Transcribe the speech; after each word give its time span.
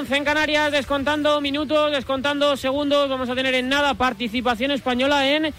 11 0.00 0.16
en 0.16 0.24
Canarias, 0.24 0.72
descontando 0.72 1.42
minutos, 1.42 1.92
descontando 1.92 2.56
segundos. 2.56 3.10
Vamos 3.10 3.28
a 3.28 3.34
tener 3.34 3.54
en 3.54 3.68
nada 3.68 3.92
participación 3.92 4.70
española 4.70 5.28
en 5.28 5.52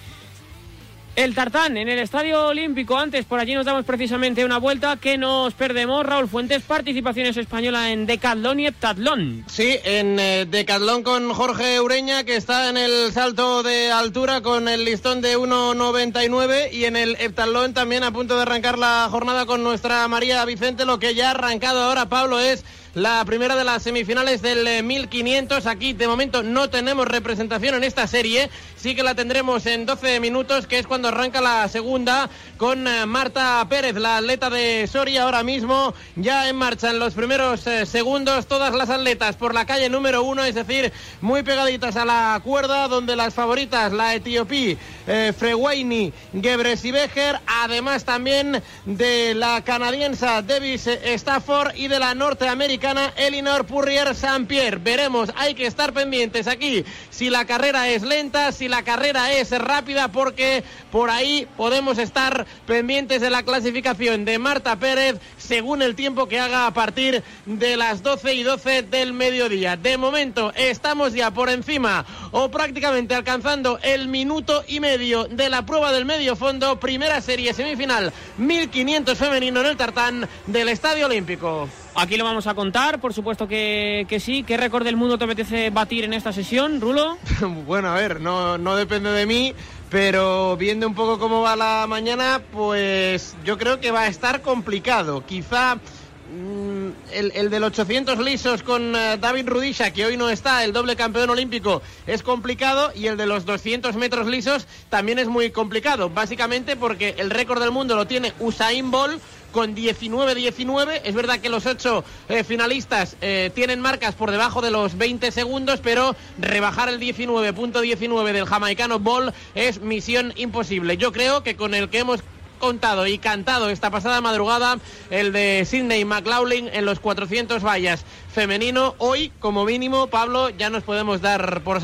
el 1.15 1.35
Tartán, 1.35 1.77
en 1.77 1.87
el 1.87 1.99
Estadio 1.99 2.47
Olímpico. 2.47 2.97
Antes, 2.97 3.25
por 3.25 3.39
allí 3.39 3.53
nos 3.53 3.67
damos 3.67 3.85
precisamente 3.85 4.43
una 4.43 4.57
vuelta 4.57 4.97
que 4.97 5.19
nos 5.19 5.53
perdemos. 5.53 6.03
Raúl 6.03 6.27
Fuentes, 6.27 6.63
participaciones 6.63 7.37
española 7.37 7.91
en 7.91 8.07
Decathlon 8.07 8.61
y 8.61 8.65
Heptatlón. 8.65 9.45
Sí, 9.45 9.77
en 9.83 10.19
eh, 10.19 10.47
Decathlon 10.49 11.03
con 11.03 11.31
Jorge 11.31 11.79
Ureña, 11.79 12.23
que 12.23 12.35
está 12.35 12.67
en 12.69 12.77
el 12.77 13.13
salto 13.13 13.61
de 13.61 13.91
altura 13.91 14.41
con 14.41 14.67
el 14.67 14.85
listón 14.85 15.21
de 15.21 15.37
1.99 15.37 16.73
y 16.73 16.85
en 16.85 16.95
el 16.95 17.15
Heptatlón 17.19 17.75
también 17.75 18.03
a 18.03 18.11
punto 18.11 18.37
de 18.37 18.41
arrancar 18.41 18.79
la 18.79 19.07
jornada 19.11 19.45
con 19.45 19.61
nuestra 19.61 20.07
María 20.07 20.43
Vicente. 20.45 20.85
Lo 20.85 20.97
que 20.97 21.13
ya 21.13 21.27
ha 21.27 21.31
arrancado 21.31 21.83
ahora, 21.83 22.09
Pablo, 22.09 22.39
es 22.39 22.65
la 22.93 23.23
primera 23.25 23.55
de 23.55 23.63
las 23.63 23.83
semifinales 23.83 24.41
del 24.41 24.83
1500. 24.83 25.65
Eh, 25.65 25.69
Aquí 25.69 25.93
de 25.93 26.07
momento 26.07 26.43
no 26.43 26.69
tenemos 26.69 27.07
representación 27.07 27.75
en 27.75 27.83
esta 27.83 28.07
serie. 28.07 28.49
Sí 28.75 28.95
que 28.95 29.03
la 29.03 29.15
tendremos 29.15 29.65
en 29.65 29.85
12 29.85 30.19
minutos, 30.19 30.67
que 30.67 30.79
es 30.79 30.87
cuando 30.87 31.07
arranca 31.07 31.39
la 31.39 31.67
segunda 31.69 32.29
con 32.57 32.87
eh, 32.87 33.05
Marta 33.05 33.65
Pérez, 33.69 33.95
la 33.95 34.17
atleta 34.17 34.49
de 34.49 34.87
Soria, 34.91 35.23
ahora 35.23 35.43
mismo 35.43 35.93
ya 36.15 36.49
en 36.49 36.55
marcha 36.55 36.89
en 36.89 36.99
los 36.99 37.13
primeros 37.13 37.65
eh, 37.67 37.85
segundos. 37.85 38.47
Todas 38.47 38.73
las 38.73 38.89
atletas 38.89 39.35
por 39.35 39.53
la 39.53 39.65
calle 39.65 39.89
número 39.89 40.23
uno, 40.23 40.43
es 40.43 40.55
decir, 40.55 40.91
muy 41.21 41.43
pegaditas 41.43 41.95
a 41.95 42.05
la 42.05 42.41
cuerda, 42.43 42.87
donde 42.87 43.15
las 43.15 43.33
favoritas, 43.33 43.93
la 43.93 44.15
etiopí 44.15 44.77
eh, 45.07 45.33
Freweini 45.37 46.11
Becher, 46.33 47.39
además 47.45 48.03
también 48.03 48.61
de 48.85 49.33
la 49.35 49.63
canadiense 49.63 50.25
Davis 50.25 50.87
Stafford 50.87 51.75
y 51.75 51.87
de 51.87 51.99
la 51.99 52.15
norteamericana 52.15 52.80
Elinor 52.81 53.65
Purrier 53.65 54.15
Saint 54.15 54.47
Pierre. 54.47 54.77
Veremos, 54.77 55.29
hay 55.35 55.53
que 55.53 55.67
estar 55.67 55.93
pendientes 55.93 56.47
aquí 56.47 56.83
si 57.11 57.29
la 57.29 57.45
carrera 57.45 57.87
es 57.89 58.01
lenta, 58.01 58.51
si 58.51 58.67
la 58.67 58.83
carrera 58.83 59.31
es 59.33 59.51
rápida, 59.51 60.07
porque 60.07 60.63
por 60.91 61.11
ahí 61.11 61.47
podemos 61.57 61.99
estar 61.99 62.47
pendientes 62.65 63.21
de 63.21 63.29
la 63.29 63.43
clasificación 63.43 64.25
de 64.25 64.39
Marta 64.39 64.77
Pérez 64.77 65.19
según 65.37 65.83
el 65.83 65.95
tiempo 65.95 66.27
que 66.27 66.39
haga 66.39 66.65
a 66.65 66.73
partir 66.73 67.23
de 67.45 67.77
las 67.77 68.01
12 68.01 68.33
y 68.33 68.43
12 68.43 68.81
del 68.83 69.13
mediodía. 69.13 69.77
De 69.77 69.97
momento 69.97 70.51
estamos 70.55 71.13
ya 71.13 71.29
por 71.31 71.49
encima 71.49 72.03
o 72.31 72.49
prácticamente 72.49 73.13
alcanzando 73.13 73.77
el 73.83 74.07
minuto 74.07 74.63
y 74.67 74.79
medio 74.79 75.25
de 75.25 75.49
la 75.49 75.67
prueba 75.67 75.91
del 75.91 76.05
medio 76.05 76.35
fondo, 76.35 76.79
primera 76.79 77.21
serie 77.21 77.53
semifinal 77.53 78.11
1500 78.39 79.17
femenino 79.17 79.59
en 79.59 79.67
el 79.67 79.77
tartán 79.77 80.27
del 80.47 80.69
Estadio 80.69 81.05
Olímpico. 81.05 81.69
Aquí 81.95 82.15
lo 82.15 82.23
vamos 82.23 82.47
a 82.47 82.53
contar, 82.53 83.01
por 83.01 83.13
supuesto 83.13 83.47
que, 83.47 84.05
que, 84.07 84.19
sí. 84.19 84.43
¿Qué 84.43 84.55
récord 84.55 84.85
del 84.85 84.95
mundo 84.95 85.17
te 85.17 85.25
apetece 85.25 85.69
batir 85.71 86.05
en 86.05 86.13
esta 86.13 86.31
sesión, 86.31 86.79
Rulo? 86.79 87.17
bueno, 87.65 87.89
a 87.89 87.95
ver, 87.95 88.21
no, 88.21 88.57
no 88.57 88.77
depende 88.77 89.11
de 89.11 89.25
mí, 89.25 89.53
pero 89.89 90.55
viendo 90.55 90.87
un 90.87 90.95
poco 90.95 91.19
cómo 91.19 91.41
va 91.41 91.57
la 91.57 91.85
mañana, 91.87 92.41
pues 92.53 93.35
yo 93.43 93.57
creo 93.57 93.81
que 93.81 93.91
va 93.91 94.03
a 94.03 94.07
estar 94.07 94.41
complicado. 94.41 95.25
Quizá 95.25 95.75
mm, 95.75 96.89
el, 97.11 97.31
el, 97.35 97.49
del 97.49 97.63
800 97.65 98.19
lisos 98.19 98.63
con 98.63 98.95
uh, 98.95 99.17
David 99.19 99.49
Rudisha, 99.49 99.91
que 99.91 100.05
hoy 100.05 100.15
no 100.15 100.29
está, 100.29 100.63
el 100.63 100.71
doble 100.71 100.95
campeón 100.95 101.29
olímpico, 101.29 101.81
es 102.07 102.23
complicado. 102.23 102.93
Y 102.95 103.07
el 103.07 103.17
de 103.17 103.25
los 103.25 103.45
200 103.45 103.97
metros 103.97 104.27
lisos 104.27 104.65
también 104.89 105.19
es 105.19 105.27
muy 105.27 105.51
complicado. 105.51 106.09
Básicamente 106.09 106.77
porque 106.77 107.15
el 107.17 107.31
récord 107.31 107.59
del 107.59 107.71
mundo 107.71 107.97
lo 107.97 108.07
tiene 108.07 108.31
Usain 108.39 108.91
Bolt 108.91 109.21
con 109.51 109.75
19-19. 109.75 111.01
Es 111.03 111.13
verdad 111.13 111.39
que 111.39 111.49
los 111.49 111.65
ocho 111.65 112.03
eh, 112.29 112.43
finalistas 112.43 113.17
eh, 113.21 113.51
tienen 113.53 113.79
marcas 113.79 114.15
por 114.15 114.31
debajo 114.31 114.61
de 114.61 114.71
los 114.71 114.97
20 114.97 115.31
segundos, 115.31 115.79
pero 115.81 116.15
rebajar 116.39 116.89
el 116.89 116.99
19.19 116.99 118.31
del 118.31 118.45
jamaicano 118.45 118.99
Ball 118.99 119.33
es 119.55 119.81
misión 119.81 120.33
imposible. 120.35 120.97
Yo 120.97 121.11
creo 121.11 121.43
que 121.43 121.55
con 121.55 121.73
el 121.73 121.89
que 121.89 121.99
hemos 121.99 122.21
contado 122.61 123.07
y 123.07 123.17
cantado 123.17 123.69
esta 123.69 123.89
pasada 123.89 124.21
madrugada 124.21 124.77
el 125.09 125.33
de 125.33 125.65
Sidney 125.65 126.05
McLaughlin 126.05 126.69
en 126.71 126.85
los 126.85 126.99
400 127.01 127.61
vallas 127.65 128.05
femenino. 128.31 128.95
Hoy, 128.99 129.33
como 129.39 129.65
mínimo, 129.65 130.07
Pablo, 130.07 130.49
ya 130.51 130.69
nos 130.69 130.83
podemos 130.83 131.19
dar 131.21 131.61
por, 131.63 131.81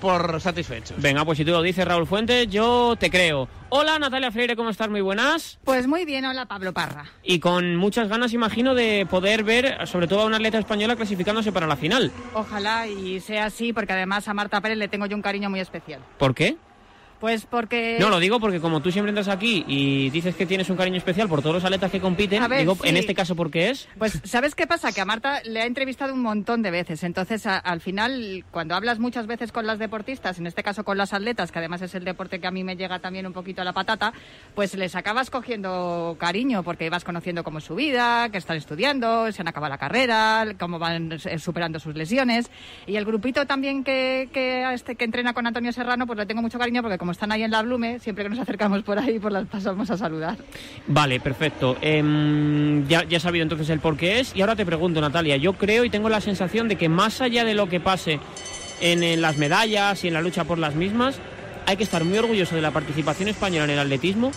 por 0.00 0.40
satisfechos. 0.40 0.96
Venga, 1.02 1.24
pues 1.24 1.38
si 1.38 1.44
tú 1.44 1.50
lo 1.50 1.60
dices, 1.60 1.84
Raúl 1.84 2.06
Fuentes, 2.06 2.48
yo 2.48 2.94
te 2.98 3.10
creo. 3.10 3.48
Hola 3.68 3.98
Natalia 3.98 4.30
Freire, 4.30 4.54
¿cómo 4.54 4.70
estás? 4.70 4.88
Muy 4.88 5.00
buenas. 5.00 5.58
Pues 5.64 5.86
muy 5.86 6.04
bien, 6.04 6.24
hola 6.24 6.46
Pablo 6.46 6.72
Parra. 6.72 7.06
Y 7.22 7.40
con 7.40 7.76
muchas 7.76 8.08
ganas, 8.08 8.32
imagino, 8.32 8.74
de 8.74 9.06
poder 9.10 9.44
ver 9.44 9.86
sobre 9.86 10.06
todo 10.06 10.20
a 10.20 10.26
una 10.26 10.36
atleta 10.36 10.58
española 10.58 10.94
clasificándose 10.94 11.52
para 11.52 11.66
la 11.66 11.76
final. 11.76 12.12
Ojalá 12.34 12.86
y 12.86 13.18
sea 13.20 13.46
así, 13.46 13.72
porque 13.72 13.92
además 13.92 14.28
a 14.28 14.34
Marta 14.34 14.60
Pérez 14.60 14.78
le 14.78 14.88
tengo 14.88 15.06
yo 15.06 15.16
un 15.16 15.22
cariño 15.22 15.50
muy 15.50 15.60
especial. 15.60 16.00
¿Por 16.18 16.34
qué? 16.34 16.56
Pues 17.22 17.46
porque... 17.46 17.98
No, 18.00 18.10
lo 18.10 18.18
digo 18.18 18.40
porque 18.40 18.58
como 18.58 18.82
tú 18.82 18.90
siempre 18.90 19.10
entras 19.10 19.28
aquí 19.28 19.64
y 19.68 20.10
dices 20.10 20.34
que 20.34 20.44
tienes 20.44 20.68
un 20.70 20.76
cariño 20.76 20.96
especial 20.96 21.28
por 21.28 21.40
todos 21.40 21.54
los 21.54 21.64
atletas 21.64 21.88
que 21.92 22.00
compiten, 22.00 22.48
ver, 22.48 22.58
digo, 22.58 22.74
sí. 22.74 22.88
en 22.88 22.96
este 22.96 23.14
caso, 23.14 23.36
¿por 23.36 23.48
qué 23.48 23.70
es? 23.70 23.86
Pues, 23.96 24.20
¿sabes 24.24 24.56
qué 24.56 24.66
pasa? 24.66 24.90
Que 24.90 25.02
a 25.02 25.04
Marta 25.04 25.40
le 25.44 25.62
ha 25.62 25.66
entrevistado 25.66 26.14
un 26.14 26.20
montón 26.20 26.62
de 26.62 26.72
veces. 26.72 27.04
Entonces, 27.04 27.46
a, 27.46 27.58
al 27.58 27.80
final, 27.80 28.44
cuando 28.50 28.74
hablas 28.74 28.98
muchas 28.98 29.28
veces 29.28 29.52
con 29.52 29.68
las 29.68 29.78
deportistas, 29.78 30.40
en 30.40 30.48
este 30.48 30.64
caso 30.64 30.82
con 30.82 30.98
las 30.98 31.12
atletas, 31.12 31.52
que 31.52 31.60
además 31.60 31.82
es 31.82 31.94
el 31.94 32.02
deporte 32.02 32.40
que 32.40 32.48
a 32.48 32.50
mí 32.50 32.64
me 32.64 32.74
llega 32.74 32.98
también 32.98 33.24
un 33.24 33.32
poquito 33.32 33.62
a 33.62 33.64
la 33.64 33.72
patata, 33.72 34.12
pues 34.56 34.74
les 34.74 34.96
acabas 34.96 35.30
cogiendo 35.30 36.16
cariño 36.18 36.64
porque 36.64 36.90
vas 36.90 37.04
conociendo 37.04 37.44
cómo 37.44 37.58
es 37.58 37.64
su 37.64 37.76
vida, 37.76 38.30
que 38.30 38.38
están 38.38 38.56
estudiando, 38.56 39.30
se 39.30 39.42
han 39.42 39.46
acabado 39.46 39.70
la 39.70 39.78
carrera, 39.78 40.44
cómo 40.58 40.80
van 40.80 41.20
superando 41.38 41.78
sus 41.78 41.94
lesiones. 41.94 42.50
Y 42.88 42.96
el 42.96 43.04
grupito 43.04 43.46
también 43.46 43.84
que, 43.84 44.28
que, 44.32 44.68
este, 44.74 44.96
que 44.96 45.04
entrena 45.04 45.34
con 45.34 45.46
Antonio 45.46 45.72
Serrano, 45.72 46.04
pues 46.04 46.18
le 46.18 46.26
tengo 46.26 46.42
mucho 46.42 46.58
cariño 46.58 46.82
porque 46.82 46.98
como 46.98 47.11
están 47.12 47.32
ahí 47.32 47.42
en 47.42 47.50
la 47.50 47.62
Blume, 47.62 47.98
siempre 47.98 48.24
que 48.24 48.30
nos 48.30 48.38
acercamos 48.38 48.82
por 48.82 48.98
ahí, 48.98 49.18
pues 49.18 49.32
las 49.32 49.46
pasamos 49.46 49.90
a 49.90 49.96
saludar. 49.96 50.36
Vale, 50.86 51.20
perfecto. 51.20 51.76
Eh, 51.80 52.82
ya, 52.88 53.04
ya 53.04 53.16
he 53.16 53.20
sabido 53.20 53.42
entonces 53.42 53.70
el 53.70 53.80
por 53.80 53.96
qué 53.96 54.20
es. 54.20 54.34
Y 54.34 54.40
ahora 54.40 54.56
te 54.56 54.66
pregunto, 54.66 55.00
Natalia, 55.00 55.36
yo 55.36 55.54
creo 55.54 55.84
y 55.84 55.90
tengo 55.90 56.08
la 56.08 56.20
sensación 56.20 56.68
de 56.68 56.76
que 56.76 56.88
más 56.88 57.20
allá 57.20 57.44
de 57.44 57.54
lo 57.54 57.68
que 57.68 57.80
pase 57.80 58.20
en 58.80 59.20
las 59.20 59.38
medallas 59.38 60.02
y 60.02 60.08
en 60.08 60.14
la 60.14 60.20
lucha 60.20 60.44
por 60.44 60.58
las 60.58 60.74
mismas, 60.74 61.20
hay 61.66 61.76
que 61.76 61.84
estar 61.84 62.04
muy 62.04 62.18
orgulloso 62.18 62.56
de 62.56 62.62
la 62.62 62.72
participación 62.72 63.28
española 63.28 63.64
en 63.64 63.70
el 63.70 63.78
atletismo 63.78 64.32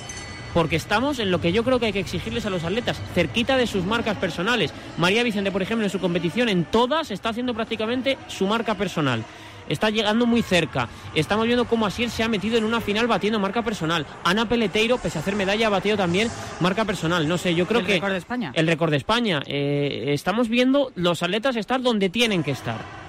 porque 0.53 0.77
estamos 0.77 1.19
en 1.19 1.31
lo 1.31 1.41
que 1.41 1.51
yo 1.51 1.65
creo 1.65 1.81
que 1.81 1.87
hay 1.87 1.93
que 1.93 1.99
exigirles 1.99 2.45
a 2.45 2.49
los 2.49 2.63
atletas, 2.63 2.97
cerquita 3.13 3.57
de 3.57 3.67
sus 3.67 3.83
marcas 3.83 4.15
personales. 4.17 4.73
María 4.97 5.21
Vicente, 5.21 5.51
por 5.51 5.61
ejemplo, 5.61 5.85
en 5.85 5.89
su 5.89 5.99
competición, 5.99 6.47
en 6.47 6.63
todas 6.63 7.11
está 7.11 7.29
haciendo 7.29 7.53
prácticamente 7.53 8.17
su 8.29 8.47
marca 8.47 8.75
personal 8.75 9.25
está 9.69 9.89
llegando 9.89 10.25
muy 10.25 10.41
cerca. 10.41 10.89
Estamos 11.13 11.45
viendo 11.45 11.65
cómo 11.65 11.85
Asier 11.85 12.09
se 12.09 12.23
ha 12.23 12.27
metido 12.27 12.57
en 12.57 12.63
una 12.63 12.81
final 12.81 13.07
batiendo 13.07 13.39
marca 13.39 13.63
personal. 13.63 14.05
Ana 14.23 14.47
Peleteiro, 14.47 14.97
pese 14.97 15.17
a 15.17 15.21
hacer 15.21 15.35
medalla, 15.35 15.67
ha 15.67 15.69
batido 15.69 15.97
también 15.97 16.29
marca 16.59 16.85
personal. 16.85 17.27
No 17.27 17.37
sé, 17.37 17.55
yo 17.55 17.67
creo 17.67 17.81
el 17.81 17.85
que... 17.85 17.93
récord 17.93 18.11
de 18.11 18.17
España. 18.17 18.51
El 18.53 18.67
récord 18.67 18.91
de 18.91 18.97
España. 18.97 19.41
Eh, 19.45 20.05
estamos 20.13 20.49
viendo 20.49 20.91
los 20.95 21.23
atletas 21.23 21.55
estar 21.55 21.81
donde 21.81 22.09
tienen 22.09 22.43
que 22.43 22.51
estar. 22.51 23.04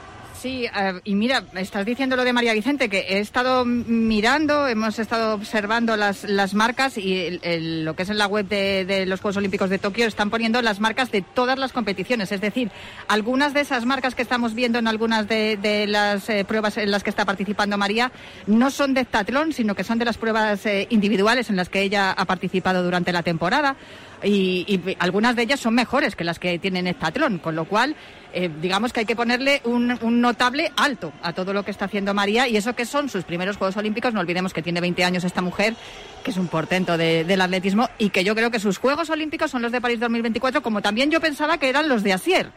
Sí, 0.46 0.68
y 1.02 1.16
mira, 1.16 1.42
estás 1.56 1.84
diciendo 1.84 2.14
lo 2.14 2.22
de 2.22 2.32
María 2.32 2.52
Vicente, 2.52 2.88
que 2.88 3.00
he 3.00 3.18
estado 3.18 3.64
mirando, 3.64 4.68
hemos 4.68 5.00
estado 5.00 5.34
observando 5.34 5.96
las, 5.96 6.22
las 6.22 6.54
marcas 6.54 6.98
y 6.98 7.40
el, 7.42 7.84
lo 7.84 7.96
que 7.96 8.04
es 8.04 8.10
en 8.10 8.18
la 8.18 8.28
web 8.28 8.46
de, 8.46 9.06
los 9.06 9.20
Juegos 9.20 9.38
Olímpicos 9.38 9.70
de 9.70 9.80
Tokio 9.80 10.06
están 10.06 10.30
poniendo 10.30 10.62
las 10.62 10.78
marcas 10.78 11.10
de 11.10 11.22
todas 11.22 11.58
las 11.58 11.72
competiciones. 11.72 12.31
Es 12.31 12.40
decir, 12.40 12.70
algunas 13.08 13.54
de 13.54 13.62
esas 13.62 13.87
marcas 13.87 14.14
que 14.14 14.22
estamos 14.22 14.54
viendo 14.54 14.78
en 14.78 14.87
algunas 14.87 15.26
de, 15.26 15.56
de 15.56 15.88
las 15.88 16.28
eh, 16.28 16.44
pruebas 16.44 16.76
en 16.76 16.92
las 16.92 17.02
que 17.02 17.10
está 17.10 17.25
participando 17.25 17.76
María 17.76 18.12
no 18.46 18.70
son 18.70 18.94
de 18.94 19.00
heptatlón, 19.00 19.52
sino 19.52 19.75
que 19.75 19.82
son 19.82 19.99
de 19.99 20.04
las 20.04 20.16
pruebas 20.16 20.64
eh, 20.64 20.87
individuales 20.90 21.50
en 21.50 21.56
las 21.56 21.69
que 21.69 21.82
ella 21.82 22.12
ha 22.12 22.25
participado 22.25 22.84
durante 22.84 23.10
la 23.10 23.25
temporada. 23.25 23.75
Y, 24.22 24.96
algunas 24.99 25.37
de 25.37 25.42
ellas 25.42 25.60
son 25.60 25.75
mejores 25.75 26.16
que 26.16 26.25
las 26.25 26.38
que 26.38 26.58
tienen 26.58 26.87
heptatlón, 26.87 27.38
con 27.38 27.54
lo 27.54 27.66
cual 27.66 27.96
eh, 28.38 28.50
digamos 28.61 28.93
que 28.93 29.00
hay 29.00 29.06
que 29.06 29.17
ponerle 29.17 29.62
un, 29.65 29.99
un, 30.03 30.21
notable 30.21 30.71
alto 30.77 31.11
a 31.23 31.33
todo 31.33 31.55
lo 31.55 31.65
que 31.65 31.71
está 31.71 31.87
haciendo 31.87 32.12
María 32.12 32.47
y 32.47 32.59
eso 32.59 32.75
que 32.75 32.85
son 32.85 33.09
sus 33.09 33.25
primeros 33.25 33.56
Juegos 33.56 33.79
Olímpicos, 33.79 34.12
no 34.12 34.21
olvidemos 34.21 34.53
que 34.53 34.61
tiene 34.61 34.83
20 34.83 35.05
años 35.05 35.25
esta 35.25 35.41
mujer, 35.41 35.75
que 36.23 36.33
es 36.33 36.37
un 36.37 36.49
portento 36.49 36.99
de, 36.99 37.25
del 37.25 37.41
atletismo 37.41 37.88
y 37.97 38.11
que 38.11 38.25
yo 38.25 38.35
creo 38.35 38.50
que 38.50 38.61
sus 38.61 38.77
Juegos 38.77 39.09
Olímpicos 39.09 39.50
son 39.50 39.62
los 39.62 39.73
de 39.73 39.81
París 39.81 40.00
2024, 40.00 40.62
como 40.62 40.83
también 40.83 41.11
yo 41.11 41.19
pensaba 41.19 41.56
que 41.56 41.71
eran 41.71 41.88
los 41.88 42.03
de 42.03 42.12
Asier. 42.12 42.50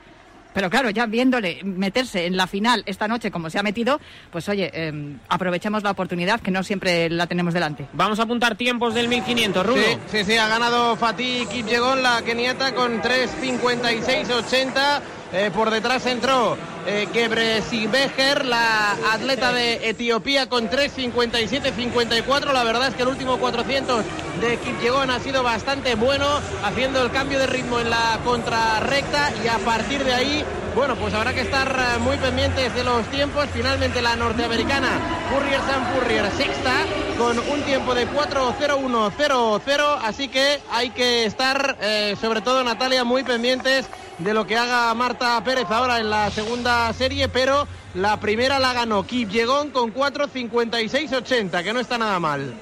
Pero 0.53 0.69
claro, 0.69 0.89
ya 0.89 1.05
viéndole 1.05 1.61
meterse 1.63 2.25
en 2.25 2.35
la 2.35 2.45
final 2.45 2.83
esta 2.85 3.07
noche 3.07 3.31
como 3.31 3.49
se 3.49 3.57
ha 3.57 3.63
metido, 3.63 4.01
pues 4.31 4.49
oye, 4.49 4.69
eh, 4.73 5.15
aprovechemos 5.29 5.81
la 5.83 5.91
oportunidad 5.91 6.41
que 6.41 6.51
no 6.51 6.61
siempre 6.63 7.09
la 7.09 7.25
tenemos 7.27 7.53
delante. 7.53 7.85
Vamos 7.93 8.19
a 8.19 8.23
apuntar 8.23 8.55
tiempos 8.55 8.95
del 8.95 9.07
1500, 9.07 9.65
Rulo. 9.65 9.81
Sí, 9.81 9.97
sí, 10.07 10.25
sí, 10.25 10.35
ha 10.35 10.49
ganado 10.49 10.97
Fatih 10.97 11.45
Kipyegon, 11.45 12.03
la 12.03 12.21
keniata, 12.23 12.75
con 12.75 13.01
3.56.80. 13.01 15.18
Eh, 15.31 15.51
por 15.53 15.69
detrás 15.69 16.05
entró 16.07 16.57
eh, 16.89 17.87
Becher, 17.91 18.45
la 18.45 18.91
atleta 19.13 19.53
de 19.53 19.89
Etiopía, 19.89 20.49
con 20.49 20.69
3.57.54. 20.69 22.51
La 22.51 22.63
verdad 22.63 22.87
es 22.87 22.95
que 22.95 23.03
el 23.03 23.09
último 23.09 23.37
400 23.37 24.03
de 24.41 24.57
Kipyegon 24.57 25.09
ha 25.11 25.19
sido 25.19 25.43
bastante 25.43 25.95
bueno, 25.95 26.25
haciendo 26.63 27.01
el 27.03 27.11
cambio 27.11 27.39
de 27.39 27.47
ritmo 27.47 27.79
en 27.79 27.89
la 27.89 28.19
contrarrecta 28.23 29.31
y 29.43 29.47
a 29.47 29.57
partir 29.59 30.03
de 30.03 30.13
ahí 30.13 30.45
bueno, 30.75 30.95
pues 30.95 31.13
habrá 31.13 31.33
que 31.33 31.41
estar 31.41 31.67
eh, 31.67 31.99
muy 31.99 32.15
pendientes 32.17 32.73
de 32.73 32.83
los 32.83 33.05
tiempos. 33.07 33.47
Finalmente 33.53 34.01
la 34.01 34.15
norteamericana 34.15 34.87
Furrier 35.29 35.59
San 35.61 35.85
Furrier 35.93 36.31
sexta 36.37 36.73
con 37.17 37.37
un 37.37 37.61
tiempo 37.63 37.93
de 37.95 38.07
4-0-1-0-0. 38.07 39.99
Así 40.03 40.27
que 40.27 40.59
hay 40.71 40.91
que 40.91 41.25
estar, 41.25 41.75
eh, 41.81 42.15
sobre 42.21 42.41
todo 42.41 42.63
Natalia, 42.63 43.03
muy 43.03 43.23
pendientes 43.23 43.89
de 44.19 44.33
lo 44.33 44.45
que 44.45 44.57
haga 44.57 44.93
Marta 44.93 45.41
Pérez 45.43 45.69
ahora 45.69 45.99
en 45.99 46.09
la 46.09 46.29
segunda 46.29 46.78
serie, 46.93 47.29
pero 47.29 47.67
la 47.93 48.19
primera 48.19 48.59
la 48.59 48.73
ganó 48.73 49.05
Kip 49.05 49.29
Llegón 49.29 49.71
con 49.71 49.93
4.56.80, 49.93 51.63
que 51.63 51.73
no 51.73 51.79
está 51.79 51.97
nada 51.97 52.19
mal. 52.19 52.53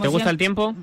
¿Te 0.00 0.08
gusta 0.08 0.30
el 0.30 0.38
tiempo? 0.38 0.74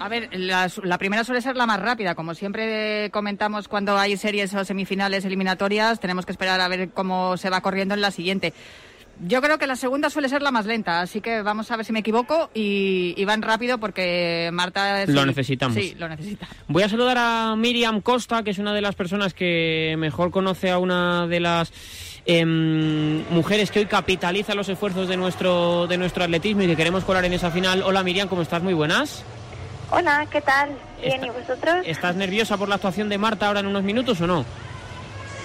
A 0.00 0.08
ver, 0.08 0.28
la, 0.32 0.98
primera 0.98 1.24
suele 1.24 1.42
ser 1.42 1.56
la 1.56 1.66
más 1.66 1.80
rápida. 1.80 2.14
Como 2.14 2.34
siempre 2.34 3.10
comentamos 3.10 3.66
cuando 3.66 3.98
hay 3.98 4.16
series 4.16 4.54
o 4.54 4.64
semifinales 4.64 5.24
eliminatorias, 5.24 5.98
tenemos 5.98 6.24
que 6.24 6.32
esperar 6.32 6.60
a 6.60 6.68
ver 6.68 6.90
cómo 6.90 7.36
se 7.36 7.50
va 7.50 7.60
corriendo 7.60 7.94
en 7.94 8.00
la 8.00 8.12
siguiente. 8.12 8.54
Yo 9.20 9.42
creo 9.42 9.58
que 9.58 9.66
la 9.66 9.74
segunda 9.74 10.10
suele 10.10 10.28
ser 10.28 10.42
la 10.42 10.52
más 10.52 10.66
lenta, 10.66 11.00
así 11.00 11.20
que 11.20 11.42
vamos 11.42 11.70
a 11.70 11.76
ver 11.76 11.84
si 11.84 11.92
me 11.92 12.00
equivoco 12.00 12.50
y, 12.54 13.24
van 13.24 13.42
rápido 13.42 13.78
porque 13.78 14.48
Marta... 14.52 15.04
lo 15.06 15.26
necesitamos. 15.26 15.76
Sí, 15.76 15.96
lo 15.98 16.08
necesita. 16.08 16.46
Voy 16.68 16.84
a 16.84 16.88
saludar 16.88 17.18
a 17.18 17.56
Miriam 17.56 18.00
Costa, 18.00 18.44
que 18.44 18.50
es 18.50 18.58
una 18.58 18.72
de 18.72 18.80
las 18.80 18.94
personas 18.94 19.34
que 19.34 19.96
mejor 19.98 20.30
conoce 20.30 20.70
a 20.70 20.78
una 20.78 21.26
de 21.26 21.40
las 21.40 21.72
em, 22.26 23.24
mujeres 23.30 23.72
que 23.72 23.80
hoy 23.80 23.86
capitaliza 23.86 24.54
los 24.54 24.68
esfuerzos 24.68 25.08
de 25.08 25.16
nuestro, 25.16 25.88
de 25.88 25.98
nuestro 25.98 26.22
atletismo 26.22 26.62
y 26.62 26.68
que 26.68 26.76
queremos 26.76 27.04
colar 27.04 27.24
en 27.24 27.32
esa 27.32 27.50
final. 27.50 27.82
Hola 27.82 28.04
Miriam, 28.04 28.28
¿cómo 28.28 28.42
estás? 28.42 28.62
Muy 28.62 28.74
buenas. 28.74 29.24
Hola, 29.90 30.26
¿qué 30.30 30.40
tal? 30.40 30.70
Bien, 31.02 31.24
¿y 31.24 31.30
vosotros? 31.30 31.76
¿Estás 31.84 32.14
nerviosa 32.14 32.56
por 32.56 32.68
la 32.68 32.76
actuación 32.76 33.08
de 33.08 33.18
Marta 33.18 33.48
ahora 33.48 33.60
en 33.60 33.66
unos 33.66 33.82
minutos 33.82 34.20
o 34.20 34.26
no? 34.26 34.44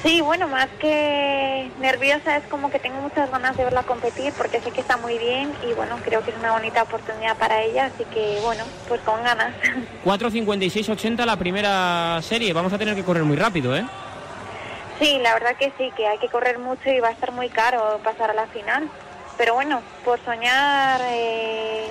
Sí, 0.04 0.20
bueno, 0.20 0.50
más 0.50 0.68
que 0.82 1.72
nerviosa 1.80 2.36
es 2.36 2.44
como 2.48 2.70
que 2.70 2.78
tengo 2.78 3.00
muchas 3.00 3.32
ganas 3.32 3.56
de 3.56 3.64
verla 3.64 3.84
competir 3.84 4.34
porque 4.34 4.60
sé 4.60 4.72
que 4.72 4.82
está 4.82 4.98
muy 4.98 5.18
bien 5.18 5.54
y 5.66 5.72
bueno, 5.74 5.98
creo 6.04 6.22
que 6.22 6.32
es 6.32 6.38
una 6.38 6.52
bonita 6.52 6.84
oportunidad 6.84 7.38
para 7.38 7.62
ella, 7.62 7.86
así 7.86 8.04
que 8.14 8.38
bueno, 8.44 8.66
pues 8.90 9.00
con 9.02 9.24
ganas. 9.24 9.54
4.56.80 10.06 11.26
la 11.26 11.38
primera 11.38 12.22
serie, 12.22 12.52
vamos 12.52 12.74
a 12.74 12.78
tener 12.78 12.96
que 12.96 13.06
correr 13.06 13.24
muy 13.24 13.38
rápido, 13.38 13.78
¿eh? 13.78 13.86
Sí, 15.00 15.20
la 15.22 15.34
verdad 15.36 15.56
que 15.58 15.72
sí, 15.78 15.90
que 15.96 16.06
hay 16.06 16.18
que 16.18 16.28
correr 16.28 16.60
mucho 16.60 16.90
y 16.90 17.00
va 17.00 17.08
a 17.08 17.12
estar 17.12 17.32
muy 17.32 17.48
caro 17.48 18.02
pasar 18.04 18.30
a 18.32 18.34
la 18.34 18.48
final. 18.48 18.90
Pero 19.38 19.54
bueno, 19.54 19.82
por 20.04 20.20
soñar 20.26 21.00
eh, 21.06 21.88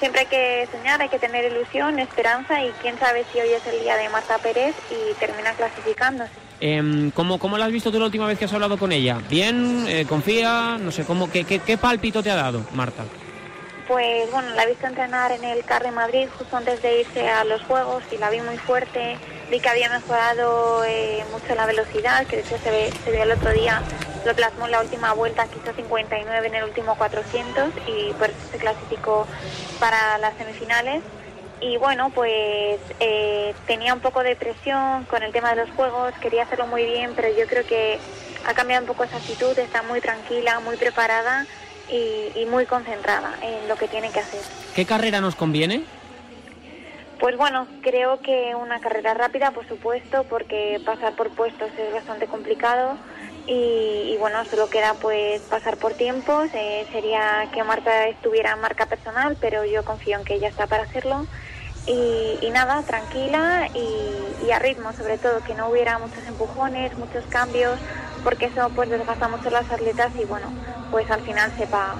siempre 0.00 0.22
hay 0.22 0.26
que 0.26 0.68
soñar, 0.72 1.00
hay 1.00 1.08
que 1.08 1.20
tener 1.20 1.44
ilusión, 1.44 2.00
esperanza 2.00 2.62
y 2.64 2.70
quién 2.82 2.98
sabe 2.98 3.24
si 3.32 3.38
hoy 3.38 3.50
es 3.50 3.64
el 3.66 3.80
día 3.80 3.96
de 3.96 4.08
Marta 4.08 4.36
Pérez 4.38 4.74
y 4.90 5.14
termina 5.20 5.52
clasificándose. 5.52 6.49
Eh, 6.60 7.10
¿cómo, 7.14 7.38
¿Cómo 7.38 7.56
la 7.56 7.66
has 7.66 7.72
visto 7.72 7.90
tú 7.90 7.98
la 7.98 8.06
última 8.06 8.26
vez 8.26 8.38
que 8.38 8.44
has 8.44 8.52
hablado 8.52 8.78
con 8.78 8.92
ella? 8.92 9.18
¿Bien? 9.28 9.86
Eh, 9.88 10.04
¿Confía? 10.08 10.76
No 10.78 10.90
sé, 10.90 11.04
¿cómo, 11.04 11.30
qué, 11.30 11.44
qué, 11.44 11.78
pálpito 11.78 12.22
te 12.22 12.30
ha 12.30 12.36
dado, 12.36 12.64
Marta? 12.74 13.04
Pues 13.88 14.30
bueno, 14.30 14.54
la 14.54 14.64
he 14.64 14.68
visto 14.68 14.86
entrenar 14.86 15.32
en 15.32 15.42
el 15.42 15.64
CAR 15.64 15.82
de 15.82 15.90
Madrid 15.90 16.28
justo 16.38 16.56
antes 16.56 16.80
de 16.82 17.00
irse 17.00 17.28
a 17.28 17.44
los 17.44 17.62
Juegos 17.62 18.04
y 18.12 18.18
la 18.18 18.30
vi 18.30 18.40
muy 18.40 18.56
fuerte. 18.58 19.16
Vi 19.50 19.58
que 19.58 19.68
había 19.68 19.88
mejorado 19.88 20.84
eh, 20.84 21.24
mucho 21.32 21.54
la 21.56 21.66
velocidad, 21.66 22.26
que 22.26 22.36
de 22.36 22.42
hecho 22.42 22.56
se, 22.62 22.70
ve, 22.70 22.92
se 23.04 23.10
vio 23.10 23.22
el 23.24 23.32
otro 23.32 23.50
día 23.52 23.82
lo 24.24 24.34
plasmó 24.34 24.66
en 24.66 24.72
la 24.72 24.80
última 24.80 25.12
vuelta, 25.12 25.46
que 25.46 25.58
hizo 25.58 25.72
59 25.74 26.46
en 26.46 26.54
el 26.54 26.64
último 26.64 26.94
400 26.96 27.72
y 27.86 28.12
por 28.14 28.30
eso 28.30 28.38
se 28.52 28.58
clasificó 28.58 29.26
para 29.78 30.18
las 30.18 30.36
semifinales. 30.36 31.02
Y 31.60 31.76
bueno, 31.76 32.10
pues 32.14 32.80
eh, 33.00 33.54
tenía 33.66 33.92
un 33.92 34.00
poco 34.00 34.22
de 34.22 34.34
presión 34.34 35.04
con 35.04 35.22
el 35.22 35.32
tema 35.32 35.50
de 35.54 35.66
los 35.66 35.70
juegos, 35.76 36.14
quería 36.20 36.44
hacerlo 36.44 36.66
muy 36.66 36.84
bien, 36.84 37.12
pero 37.14 37.28
yo 37.36 37.46
creo 37.46 37.66
que 37.66 37.98
ha 38.46 38.54
cambiado 38.54 38.82
un 38.82 38.88
poco 38.88 39.04
esa 39.04 39.18
actitud, 39.18 39.58
está 39.58 39.82
muy 39.82 40.00
tranquila, 40.00 40.60
muy 40.60 40.76
preparada 40.76 41.46
y, 41.90 42.32
y 42.34 42.46
muy 42.46 42.64
concentrada 42.64 43.34
en 43.42 43.68
lo 43.68 43.76
que 43.76 43.88
tiene 43.88 44.10
que 44.10 44.20
hacer. 44.20 44.40
¿Qué 44.74 44.86
carrera 44.86 45.20
nos 45.20 45.36
conviene? 45.36 45.84
Pues 47.18 47.36
bueno, 47.36 47.66
creo 47.82 48.22
que 48.22 48.54
una 48.54 48.80
carrera 48.80 49.12
rápida, 49.12 49.50
por 49.50 49.68
supuesto, 49.68 50.24
porque 50.24 50.80
pasar 50.86 51.12
por 51.12 51.28
puestos 51.28 51.68
es 51.76 51.92
bastante 51.92 52.26
complicado 52.26 52.96
y, 53.46 54.16
bueno, 54.18 54.42
solo 54.46 54.70
queda 54.70 54.94
pues 54.94 55.42
pasar 55.42 55.76
por 55.76 55.92
tiempos. 55.92 56.48
Eh, 56.54 56.86
sería 56.92 57.48
que 57.52 57.62
Marta 57.62 58.06
estuviera 58.08 58.52
en 58.52 58.60
marca 58.60 58.86
personal, 58.86 59.36
pero 59.38 59.66
yo 59.66 59.84
confío 59.84 60.16
en 60.18 60.24
que 60.24 60.34
ella 60.34 60.48
está 60.48 60.66
para 60.66 60.84
hacerlo. 60.84 61.26
Y, 61.86 62.50
nada, 62.52 62.82
tranquila 62.82 63.68
y, 63.74 64.50
a 64.50 64.58
ritmo, 64.58 64.92
sobre 64.92 65.18
todo, 65.18 65.40
que 65.44 65.54
no 65.54 65.68
hubiera 65.68 65.98
muchos 65.98 66.24
empujones, 66.26 66.96
muchos 66.98 67.24
cambios, 67.26 67.78
porque 68.24 68.46
eso 68.46 68.70
pues 68.74 68.90
desgasta 68.90 69.28
mucho 69.28 69.50
las 69.50 69.70
atletas 69.70 70.12
y 70.20 70.24
bueno, 70.24 70.48
pues 70.90 71.10
al 71.10 71.20
final 71.22 71.50
sepa 71.56 71.94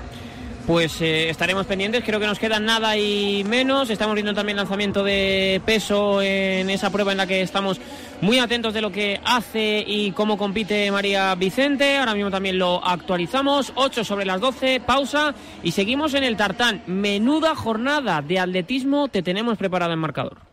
pues 0.70 1.02
eh, 1.02 1.28
estaremos 1.28 1.66
pendientes. 1.66 2.04
Creo 2.04 2.20
que 2.20 2.28
nos 2.28 2.38
queda 2.38 2.60
nada 2.60 2.96
y 2.96 3.42
menos. 3.42 3.90
Estamos 3.90 4.14
viendo 4.14 4.34
también 4.34 4.56
lanzamiento 4.56 5.02
de 5.02 5.60
peso 5.66 6.22
en 6.22 6.70
esa 6.70 6.90
prueba 6.90 7.10
en 7.10 7.18
la 7.18 7.26
que 7.26 7.42
estamos 7.42 7.80
muy 8.20 8.38
atentos 8.38 8.72
de 8.72 8.80
lo 8.80 8.92
que 8.92 9.20
hace 9.24 9.82
y 9.84 10.12
cómo 10.12 10.38
compite 10.38 10.92
María 10.92 11.34
Vicente. 11.34 11.98
Ahora 11.98 12.14
mismo 12.14 12.30
también 12.30 12.56
lo 12.56 12.84
actualizamos. 12.86 13.72
8 13.74 14.04
sobre 14.04 14.24
las 14.24 14.40
12, 14.40 14.78
pausa 14.78 15.34
y 15.64 15.72
seguimos 15.72 16.14
en 16.14 16.22
el 16.22 16.36
tartán. 16.36 16.84
Menuda 16.86 17.56
jornada 17.56 18.22
de 18.22 18.38
atletismo 18.38 19.08
te 19.08 19.24
tenemos 19.24 19.58
preparada 19.58 19.94
en 19.94 19.98
marcador. 19.98 20.49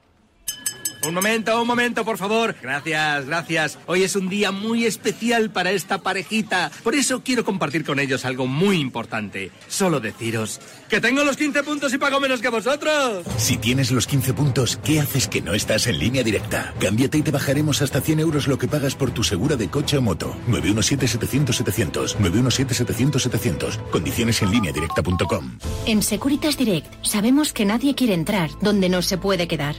Un 1.07 1.13
momento, 1.13 1.61
un 1.61 1.67
momento, 1.67 2.03
por 2.03 2.17
favor. 2.17 2.53
Gracias, 2.61 3.25
gracias. 3.25 3.79
Hoy 3.85 4.03
es 4.03 4.17
un 4.17 4.27
día 4.27 4.51
muy 4.51 4.85
especial 4.85 5.49
para 5.49 5.71
esta 5.71 5.99
parejita. 5.99 6.69
Por 6.83 6.95
eso 6.95 7.23
quiero 7.23 7.45
compartir 7.45 7.85
con 7.85 7.99
ellos 7.99 8.25
algo 8.25 8.45
muy 8.45 8.77
importante. 8.77 9.51
Solo 9.69 10.01
deciros 10.01 10.59
que 10.89 10.99
tengo 10.99 11.23
los 11.23 11.37
15 11.37 11.63
puntos 11.63 11.93
y 11.93 11.97
pago 11.97 12.19
menos 12.19 12.41
que 12.41 12.49
vosotros. 12.49 13.25
Si 13.37 13.55
tienes 13.57 13.91
los 13.91 14.05
15 14.05 14.33
puntos, 14.33 14.79
¿qué 14.83 14.99
haces 14.99 15.29
que 15.29 15.41
no 15.41 15.53
estás 15.53 15.87
en 15.87 15.97
línea 15.97 16.23
directa? 16.23 16.73
Cámbiate 16.79 17.19
y 17.19 17.21
te 17.21 17.31
bajaremos 17.31 17.81
hasta 17.81 18.01
100 18.01 18.19
euros 18.19 18.47
lo 18.49 18.57
que 18.57 18.67
pagas 18.67 18.95
por 18.95 19.11
tu 19.11 19.23
segura 19.23 19.55
de 19.55 19.69
coche 19.69 19.97
o 19.97 20.01
moto. 20.01 20.35
917-700-700. 20.49 22.17
917-700-700. 22.17 23.77
Condiciones 23.91 24.41
en 24.41 24.51
línea 24.51 24.73
directa.com. 24.73 25.57
En 25.85 26.03
Securitas 26.03 26.57
Direct 26.57 26.93
sabemos 27.01 27.53
que 27.53 27.63
nadie 27.63 27.95
quiere 27.95 28.13
entrar 28.13 28.49
donde 28.61 28.89
no 28.89 29.01
se 29.01 29.17
puede 29.17 29.47
quedar. 29.47 29.75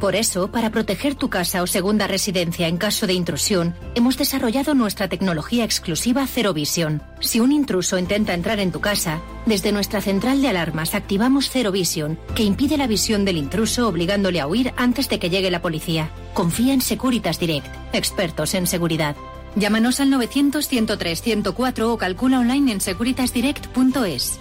Por 0.00 0.14
eso, 0.14 0.48
para 0.52 0.70
proteger 0.70 1.16
tu 1.16 1.28
casa 1.28 1.60
o 1.60 1.66
segunda 1.66 2.06
residencia 2.06 2.68
en 2.68 2.76
caso 2.76 3.08
de 3.08 3.14
intrusión, 3.14 3.74
hemos 3.96 4.16
desarrollado 4.16 4.74
nuestra 4.74 5.08
tecnología 5.08 5.64
exclusiva 5.64 6.24
Zero 6.28 6.54
Vision. 6.54 7.02
Si 7.18 7.40
un 7.40 7.50
intruso 7.50 7.98
intenta 7.98 8.32
entrar 8.32 8.60
en 8.60 8.70
tu 8.70 8.80
casa, 8.80 9.20
desde 9.44 9.72
nuestra 9.72 10.00
central 10.00 10.40
de 10.40 10.48
alarmas 10.48 10.94
activamos 10.94 11.50
Zero 11.50 11.72
Vision, 11.72 12.16
que 12.36 12.44
impide 12.44 12.76
la 12.76 12.86
visión 12.86 13.24
del 13.24 13.38
intruso 13.38 13.88
obligándole 13.88 14.40
a 14.40 14.46
huir 14.46 14.72
antes 14.76 15.08
de 15.08 15.18
que 15.18 15.30
llegue 15.30 15.50
la 15.50 15.62
policía. 15.62 16.10
Confía 16.32 16.74
en 16.74 16.80
Securitas 16.80 17.40
Direct, 17.40 17.66
expertos 17.92 18.54
en 18.54 18.68
seguridad. 18.68 19.16
Llámanos 19.56 19.98
al 19.98 20.10
900 20.10 20.68
103 20.68 21.22
104 21.22 21.92
o 21.92 21.98
calcula 21.98 22.38
online 22.38 22.70
en 22.70 22.80
securitasdirect.es. 22.80 24.38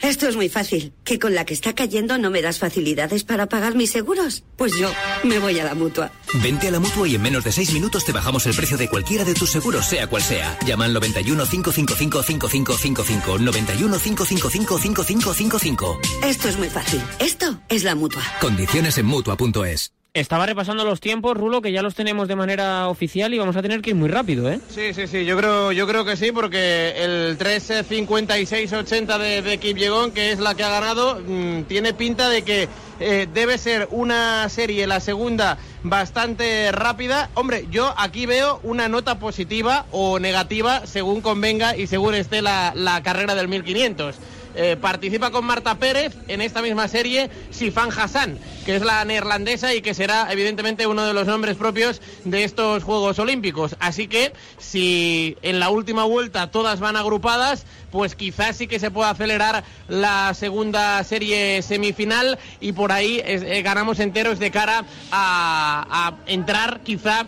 Esto 0.00 0.28
es 0.28 0.36
muy 0.36 0.48
fácil. 0.48 0.92
¿Que 1.04 1.18
con 1.18 1.34
la 1.34 1.44
que 1.44 1.54
está 1.54 1.74
cayendo 1.74 2.18
no 2.18 2.30
me 2.30 2.42
das 2.42 2.58
facilidades 2.58 3.24
para 3.24 3.46
pagar 3.46 3.74
mis 3.74 3.90
seguros? 3.90 4.44
Pues 4.56 4.72
yo 4.78 4.90
me 5.24 5.38
voy 5.38 5.58
a 5.58 5.64
la 5.64 5.74
mutua. 5.74 6.12
Vente 6.42 6.68
a 6.68 6.70
la 6.70 6.80
mutua 6.80 7.08
y 7.08 7.14
en 7.14 7.22
menos 7.22 7.44
de 7.44 7.52
seis 7.52 7.72
minutos 7.72 8.04
te 8.04 8.12
bajamos 8.12 8.46
el 8.46 8.54
precio 8.54 8.76
de 8.76 8.88
cualquiera 8.88 9.24
de 9.24 9.34
tus 9.34 9.50
seguros, 9.50 9.86
sea 9.86 10.06
cual 10.06 10.22
sea. 10.22 10.58
Llama 10.66 10.84
al 10.84 10.92
91 10.92 11.46
555 11.46 12.22
5555. 12.22 13.38
91 13.38 13.98
555 13.98 14.78
5555. 14.78 16.00
Esto 16.24 16.48
es 16.48 16.58
muy 16.58 16.68
fácil. 16.68 17.00
Esto 17.18 17.58
es 17.68 17.84
la 17.84 17.94
mutua. 17.94 18.22
Condiciones 18.40 18.98
en 18.98 19.06
mutua.es. 19.06 19.95
Estaba 20.16 20.46
repasando 20.46 20.82
los 20.82 20.98
tiempos, 20.98 21.36
Rulo, 21.36 21.60
que 21.60 21.72
ya 21.72 21.82
los 21.82 21.94
tenemos 21.94 22.26
de 22.26 22.36
manera 22.36 22.88
oficial 22.88 23.34
y 23.34 23.38
vamos 23.38 23.54
a 23.54 23.60
tener 23.60 23.82
que 23.82 23.90
ir 23.90 23.96
muy 23.96 24.08
rápido, 24.08 24.50
¿eh? 24.50 24.60
Sí, 24.70 24.94
sí, 24.94 25.06
sí, 25.06 25.26
yo 25.26 25.36
creo, 25.36 25.72
yo 25.72 25.86
creo 25.86 26.06
que 26.06 26.16
sí, 26.16 26.32
porque 26.32 26.94
el 26.96 27.36
3.56.80 27.36 29.18
de, 29.18 29.42
de 29.42 29.58
Kip 29.58 29.76
que 30.14 30.32
es 30.32 30.38
la 30.38 30.54
que 30.54 30.64
ha 30.64 30.70
ganado, 30.70 31.20
mm, 31.20 31.64
tiene 31.64 31.92
pinta 31.92 32.30
de 32.30 32.40
que 32.40 32.66
eh, 32.98 33.28
debe 33.30 33.58
ser 33.58 33.88
una 33.90 34.48
serie, 34.48 34.86
la 34.86 35.00
segunda, 35.00 35.58
bastante 35.82 36.72
rápida. 36.72 37.28
Hombre, 37.34 37.66
yo 37.70 37.92
aquí 37.98 38.24
veo 38.24 38.58
una 38.62 38.88
nota 38.88 39.18
positiva 39.18 39.84
o 39.90 40.18
negativa, 40.18 40.86
según 40.86 41.20
convenga 41.20 41.76
y 41.76 41.88
según 41.88 42.14
esté 42.14 42.40
la, 42.40 42.72
la 42.74 43.02
carrera 43.02 43.34
del 43.34 43.48
1500. 43.48 44.16
Eh, 44.58 44.78
participa 44.80 45.30
con 45.30 45.44
Marta 45.44 45.74
Pérez 45.74 46.16
en 46.28 46.40
esta 46.40 46.62
misma 46.62 46.88
serie 46.88 47.28
Sifan 47.50 47.90
Hassan. 47.94 48.38
Que 48.66 48.74
es 48.74 48.82
la 48.82 49.04
neerlandesa 49.04 49.74
y 49.74 49.80
que 49.80 49.94
será 49.94 50.26
evidentemente 50.32 50.88
uno 50.88 51.06
de 51.06 51.14
los 51.14 51.24
nombres 51.24 51.56
propios 51.56 52.02
de 52.24 52.42
estos 52.42 52.82
Juegos 52.82 53.16
Olímpicos. 53.20 53.76
Así 53.78 54.08
que 54.08 54.32
si 54.58 55.38
en 55.42 55.60
la 55.60 55.70
última 55.70 56.02
vuelta 56.02 56.50
todas 56.50 56.80
van 56.80 56.96
agrupadas, 56.96 57.64
pues 57.92 58.16
quizás 58.16 58.56
sí 58.56 58.66
que 58.66 58.80
se 58.80 58.90
pueda 58.90 59.10
acelerar 59.10 59.62
la 59.86 60.34
segunda 60.34 61.02
serie 61.04 61.62
semifinal 61.62 62.40
y 62.60 62.72
por 62.72 62.90
ahí 62.90 63.22
eh, 63.24 63.62
ganamos 63.62 64.00
enteros 64.00 64.40
de 64.40 64.50
cara 64.50 64.84
a, 65.12 66.14
entrar 66.26 66.80
quizá 66.80 67.26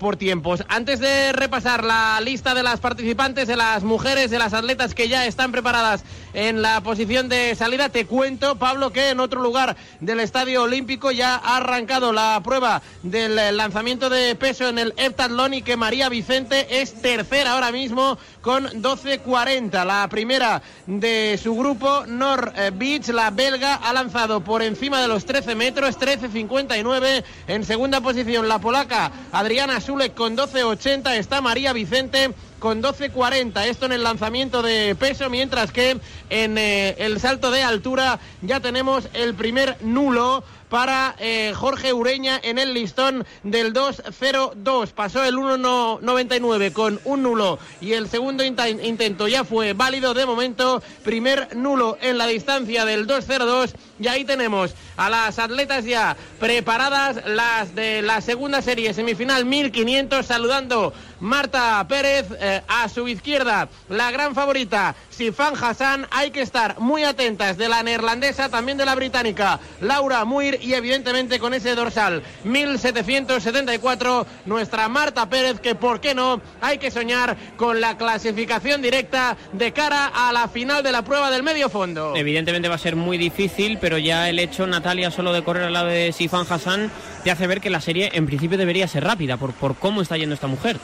por 0.00 0.16
tiempos. 0.16 0.64
Antes 0.68 0.98
de 0.98 1.32
repasar 1.32 1.84
la 1.84 2.20
lista 2.20 2.54
de 2.54 2.64
las 2.64 2.80
participantes, 2.80 3.46
de 3.46 3.56
las 3.56 3.84
mujeres, 3.84 4.30
de 4.30 4.38
las 4.40 4.52
atletas 4.52 4.94
que 4.94 5.08
ya 5.08 5.26
están 5.26 5.52
preparadas 5.52 6.04
en 6.34 6.60
la 6.60 6.80
posición 6.80 7.28
de 7.28 7.54
salida, 7.54 7.88
te 7.88 8.04
cuento, 8.04 8.56
Pablo, 8.56 8.92
que 8.92 9.10
en 9.10 9.20
otro 9.20 9.40
lugar 9.40 9.76
del 10.00 10.18
Estadio 10.18 10.66
Olímpico 10.72 11.10
ya 11.10 11.34
ha 11.34 11.58
arrancado 11.58 12.14
la 12.14 12.40
prueba 12.42 12.80
del 13.02 13.36
lanzamiento 13.58 14.08
de 14.08 14.34
peso 14.36 14.70
en 14.70 14.78
el 14.78 14.94
heptatlón 14.96 15.52
y 15.52 15.60
que 15.60 15.76
María 15.76 16.08
Vicente 16.08 16.80
es 16.80 17.02
tercera 17.02 17.52
ahora 17.52 17.70
mismo 17.70 18.16
con 18.40 18.64
12.40. 18.64 19.84
La 19.84 20.08
primera 20.08 20.62
de 20.86 21.38
su 21.42 21.54
grupo, 21.54 22.06
Nor 22.06 22.54
eh, 22.56 22.70
Beach, 22.72 23.08
la 23.08 23.30
belga, 23.30 23.74
ha 23.74 23.92
lanzado 23.92 24.42
por 24.42 24.62
encima 24.62 25.02
de 25.02 25.08
los 25.08 25.26
13 25.26 25.54
metros, 25.56 25.98
13.59. 25.98 27.22
En 27.48 27.64
segunda 27.66 28.00
posición, 28.00 28.48
la 28.48 28.58
polaca 28.58 29.12
Adriana 29.30 29.78
Sulek 29.78 30.14
con 30.14 30.38
12.80. 30.38 31.16
Está 31.16 31.42
María 31.42 31.74
Vicente 31.74 32.32
con 32.62 32.80
12.40. 32.80 33.66
Esto 33.66 33.86
en 33.86 33.92
el 33.92 34.04
lanzamiento 34.04 34.62
de 34.62 34.94
peso, 34.94 35.28
mientras 35.28 35.72
que 35.72 35.98
en 36.30 36.56
eh, 36.56 36.94
el 36.98 37.18
salto 37.18 37.50
de 37.50 37.62
altura 37.64 38.20
ya 38.40 38.60
tenemos 38.60 39.08
el 39.14 39.34
primer 39.34 39.76
nulo 39.82 40.44
para 40.72 41.14
eh, 41.18 41.52
Jorge 41.54 41.92
Ureña 41.92 42.40
en 42.42 42.58
el 42.58 42.72
listón 42.72 43.26
del 43.42 43.74
2-0-2. 43.74 44.88
Pasó 44.92 45.22
el 45.22 45.34
1-99 45.34 46.72
con 46.72 46.98
un 47.04 47.22
nulo 47.24 47.58
y 47.82 47.92
el 47.92 48.08
segundo 48.08 48.42
intento 48.42 49.28
ya 49.28 49.44
fue 49.44 49.74
válido 49.74 50.14
de 50.14 50.24
momento. 50.24 50.82
Primer 51.04 51.54
nulo 51.54 51.98
en 52.00 52.16
la 52.16 52.26
distancia 52.26 52.86
del 52.86 53.06
2-0-2 53.06 53.74
y 54.00 54.08
ahí 54.08 54.24
tenemos 54.24 54.74
a 54.96 55.10
las 55.10 55.38
atletas 55.38 55.84
ya 55.84 56.16
preparadas, 56.40 57.22
las 57.26 57.74
de 57.74 58.00
la 58.00 58.22
segunda 58.22 58.62
serie 58.62 58.94
semifinal 58.94 59.44
1500 59.44 60.24
saludando 60.24 60.94
Marta 61.20 61.86
Pérez 61.88 62.26
eh, 62.40 62.62
a 62.66 62.88
su 62.88 63.06
izquierda, 63.06 63.68
la 63.88 64.10
gran 64.10 64.34
favorita 64.34 64.96
Sifan 65.10 65.54
Hassan. 65.54 66.08
Hay 66.10 66.32
que 66.32 66.42
estar 66.42 66.80
muy 66.80 67.04
atentas 67.04 67.56
de 67.56 67.68
la 67.68 67.84
neerlandesa, 67.84 68.48
también 68.48 68.76
de 68.76 68.84
la 68.84 68.96
británica 68.96 69.60
Laura 69.80 70.24
Muir 70.24 70.58
y 70.62 70.74
evidentemente 70.74 71.38
con 71.38 71.54
ese 71.54 71.74
dorsal 71.74 72.22
1774 72.44 74.26
nuestra 74.46 74.88
Marta 74.88 75.28
Pérez 75.28 75.60
que 75.60 75.74
por 75.74 76.00
qué 76.00 76.14
no 76.14 76.40
hay 76.60 76.78
que 76.78 76.90
soñar 76.90 77.36
con 77.56 77.80
la 77.80 77.96
clasificación 77.96 78.82
directa 78.82 79.36
de 79.52 79.72
cara 79.72 80.06
a 80.06 80.32
la 80.32 80.48
final 80.48 80.82
de 80.82 80.92
la 80.92 81.02
prueba 81.02 81.30
del 81.30 81.42
medio 81.42 81.68
fondo. 81.68 82.14
Evidentemente 82.16 82.68
va 82.68 82.76
a 82.76 82.78
ser 82.78 82.96
muy 82.96 83.18
difícil, 83.18 83.78
pero 83.80 83.98
ya 83.98 84.28
el 84.28 84.38
hecho 84.38 84.66
Natalia 84.66 85.10
solo 85.10 85.32
de 85.32 85.42
correr 85.42 85.64
al 85.64 85.72
lado 85.72 85.88
de 85.88 86.12
Sifan 86.12 86.46
Hassan 86.48 86.90
te 87.24 87.30
hace 87.30 87.46
ver 87.46 87.60
que 87.60 87.70
la 87.70 87.80
serie 87.80 88.10
en 88.14 88.26
principio 88.26 88.58
debería 88.58 88.88
ser 88.88 89.04
rápida 89.04 89.36
por, 89.36 89.52
por 89.52 89.76
cómo 89.76 90.02
está 90.02 90.16
yendo 90.16 90.34
esta 90.34 90.46
mujer. 90.46 90.78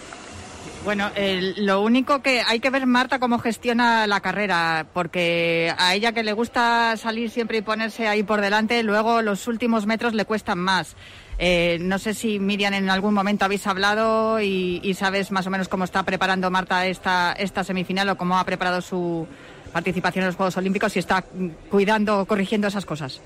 Bueno, 0.85 1.11
lo 1.57 1.83
único 1.83 2.23
que 2.23 2.41
hay 2.41 2.61
que 2.61 2.71
ver 2.71 2.87
Marta 2.87 3.19
cómo 3.19 3.39
gestiona 3.39 4.07
la 4.07 4.21
carrera, 4.21 4.87
porque 4.95 5.75
a 5.77 5.95
ella 5.95 6.13
que 6.13 6.23
le 6.23 6.33
gusta 6.33 6.97
salir 6.97 7.31
siempre 7.31 7.59
y 7.59 7.63
ponerse 7.63 8.09
ahí 8.09 8.23
por 8.23 8.41
delante, 8.41 8.83
luego 8.83 9.21
los 9.21 9.47
últimos 9.49 9.87
metros 9.87 10.15
le 10.15 10.25
cuestan 10.25 10.59
más. 10.59 10.97
Eh, 11.39 11.79
no 11.81 11.99
sé 11.99 12.15
si 12.15 12.39
Miriam 12.39 12.75
en 12.75 12.91
algún 12.91 13.15
momento 13.15 13.45
habéis 13.45 13.67
hablado 13.67 14.41
y, 14.41 14.95
sabes 14.95 15.31
más 15.31 15.47
o 15.47 15.51
menos 15.51 15.69
cómo 15.69 15.85
está 15.85 16.03
preparando 16.03 16.51
Marta 16.51 16.87
esta, 16.87 17.33
esta 17.33 17.63
semifinal 17.65 18.09
o 18.09 18.17
cómo 18.17 18.39
ha 18.39 18.45
preparado 18.45 18.81
su 18.81 19.27
participación 19.73 20.23
en 20.25 20.29
los 20.29 20.37
Juegos 20.37 20.57
Olímpicos 20.57 20.97
y 20.97 21.01
está 21.01 21.23
cuidando, 21.71 22.25
corrigiendo 22.27 22.69
esas 22.69 22.87
cosas. 22.87 23.21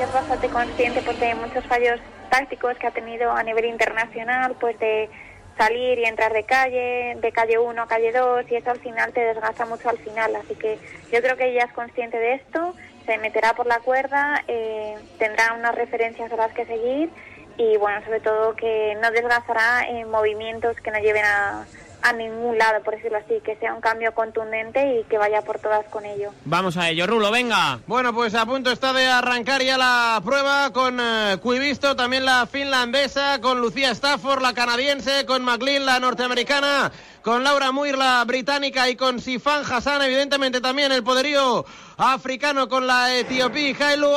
Es 0.00 0.12
bastante 0.14 0.48
consciente 0.48 1.02
porque 1.04 1.34
muchos 1.34 1.64
fallos 1.66 2.00
tácticos 2.30 2.76
que 2.78 2.86
ha 2.86 2.90
tenido 2.92 3.32
a 3.32 3.42
nivel 3.42 3.66
internacional, 3.66 4.56
pues 4.58 4.78
de 4.78 5.10
salir 5.56 5.98
y 5.98 6.04
entrar 6.04 6.32
de 6.32 6.44
calle, 6.44 7.16
de 7.20 7.32
calle 7.32 7.58
1 7.58 7.82
a 7.82 7.86
calle 7.86 8.12
2 8.12 8.44
y 8.50 8.56
eso 8.56 8.70
al 8.70 8.80
final 8.80 9.12
te 9.12 9.20
desgasta 9.20 9.66
mucho 9.66 9.88
al 9.88 9.98
final. 9.98 10.36
Así 10.36 10.54
que 10.54 10.78
yo 11.12 11.20
creo 11.20 11.36
que 11.36 11.48
ella 11.48 11.64
es 11.64 11.72
consciente 11.72 12.18
de 12.18 12.34
esto, 12.34 12.74
se 13.06 13.18
meterá 13.18 13.54
por 13.54 13.66
la 13.66 13.80
cuerda, 13.80 14.42
eh, 14.48 14.96
tendrá 15.18 15.54
unas 15.54 15.74
referencias 15.74 16.32
a 16.32 16.36
las 16.36 16.52
que 16.52 16.66
seguir 16.66 17.10
y 17.56 17.76
bueno, 17.76 18.02
sobre 18.04 18.20
todo 18.20 18.56
que 18.56 18.96
no 19.02 19.10
desgastará 19.10 19.86
en 19.86 20.10
movimientos 20.10 20.76
que 20.78 20.90
no 20.90 20.98
lleven 20.98 21.24
a, 21.24 21.66
a 22.02 22.12
ningún 22.12 22.58
lado, 22.58 22.82
por 22.82 22.94
decirlo 22.94 23.18
así, 23.18 23.40
que 23.44 23.56
sea 23.56 23.74
un 23.74 23.80
cambio 23.80 24.12
contundente 24.14 25.00
y 25.00 25.04
que 25.04 25.18
vaya 25.18 25.42
por 25.42 25.58
todas 25.58 25.84
con 25.86 26.04
ello. 26.04 26.30
Vamos 26.44 26.76
a 26.76 26.88
ello, 26.88 27.06
Rulo, 27.06 27.30
venga. 27.30 27.80
Bueno, 27.86 28.14
pues 28.14 28.34
a 28.34 28.46
punto 28.46 28.70
está 28.70 28.92
de 28.92 29.06
arrancar 29.06 29.62
ya 29.62 29.76
la 29.76 30.20
prueba 30.24 30.72
con 30.72 30.98
eh, 31.00 31.36
Cuivisto, 31.42 31.96
también 31.96 32.24
la 32.24 32.46
finlandesa, 32.46 33.40
con 33.40 33.60
Lucía 33.60 33.90
Stafford, 33.90 34.42
la 34.42 34.54
canadiense, 34.54 35.26
con 35.26 35.42
McLean, 35.44 35.86
la 35.86 36.00
norteamericana 36.00 36.92
con 37.22 37.44
Laura 37.44 37.72
Muir, 37.72 37.98
la 37.98 38.24
británica, 38.24 38.88
y 38.88 38.96
con 38.96 39.20
Sifan 39.20 39.62
Hassan, 39.70 40.02
evidentemente 40.02 40.60
también 40.60 40.92
el 40.92 41.04
poderío 41.04 41.64
africano 42.00 42.66
con 42.66 42.86
la 42.86 43.14
etiopía 43.14 43.76
Hailu. 43.78 44.10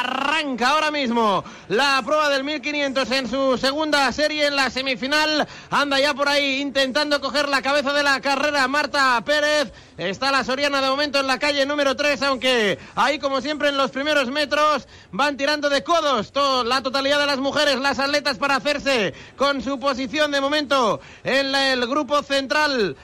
Arranca 0.00 0.70
ahora 0.70 0.90
mismo 0.90 1.44
la 1.68 2.02
prueba 2.04 2.28
del 2.28 2.42
1500 2.42 3.10
en 3.12 3.28
su 3.28 3.56
segunda 3.58 4.10
serie 4.12 4.48
en 4.48 4.56
la 4.56 4.70
semifinal. 4.70 5.46
Anda 5.70 6.00
ya 6.00 6.14
por 6.14 6.28
ahí 6.28 6.60
intentando 6.60 7.20
coger 7.20 7.48
la 7.48 7.62
cabeza 7.62 7.92
de 7.92 8.02
la 8.02 8.20
carrera 8.20 8.66
Marta 8.66 9.22
Pérez. 9.24 9.72
Está 9.96 10.32
la 10.32 10.44
Soriana 10.44 10.80
de 10.80 10.88
momento 10.88 11.20
en 11.20 11.26
la 11.26 11.38
calle 11.38 11.64
número 11.64 11.96
3, 11.96 12.22
aunque 12.22 12.78
ahí 12.96 13.18
como 13.18 13.40
siempre 13.40 13.68
en 13.68 13.76
los 13.76 13.90
primeros 13.90 14.30
metros 14.30 14.86
van 15.10 15.36
tirando 15.36 15.68
de 15.68 15.82
codos 15.82 16.32
la 16.64 16.82
totalidad 16.82 17.18
de 17.18 17.26
las 17.26 17.38
mujeres, 17.38 17.78
las 17.78 17.98
atletas 17.98 18.38
para 18.38 18.56
hacerse 18.56 19.14
con 19.36 19.62
su 19.62 19.78
posición 19.78 20.30
de 20.30 20.40
momento 20.40 21.00
en 21.24 21.54
el 21.54 21.86
grupo 21.86 22.22
central 22.22 22.96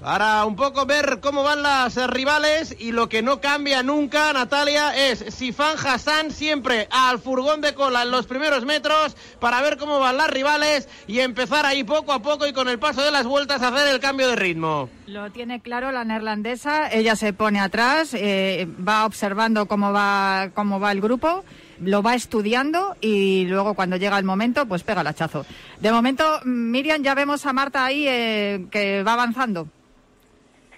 para 0.00 0.44
un 0.44 0.56
poco 0.56 0.86
ver 0.86 1.20
cómo 1.20 1.42
van 1.42 1.62
las 1.62 1.96
rivales 2.10 2.76
y 2.78 2.92
lo 2.92 3.08
que 3.08 3.22
no 3.22 3.40
cambia 3.40 3.82
nunca, 3.82 4.32
Natalia, 4.32 4.96
es 4.96 5.34
Sifan 5.34 5.76
Hassan 5.76 6.30
siempre 6.30 6.88
al 6.90 7.18
furgón 7.18 7.60
de 7.60 7.74
cola 7.74 8.02
en 8.02 8.10
los 8.10 8.26
primeros 8.26 8.64
metros 8.64 9.16
para 9.40 9.60
ver 9.62 9.78
cómo 9.78 9.98
van 9.98 10.16
las 10.16 10.28
rivales 10.28 10.88
y 11.06 11.20
empezar 11.20 11.66
ahí 11.66 11.84
poco 11.84 12.12
a 12.12 12.20
poco 12.20 12.46
y 12.46 12.52
con 12.52 12.68
el 12.68 12.78
paso 12.78 13.02
de 13.02 13.10
las 13.10 13.26
vueltas 13.26 13.62
a 13.62 13.68
hacer 13.68 13.88
el 13.88 14.00
cambio 14.00 14.28
de 14.28 14.36
ritmo. 14.36 14.88
Lo 15.06 15.30
tiene 15.30 15.60
claro 15.60 15.92
la 15.92 16.04
neerlandesa, 16.04 16.90
ella 16.90 17.16
se 17.16 17.32
pone 17.32 17.60
atrás, 17.60 18.12
eh, 18.14 18.68
va 18.86 19.06
observando 19.06 19.66
cómo 19.66 19.92
va, 19.92 20.50
cómo 20.54 20.80
va 20.80 20.92
el 20.92 21.00
grupo 21.00 21.44
lo 21.80 22.02
va 22.02 22.14
estudiando 22.14 22.96
y 23.02 23.44
luego 23.44 23.74
cuando 23.74 23.96
llega 23.96 24.18
el 24.18 24.24
momento, 24.24 24.66
pues 24.66 24.82
pega 24.82 25.02
el 25.02 25.06
hachazo. 25.06 25.44
De 25.80 25.92
momento, 25.92 26.40
Miriam, 26.44 27.02
ya 27.02 27.14
vemos 27.14 27.44
a 27.44 27.52
Marta 27.52 27.84
ahí 27.84 28.06
eh, 28.08 28.66
que 28.70 29.02
va 29.02 29.12
avanzando. 29.12 29.68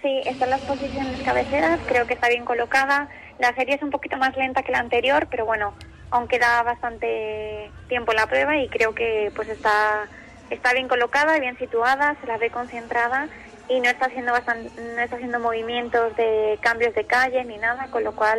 Sí, 0.09 0.23
están 0.25 0.49
las 0.49 0.62
posiciones 0.62 1.21
cabeceras, 1.23 1.79
creo 1.87 2.07
que 2.07 2.15
está 2.15 2.29
bien 2.29 2.47
colocada. 2.47 3.11
La 3.38 3.55
serie 3.55 3.75
es 3.75 3.83
un 3.83 3.91
poquito 3.91 4.17
más 4.17 4.35
lenta 4.38 4.62
que 4.62 4.73
la 4.73 4.79
anterior, 4.79 5.27
pero 5.31 5.45
bueno, 5.45 5.75
aún 6.11 6.29
queda 6.29 6.62
bastante 6.62 7.71
tiempo 7.88 8.15
la 8.15 8.27
prueba 8.27 8.57
y 8.57 8.71
creo 8.71 8.95
que 8.95 9.31
pues 9.37 9.50
está, 9.50 10.07
está 10.49 10.73
bien 10.73 10.88
colocada, 10.88 11.38
bien 11.38 11.59
situada, 11.59 12.17
se 12.23 12.27
la 12.27 12.38
ve 12.38 12.49
concentrada 12.49 13.29
y 13.69 13.81
no 13.81 13.91
está 13.91 14.07
haciendo 14.07 14.33
no 14.33 15.03
está 15.03 15.17
haciendo 15.17 15.41
movimientos 15.41 16.17
de 16.17 16.59
cambios 16.62 16.95
de 16.95 17.05
calle 17.05 17.45
ni 17.45 17.59
nada, 17.59 17.88
con 17.91 18.03
lo 18.03 18.12
cual 18.12 18.38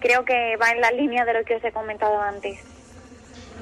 creo 0.00 0.24
que 0.24 0.56
va 0.56 0.70
en 0.70 0.80
la 0.80 0.92
línea 0.92 1.26
de 1.26 1.34
lo 1.34 1.44
que 1.44 1.56
os 1.56 1.64
he 1.64 1.72
comentado 1.72 2.22
antes. 2.22 2.58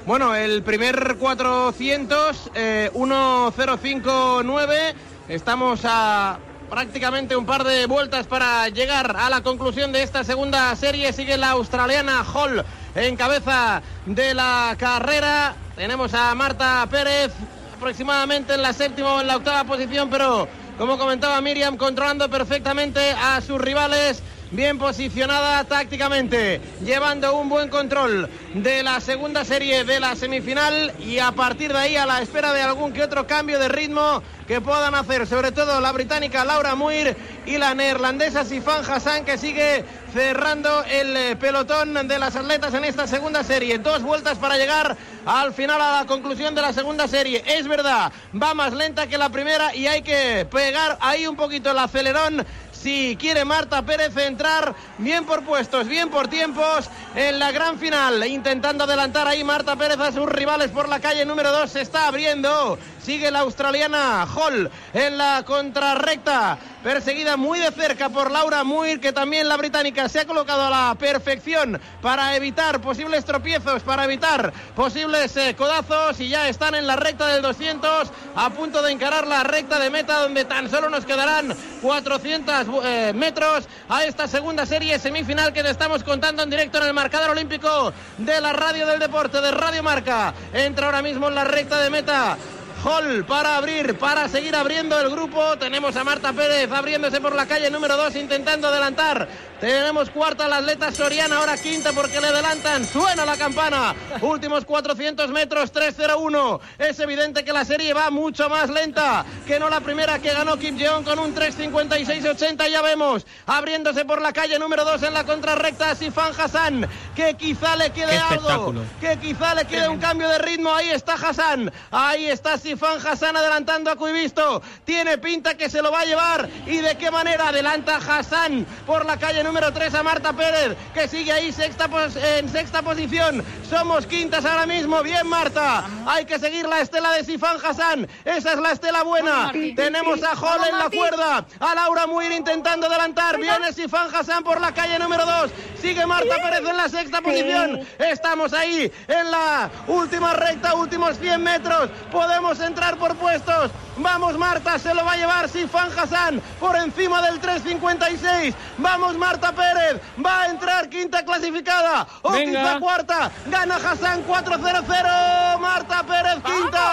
Bueno, 0.06 0.36
el 0.36 0.62
primer 0.62 1.16
400, 1.18 2.52
eh, 2.54 2.90
1059, 2.94 4.94
estamos 5.28 5.80
a 5.84 6.38
prácticamente 6.70 7.36
un 7.36 7.44
par 7.44 7.64
de 7.64 7.86
vueltas 7.86 8.28
para 8.28 8.68
llegar 8.68 9.16
a 9.18 9.28
la 9.28 9.42
conclusión 9.42 9.90
de 9.90 10.04
esta 10.04 10.22
segunda 10.22 10.74
serie. 10.76 11.12
Sigue 11.12 11.36
la 11.36 11.50
australiana 11.50 12.24
Hall 12.24 12.64
en 12.94 13.16
cabeza 13.16 13.82
de 14.06 14.34
la 14.34 14.76
carrera. 14.78 15.54
Tenemos 15.74 16.14
a 16.14 16.32
Marta 16.36 16.86
Pérez 16.88 17.32
aproximadamente 17.76 18.54
en 18.54 18.62
la 18.62 18.72
séptima 18.72 19.14
o 19.14 19.20
en 19.20 19.26
la 19.26 19.36
octava 19.36 19.64
posición, 19.64 20.08
pero 20.10 20.46
como 20.78 20.96
comentaba 20.96 21.40
Miriam, 21.40 21.76
controlando 21.76 22.30
perfectamente 22.30 23.10
a 23.10 23.40
sus 23.40 23.60
rivales. 23.60 24.22
Bien 24.50 24.78
posicionada 24.78 25.64
tácticamente, 25.64 26.60
llevando 26.84 27.36
un 27.36 27.48
buen 27.48 27.68
control 27.68 28.28
de 28.54 28.82
la 28.82 29.00
segunda 29.00 29.44
serie 29.44 29.84
de 29.84 30.00
la 30.00 30.16
semifinal 30.16 30.92
y 31.00 31.18
a 31.18 31.32
partir 31.32 31.72
de 31.72 31.78
ahí 31.78 31.96
a 31.96 32.06
la 32.06 32.20
espera 32.20 32.52
de 32.52 32.62
algún 32.62 32.92
que 32.92 33.02
otro 33.02 33.26
cambio 33.26 33.58
de 33.58 33.68
ritmo 33.68 34.22
que 34.46 34.60
puedan 34.60 34.94
hacer, 34.96 35.26
sobre 35.28 35.52
todo 35.52 35.80
la 35.80 35.92
británica 35.92 36.44
Laura 36.44 36.74
Muir 36.74 37.16
y 37.46 37.56
la 37.56 37.74
neerlandesa 37.74 38.44
Sifan 38.44 38.82
Hassan 38.84 39.24
que 39.24 39.38
sigue 39.38 39.84
cerrando 40.12 40.82
el 40.84 41.16
eh, 41.16 41.36
pelotón 41.36 42.08
de 42.08 42.18
las 42.18 42.34
atletas 42.34 42.74
en 42.74 42.84
esta 42.84 43.06
segunda 43.06 43.44
serie. 43.44 43.78
Dos 43.78 44.02
vueltas 44.02 44.38
para 44.38 44.56
llegar 44.56 44.96
al 45.24 45.52
final 45.52 45.80
a 45.80 46.00
la 46.00 46.06
conclusión 46.06 46.54
de 46.56 46.62
la 46.62 46.72
segunda 46.72 47.06
serie. 47.06 47.44
Es 47.46 47.68
verdad, 47.68 48.12
va 48.40 48.54
más 48.54 48.72
lenta 48.72 49.06
que 49.06 49.18
la 49.18 49.28
primera 49.28 49.74
y 49.74 49.86
hay 49.86 50.02
que 50.02 50.46
pegar 50.50 50.98
ahí 51.00 51.28
un 51.28 51.36
poquito 51.36 51.70
el 51.70 51.78
acelerón 51.78 52.44
si 52.82 53.16
quiere 53.20 53.44
Marta 53.44 53.82
Pérez 53.82 54.16
entrar 54.16 54.74
bien 54.98 55.26
por 55.26 55.44
puestos, 55.44 55.86
bien 55.86 56.08
por 56.08 56.28
tiempos 56.28 56.88
en 57.14 57.38
la 57.38 57.52
gran 57.52 57.78
final. 57.78 58.26
Intentando 58.26 58.84
adelantar 58.84 59.28
ahí 59.28 59.44
Marta 59.44 59.76
Pérez 59.76 59.98
a 60.00 60.12
sus 60.12 60.26
rivales 60.26 60.70
por 60.70 60.88
la 60.88 61.00
calle 61.00 61.24
número 61.26 61.52
2. 61.52 61.70
Se 61.70 61.82
está 61.82 62.08
abriendo. 62.08 62.78
Sigue 63.02 63.30
la 63.30 63.40
australiana 63.40 64.24
Hall 64.24 64.70
en 64.94 65.18
la 65.18 65.42
contrarrecta 65.44 66.58
perseguida 66.82 67.36
muy 67.36 67.58
de 67.58 67.70
cerca 67.70 68.08
por 68.08 68.30
Laura 68.30 68.64
Muir, 68.64 69.00
que 69.00 69.12
también 69.12 69.48
la 69.48 69.56
británica 69.56 70.08
se 70.08 70.20
ha 70.20 70.26
colocado 70.26 70.66
a 70.66 70.70
la 70.70 70.94
perfección 70.94 71.80
para 72.00 72.36
evitar 72.36 72.80
posibles 72.80 73.24
tropiezos, 73.24 73.82
para 73.82 74.04
evitar 74.04 74.52
posibles 74.74 75.36
eh, 75.36 75.54
codazos 75.56 76.20
y 76.20 76.28
ya 76.28 76.48
están 76.48 76.74
en 76.74 76.86
la 76.86 76.96
recta 76.96 77.26
del 77.26 77.42
200 77.42 78.10
a 78.34 78.50
punto 78.50 78.82
de 78.82 78.92
encarar 78.92 79.26
la 79.26 79.42
recta 79.42 79.78
de 79.78 79.90
meta 79.90 80.22
donde 80.22 80.44
tan 80.44 80.70
solo 80.70 80.88
nos 80.88 81.04
quedarán 81.04 81.54
400 81.82 82.66
eh, 82.84 83.12
metros 83.14 83.68
a 83.88 84.04
esta 84.04 84.28
segunda 84.28 84.66
serie 84.66 84.98
semifinal 84.98 85.52
que 85.52 85.62
te 85.62 85.70
estamos 85.70 86.02
contando 86.02 86.42
en 86.42 86.50
directo 86.50 86.78
en 86.78 86.84
el 86.84 86.94
marcador 86.94 87.30
olímpico 87.30 87.92
de 88.18 88.40
la 88.40 88.52
radio 88.52 88.86
del 88.86 89.00
deporte 89.00 89.40
de 89.40 89.50
Radio 89.50 89.82
Marca. 89.82 90.34
Entra 90.52 90.86
ahora 90.86 91.02
mismo 91.02 91.28
en 91.28 91.34
la 91.34 91.44
recta 91.44 91.80
de 91.80 91.90
meta 91.90 92.36
Hall 92.82 93.24
para 93.26 93.56
abrir, 93.56 93.98
para 93.98 94.28
seguir 94.28 94.56
abriendo 94.56 94.98
el 94.98 95.10
grupo. 95.10 95.58
Tenemos 95.58 95.96
a 95.96 96.04
Marta 96.04 96.32
Pérez 96.32 96.70
abriéndose 96.72 97.20
por 97.20 97.34
la 97.34 97.46
calle 97.46 97.70
número 97.70 97.96
2, 97.96 98.16
intentando 98.16 98.68
adelantar 98.68 99.28
tenemos 99.60 100.08
cuarta 100.08 100.48
la 100.48 100.56
atleta 100.56 100.90
Soriana, 100.90 101.36
ahora 101.36 101.58
quinta 101.58 101.92
porque 101.92 102.18
le 102.18 102.28
adelantan. 102.28 102.86
Suena 102.86 103.26
la 103.26 103.36
campana. 103.36 103.94
Últimos 104.22 104.64
400 104.64 105.30
metros, 105.30 105.70
3-0-1. 105.74 106.60
Es 106.78 106.98
evidente 106.98 107.44
que 107.44 107.52
la 107.52 107.66
serie 107.66 107.92
va 107.92 108.10
mucho 108.10 108.48
más 108.48 108.70
lenta 108.70 109.26
que 109.46 109.60
no 109.60 109.68
la 109.68 109.80
primera 109.80 110.18
que 110.18 110.32
ganó 110.32 110.56
Kim 110.56 110.78
Jeong 110.78 111.04
con 111.04 111.18
un 111.18 111.34
3-56-80. 111.34 112.70
Ya 112.70 112.80
vemos 112.80 113.26
abriéndose 113.44 114.06
por 114.06 114.22
la 114.22 114.32
calle 114.32 114.58
número 114.58 114.82
2 114.86 115.02
en 115.02 115.12
la 115.12 115.24
contrarrecta 115.24 115.94
Sifan 115.94 116.32
Hassan. 116.38 116.88
Que 117.14 117.34
quizá 117.34 117.76
le 117.76 117.90
quede 117.90 118.16
algo. 118.16 118.72
Que 118.98 119.18
quizá 119.18 119.54
le 119.54 119.66
quede 119.66 119.88
un 119.88 119.98
cambio 119.98 120.30
de 120.30 120.38
ritmo. 120.38 120.72
Ahí 120.74 120.88
está 120.88 121.14
Hassan. 121.14 121.70
Ahí 121.90 122.30
está 122.30 122.56
Sifan 122.56 122.98
Hassan 123.06 123.36
adelantando 123.36 123.90
a 123.90 123.96
Cuivisto. 123.96 124.62
Tiene 124.86 125.18
pinta 125.18 125.54
que 125.58 125.68
se 125.68 125.82
lo 125.82 125.92
va 125.92 126.00
a 126.00 126.04
llevar. 126.06 126.48
¿Y 126.66 126.78
de 126.78 126.96
qué 126.96 127.10
manera 127.10 127.48
adelanta 127.48 127.96
Hassan 127.96 128.64
por 128.86 129.04
la 129.04 129.18
calle 129.18 129.44
número 129.44 129.49
número 129.50 129.72
3 129.72 129.92
a 129.96 130.02
Marta 130.04 130.32
Pérez, 130.32 130.76
que 130.94 131.08
sigue 131.08 131.32
ahí 131.32 131.50
sexta 131.50 131.90
en 132.38 132.48
sexta 132.48 132.82
posición. 132.82 133.44
Somos 133.68 134.06
quintas 134.06 134.44
ahora 134.44 134.64
mismo. 134.64 135.02
Bien, 135.02 135.26
Marta. 135.26 135.84
Hay 136.06 136.24
que 136.24 136.38
seguir 136.38 136.68
la 136.68 136.80
estela 136.80 137.10
de 137.14 137.24
Sifan 137.24 137.56
Hassan. 137.60 138.06
Esa 138.24 138.52
es 138.52 138.60
la 138.60 138.70
estela 138.70 139.02
buena. 139.02 139.50
Tenemos 139.74 140.22
a 140.22 140.36
Hall 140.36 140.68
en 140.68 140.78
la 140.78 140.88
cuerda. 140.88 141.44
A 141.58 141.74
Laura 141.74 142.06
Muir 142.06 142.30
intentando 142.30 142.86
adelantar. 142.86 143.38
Viene 143.40 143.72
Sifan 143.72 144.14
Hassan 144.14 144.44
por 144.44 144.60
la 144.60 144.72
calle 144.72 145.00
número 145.00 145.26
2. 145.26 145.50
Sigue 145.82 146.06
Marta 146.06 146.36
Pérez 146.36 146.70
en 146.70 146.76
la 146.76 146.88
sexta 146.88 147.20
posición. 147.20 147.80
Estamos 147.98 148.52
ahí 148.52 148.92
en 149.08 149.30
la 149.32 149.68
última 149.88 150.32
recta, 150.32 150.76
últimos 150.76 151.18
100 151.18 151.42
metros. 151.42 151.90
Podemos 152.12 152.60
entrar 152.60 152.96
por 152.98 153.16
puestos. 153.16 153.72
Vamos 154.02 154.38
Marta, 154.38 154.78
se 154.78 154.94
lo 154.94 155.04
va 155.04 155.12
a 155.12 155.16
llevar 155.16 155.48
Sifan 155.48 155.90
Hassan 155.96 156.40
por 156.58 156.74
encima 156.76 157.20
del 157.20 157.40
3.56. 157.40 158.54
Vamos 158.78 159.16
Marta 159.16 159.52
Pérez, 159.52 160.00
va 160.24 160.42
a 160.42 160.46
entrar 160.48 160.88
quinta 160.88 161.22
clasificada 161.22 162.06
o 162.22 162.32
quinta 162.32 162.78
cuarta. 162.80 163.30
Gana 163.46 163.76
Hassan 163.76 164.26
4-0-0. 164.26 165.58
Marta 165.60 166.02
Pérez 166.04 166.42
quinta. 166.42 166.86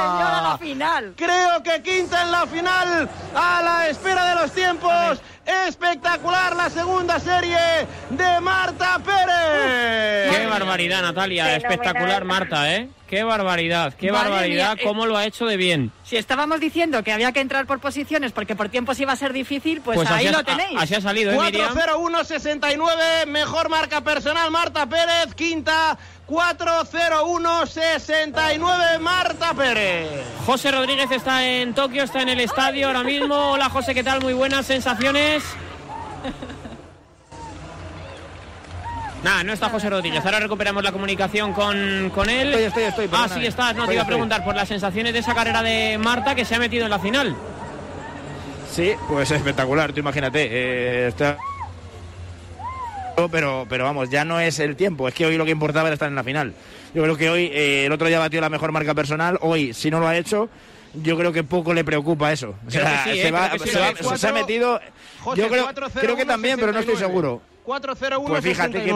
señora, 0.00 0.42
la 0.42 0.58
final. 0.58 1.14
Creo 1.16 1.62
que 1.62 1.82
quinta 1.82 2.22
en 2.22 2.30
la 2.32 2.46
final 2.46 3.08
a 3.34 3.62
la 3.62 3.88
espera 3.88 4.24
de 4.30 4.34
los 4.36 4.52
tiempos. 4.52 5.20
Espectacular 5.44 6.56
la 6.56 6.70
segunda 6.70 7.20
serie 7.20 7.58
de 8.10 8.40
Marta 8.40 8.98
Pérez. 8.98 10.36
Qué 10.36 10.46
barbaridad, 10.46 11.02
Natalia. 11.02 11.54
Espectacular, 11.56 12.24
Marta, 12.24 12.74
¿eh? 12.74 12.88
Qué 13.08 13.22
barbaridad, 13.22 13.94
qué 13.94 14.10
barbaridad, 14.10 14.76
cómo 14.82 15.06
lo 15.06 15.16
ha 15.16 15.24
hecho 15.26 15.46
de 15.46 15.56
bien. 15.56 15.92
Si 16.04 16.16
estábamos 16.16 16.58
diciendo 16.58 17.04
que 17.04 17.12
había 17.12 17.30
que 17.30 17.38
entrar 17.40 17.64
por 17.66 17.78
posiciones 17.78 18.32
porque 18.32 18.56
por 18.56 18.68
tiempos 18.68 18.98
iba 18.98 19.12
a 19.12 19.16
ser 19.16 19.32
difícil, 19.32 19.80
pues, 19.80 19.94
pues 19.96 20.10
ahí 20.10 20.28
lo 20.28 20.42
tenéis. 20.42 20.76
así 20.76 20.96
ha 20.96 21.00
salido, 21.00 21.30
¿eh, 21.30 21.36
4-0-1-69, 21.36 23.26
mejor 23.26 23.68
marca 23.68 24.00
personal, 24.00 24.50
Marta 24.50 24.86
Pérez, 24.86 25.36
quinta, 25.36 25.96
4-0-1-69, 26.26 28.98
Marta 28.98 29.54
Pérez. 29.54 30.08
José 30.44 30.72
Rodríguez 30.72 31.08
está 31.12 31.46
en 31.46 31.74
Tokio, 31.74 32.02
está 32.02 32.22
en 32.22 32.30
el 32.30 32.40
estadio 32.40 32.88
ahora 32.88 33.04
mismo. 33.04 33.52
Hola 33.52 33.68
José, 33.68 33.94
¿qué 33.94 34.02
tal? 34.02 34.20
Muy 34.20 34.34
buenas 34.34 34.66
sensaciones. 34.66 35.44
Nada, 39.26 39.42
no 39.42 39.52
está 39.52 39.68
José 39.68 39.90
Rodríguez. 39.90 40.24
Ahora 40.24 40.38
recuperamos 40.38 40.84
la 40.84 40.92
comunicación 40.92 41.52
con, 41.52 41.68
él. 42.30 42.54
Estoy, 42.54 42.84
estoy, 42.84 42.84
estoy. 42.84 43.08
Ah, 43.10 43.28
sí, 43.28 43.44
estás. 43.44 43.74
No, 43.74 43.84
te 43.84 43.94
iba 43.94 44.04
a 44.04 44.06
preguntar 44.06 44.44
por 44.44 44.54
las 44.54 44.68
sensaciones 44.68 45.12
de 45.12 45.18
esa 45.18 45.34
carrera 45.34 45.64
de 45.64 45.98
Marta 45.98 46.36
que 46.36 46.44
se 46.44 46.54
ha 46.54 46.60
metido 46.60 46.84
en 46.84 46.90
la 46.90 47.00
final. 47.00 47.34
Sí, 48.70 48.92
pues 49.08 49.28
espectacular, 49.32 49.92
tú 49.92 49.98
imagínate. 49.98 50.46
Eh, 50.48 51.12
pero, 53.32 53.66
pero 53.68 53.82
vamos, 53.82 54.10
ya 54.10 54.24
no 54.24 54.38
es 54.38 54.60
el 54.60 54.76
tiempo, 54.76 55.08
es 55.08 55.14
que 55.14 55.26
hoy 55.26 55.36
lo 55.36 55.44
que 55.44 55.50
importaba 55.50 55.88
era 55.88 55.94
estar 55.94 56.08
en 56.08 56.14
la 56.14 56.22
final. 56.22 56.54
Yo 56.94 57.02
creo 57.02 57.16
que 57.16 57.28
hoy 57.28 57.50
eh, 57.52 57.86
el 57.86 57.92
otro 57.92 58.06
día 58.06 58.20
batió 58.20 58.40
la 58.40 58.48
mejor 58.48 58.70
marca 58.70 58.94
personal, 58.94 59.38
hoy 59.40 59.74
si 59.74 59.90
no 59.90 59.98
lo 59.98 60.06
ha 60.06 60.16
hecho, 60.16 60.48
yo 60.94 61.18
creo 61.18 61.32
que 61.32 61.42
poco 61.42 61.74
le 61.74 61.82
preocupa 61.82 62.30
eso. 62.30 62.54
se, 62.68 62.80
ha 62.80 64.32
metido, 64.32 64.80
yo 65.34 65.48
creo, 65.48 65.68
creo 65.94 66.14
que 66.14 66.24
también, 66.24 66.60
pero 66.60 66.70
no 66.70 66.78
estoy 66.78 66.96
seguro. 66.96 67.42
4-0-1. 67.66 68.28
Pues 68.28 68.44
fíjate 68.44 68.84
que, 68.84 68.94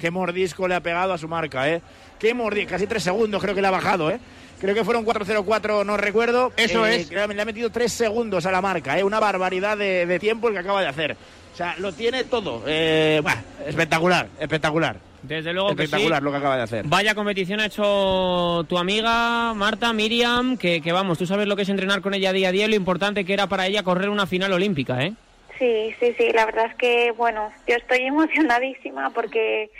qué 0.00 0.10
mordisco 0.10 0.66
le 0.66 0.74
ha 0.74 0.80
pegado 0.80 1.12
a 1.12 1.18
su 1.18 1.28
marca, 1.28 1.68
¿eh? 1.68 1.80
Qué 2.18 2.34
mordisco, 2.34 2.70
casi 2.70 2.86
tres 2.86 3.04
segundos 3.04 3.40
creo 3.40 3.54
que 3.54 3.62
le 3.62 3.68
ha 3.68 3.70
bajado, 3.72 4.10
¿eh? 4.10 4.18
Creo 4.60 4.74
que 4.74 4.84
fueron 4.84 5.06
4-0-4, 5.06 5.86
no 5.86 5.96
recuerdo. 5.96 6.52
Eso 6.56 6.84
eh, 6.84 6.96
es. 6.96 7.10
le 7.10 7.22
ha 7.22 7.44
metido 7.44 7.70
tres 7.70 7.92
segundos 7.92 8.44
a 8.44 8.50
la 8.50 8.60
marca, 8.60 8.98
¿eh? 8.98 9.04
Una 9.04 9.20
barbaridad 9.20 9.78
de, 9.78 10.18
tiempo 10.18 10.48
el 10.48 10.54
que 10.54 10.60
acaba 10.60 10.80
de 10.80 10.88
hacer. 10.88 11.16
O 11.52 11.56
sea, 11.56 11.76
lo 11.78 11.92
tiene 11.92 12.24
todo. 12.24 12.62
Eh, 12.66 13.22
espectacular, 13.66 14.28
espectacular. 14.38 14.96
Desde 15.22 15.52
luego 15.52 15.70
Espectacular 15.70 16.22
lo 16.22 16.30
que 16.30 16.36
acaba 16.36 16.56
de 16.56 16.62
hacer. 16.62 16.86
Vaya 16.86 17.14
competición 17.14 17.60
ha 17.60 17.66
hecho 17.66 18.64
tu 18.68 18.78
amiga 18.78 19.52
Marta, 19.54 19.92
Miriam, 19.92 20.56
que, 20.56 20.80
que, 20.80 20.92
vamos, 20.92 21.18
tú 21.18 21.26
sabes 21.26 21.48
lo 21.48 21.56
que 21.56 21.62
es 21.62 21.68
entrenar 21.68 22.00
con 22.00 22.14
ella 22.14 22.32
día 22.32 22.48
a 22.48 22.52
día 22.52 22.66
y 22.66 22.68
lo 22.68 22.76
importante 22.76 23.24
que 23.24 23.32
era 23.32 23.48
para 23.48 23.66
ella 23.66 23.82
correr 23.82 24.10
una 24.10 24.26
final 24.26 24.52
olímpica, 24.52 25.02
¿eh? 25.02 25.14
Sí, 25.58 25.94
sí, 25.98 26.14
sí, 26.16 26.30
la 26.32 26.46
verdad 26.46 26.66
es 26.66 26.74
que, 26.76 27.10
bueno, 27.12 27.52
yo 27.66 27.76
estoy 27.76 27.98
emocionadísima 28.06 29.10
porque 29.10 29.70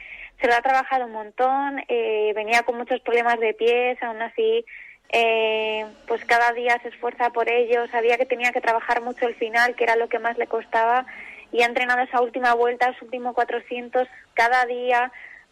se 0.41 0.47
lo 0.47 0.55
ha 0.55 0.63
trabajado 0.63 1.07
un 1.07 1.13
montón, 1.13 1.83
eh, 1.89 2.33
venía 2.35 2.63
con 2.63 2.77
muchos 2.77 3.01
problemas 3.01 3.39
de 3.41 3.55
pies, 3.55 4.01
aún 4.03 4.23
así, 4.23 4.65
eh, 5.11 5.87
pues 6.07 6.25
cada 6.25 6.53
día 6.53 6.79
se 6.83 6.89
esfuerza 6.89 7.31
por 7.31 7.49
ello, 7.49 7.87
sabía 7.89 8.19
que 8.19 8.27
tenía 8.27 8.53
que 8.53 8.61
trabajar 8.61 9.03
mucho 9.03 9.27
el 9.27 9.35
final, 9.35 9.75
que 9.75 9.85
era 9.85 9.97
lo 9.97 10.09
que 10.09 10.19
más 10.19 10.39
le 10.39 10.47
costaba, 10.47 11.07
y 11.51 11.63
ha 11.63 11.67
entrenado 11.67 12.03
esa 12.03 12.21
última 12.21 12.55
vuelta, 12.55 12.91
los 12.91 13.03
últimos 13.03 13.35
400, 13.35 14.07
cada 14.35 14.65
día, 14.67 15.11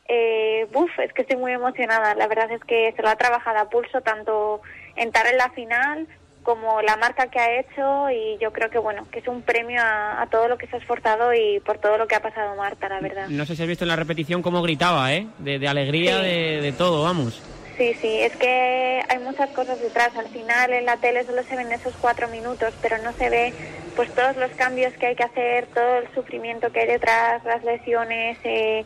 eh, 0.09 0.69
buf, 0.73 0.91
es 1.01 1.13
que 1.13 1.23
estoy 1.23 1.37
muy 1.37 1.53
emocionada, 1.53 2.15
la 2.15 2.29
verdad 2.29 2.51
es 2.53 2.63
que 2.65 2.93
se 2.95 3.03
lo 3.03 3.09
ha 3.09 3.17
trabajado 3.17 3.59
a 3.59 3.71
pulso, 3.71 4.03
tanto 4.03 4.61
entrar 4.95 5.27
en 5.27 5.39
la 5.39 5.51
final 5.51 6.07
como 6.47 6.81
la 6.81 6.97
marca 6.97 7.27
que 7.27 7.41
ha 7.41 7.59
hecho 7.59 8.09
y 8.09 8.39
yo 8.39 8.53
creo 8.53 8.71
que 8.71 8.79
bueno 8.79 9.05
que 9.11 9.19
es 9.19 9.27
un 9.27 9.43
premio 9.43 9.83
a, 9.83 10.25
todo 10.31 10.47
lo 10.47 10.57
que 10.57 10.69
se 10.69 10.77
ha 10.77 10.79
esforzado 10.79 11.35
y 11.35 11.59
por 11.59 11.79
todo 11.79 11.99
lo 11.99 12.07
que 12.07 12.15
ha 12.15 12.23
pasado 12.23 12.55
Marta 12.55 12.89
la 12.89 13.01
verdad. 13.01 13.27
No 13.29 13.45
sé 13.45 13.57
si 13.57 13.63
has 13.63 13.69
visto 13.69 13.83
en 13.83 13.89
la 13.89 13.97
repetición 13.97 14.43
cómo 14.43 14.63
gritaba 14.63 15.13
eh 15.13 15.27
de, 15.39 15.67
alegría 15.67 16.19
de, 16.21 16.73
todo 16.79 17.03
vamos. 17.03 17.43
Sí 17.77 17.95
sí 17.95 18.21
es 18.21 18.37
que 18.37 19.03
hay 19.09 19.19
muchas 19.19 19.51
cosas 19.51 19.81
detrás. 19.81 20.15
Al 20.17 20.29
final 20.29 20.73
en 20.73 20.87
la 20.87 20.99
tele 20.99 21.25
solo 21.25 21.43
se 21.43 21.57
ven 21.57 21.73
esos 21.73 21.95
cuatro 22.01 22.29
minutos 22.29 22.73
pero 22.81 22.99
no 22.99 23.13
se 23.15 23.29
ve 23.29 23.53
pues 23.97 24.15
todos 24.15 24.37
los 24.37 24.53
cambios 24.53 24.93
que 24.95 25.07
hay 25.07 25.17
que 25.17 25.25
hacer 25.25 25.67
todo 25.75 25.99
el 25.99 26.15
sufrimiento 26.15 26.71
que 26.71 26.81
hay 26.81 26.87
detrás 26.87 27.45
las 27.45 27.65
lesiones 27.65 28.39
eh, 28.45 28.85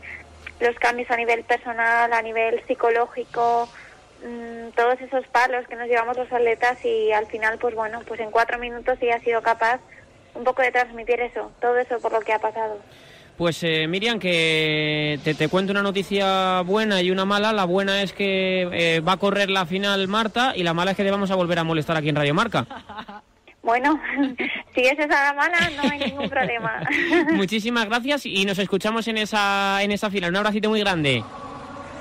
los 0.61 0.77
cambios 0.77 1.11
a 1.11 1.17
nivel 1.17 1.45
personal 1.45 2.11
a 2.11 2.23
nivel 2.23 2.63
psicológico 2.67 3.69
Mm, 4.25 4.71
todos 4.77 5.01
esos 5.01 5.27
palos 5.29 5.67
que 5.69 5.77
nos 5.77 5.89
llevamos 5.89 6.17
los 6.17 6.31
atletas 6.33 6.85
y 6.85 7.13
al 7.13 7.27
final, 7.27 7.59
pues 7.59 7.75
bueno, 7.75 8.01
pues 8.07 8.21
en 8.21 8.31
cuatro 8.31 8.59
minutos 8.59 8.99
sí 9.01 9.11
ha 9.11 9.21
sido 9.21 9.43
capaz 9.43 9.81
un 10.35 10.45
poco 10.45 10.63
de 10.63 10.71
transmitir 10.71 11.21
eso, 11.21 11.51
todo 11.61 11.79
eso 11.79 11.99
por 12.01 12.13
lo 12.13 12.21
que 12.21 12.33
ha 12.33 12.39
pasado. 12.39 12.79
Pues 13.37 13.63
eh, 13.63 13.87
Miriam, 13.89 14.19
que 14.19 15.19
te, 15.25 15.35
te, 15.35 15.49
cuento 15.49 15.73
una 15.73 15.83
noticia 15.83 16.61
buena 16.61 17.01
y 17.01 17.11
una 17.11 17.25
mala. 17.25 17.55
La 17.55 17.65
buena 17.65 18.03
es 18.03 18.13
que 18.13 18.69
eh, 18.71 19.01
va 19.01 19.13
a 19.13 19.17
correr 19.17 19.49
la 19.49 19.65
final 19.65 20.07
Marta 20.09 20.53
y 20.55 20.63
la 20.63 20.75
mala 20.75 20.91
es 20.91 20.97
que 20.99 21.05
te 21.05 21.11
vamos 21.11 21.31
a 21.31 21.37
volver 21.37 21.59
a 21.59 21.65
molestar 21.65 21.97
aquí 21.97 22.11
en 22.11 22.17
Radio 22.17 22.35
Marca. 22.35 22.67
Bueno, 23.63 24.01
si 24.75 24.81
es 24.81 24.99
esa 24.99 25.07
la 25.07 25.35
mala, 25.35 25.71
no 25.77 25.83
hay 25.91 25.99
ningún 25.99 26.31
problema. 26.31 26.83
Muchísimas 27.33 27.87
gracias 27.87 28.25
y 28.25 28.45
nos 28.47 28.59
escuchamos 28.59 29.07
en 29.07 29.19
esa, 29.19 29.83
en 29.83 29.93
esa 29.93 30.11
final. 30.11 30.31
Un 30.31 30.37
abracito 30.39 30.71
muy 30.71 30.81
grande. 30.81 31.23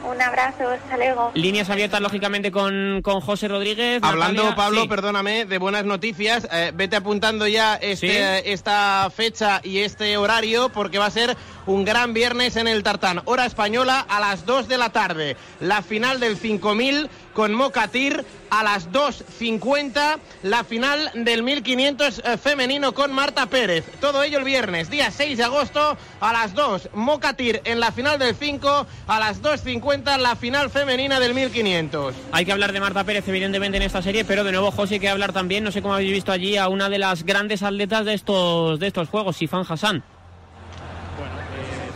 Un 0.04 0.22
abrazo, 0.22 0.68
hasta 0.68 0.98
luego. 0.98 1.32
Líneas 1.34 1.70
abiertas, 1.70 2.02
lógicamente, 2.02 2.52
con, 2.52 3.02
con 3.02 3.22
José 3.22 3.48
Rodríguez. 3.48 4.02
Hablando, 4.04 4.56
Pablo, 4.56 4.88
perdóname, 4.88 5.46
de 5.46 5.58
buenas 5.58 5.86
noticias, 5.86 6.48
eh, 6.52 6.72
vete 6.74 6.96
apuntando 6.96 7.48
ya 7.48 7.76
este, 7.76 8.52
esta 8.52 9.10
fecha 9.14 9.62
y 9.64 9.80
este 9.80 10.18
horario, 10.18 10.70
porque 10.70 10.98
va 10.98 11.06
a 11.06 11.12
ser 11.12 11.36
un 11.70 11.86
gran 11.86 12.16
viernes 12.16 12.56
en 12.56 12.68
el 12.68 12.82
Tartán. 12.82 13.22
Hora 13.26 13.46
española 13.46 14.04
a 14.10 14.20
las 14.20 14.44
2 14.48 14.68
de 14.68 14.78
la 14.80 14.90
tarde. 14.90 15.38
La 15.60 15.84
final 15.84 16.20
del 16.20 16.36
5000 16.36 17.10
con 17.34 17.54
Mocatir 17.54 18.26
a 18.50 18.64
las 18.64 18.92
2.50. 18.92 20.18
La 20.42 20.64
final 20.64 21.12
del 21.14 21.44
1500 21.44 22.24
eh, 22.26 22.38
femenino 22.38 22.94
con 22.94 23.14
Marta 23.14 23.46
Pérez. 23.46 23.86
Todo 24.02 24.24
ello 24.24 24.40
el 24.40 24.46
viernes, 24.46 24.90
día 24.90 25.12
6 25.12 25.38
de 25.38 25.44
agosto 25.44 25.96
a 26.20 26.34
las 26.34 26.56
2. 26.56 26.90
Mocatir 26.96 27.62
en 27.66 27.80
la 27.80 27.92
final 27.92 28.18
del 28.18 28.36
5 28.36 28.88
a 29.06 29.20
las 29.20 29.44
2.50 29.44 30.18
la 30.18 30.36
final 30.36 30.72
femenina 30.72 31.20
del 31.20 31.36
1500. 31.36 32.16
Hay 32.32 32.46
que 32.46 32.52
hablar 32.52 32.74
de 32.74 32.80
Marta 32.80 33.04
Pérez 33.04 33.28
evidentemente 33.28 33.78
en 33.78 33.84
esta 33.84 34.02
serie, 34.02 34.26
pero 34.26 34.44
de 34.44 34.52
nuevo 34.52 34.72
José 34.72 34.96
hay 34.96 35.00
que 35.02 35.10
hablar 35.10 35.34
también, 35.34 35.64
no 35.64 35.72
sé 35.72 35.84
cómo 35.84 35.94
habéis 35.94 36.14
visto 36.14 36.32
allí 36.32 36.58
a 36.58 36.68
una 36.68 36.90
de 36.90 36.98
las 36.98 37.24
grandes 37.24 37.62
atletas 37.62 38.06
de 38.06 38.16
estos 38.16 38.80
de 38.80 38.88
estos 38.88 39.08
juegos, 39.08 39.38
Sifan 39.38 39.66
Hassan. 39.70 40.04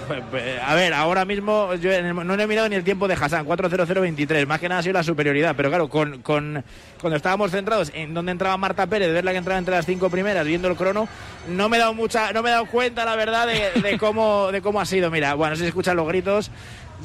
A 0.65 0.75
ver, 0.75 0.93
ahora 0.93 1.25
mismo 1.25 1.73
yo 1.75 1.89
no 2.01 2.33
he 2.33 2.47
mirado 2.47 2.69
ni 2.69 2.75
el 2.75 2.83
tiempo 2.83 3.07
de 3.07 3.15
Hassan, 3.15 3.45
4.0023. 3.45 4.45
Más 4.47 4.59
que 4.59 4.69
nada 4.69 4.79
ha 4.79 4.83
sido 4.83 4.93
la 4.93 5.03
superioridad. 5.03 5.55
Pero 5.55 5.69
claro, 5.69 5.89
con, 5.89 6.21
con, 6.21 6.63
cuando 6.99 7.17
estábamos 7.17 7.51
centrados 7.51 7.91
en 7.93 8.13
dónde 8.13 8.31
entraba 8.31 8.57
Marta 8.57 8.87
Pérez, 8.87 9.07
de 9.07 9.13
verla 9.13 9.31
que 9.31 9.37
entraba 9.37 9.59
entre 9.59 9.75
las 9.75 9.85
cinco 9.85 10.09
primeras, 10.09 10.45
viendo 10.45 10.67
el 10.67 10.75
crono, 10.75 11.07
no 11.49 11.69
me 11.69 11.77
he 11.77 11.79
dado 11.79 11.93
mucha, 11.93 12.31
no 12.31 12.41
me 12.43 12.49
he 12.49 12.51
dado 12.53 12.65
cuenta, 12.65 13.05
la 13.05 13.15
verdad, 13.15 13.47
de, 13.47 13.97
cómo, 13.97 14.51
de 14.51 14.61
cómo 14.61 14.79
ha 14.79 14.85
sido. 14.85 15.09
Mira, 15.11 15.33
bueno, 15.35 15.55
si 15.55 15.61
se 15.61 15.67
escuchan 15.67 15.95
los 15.95 16.07
gritos, 16.07 16.51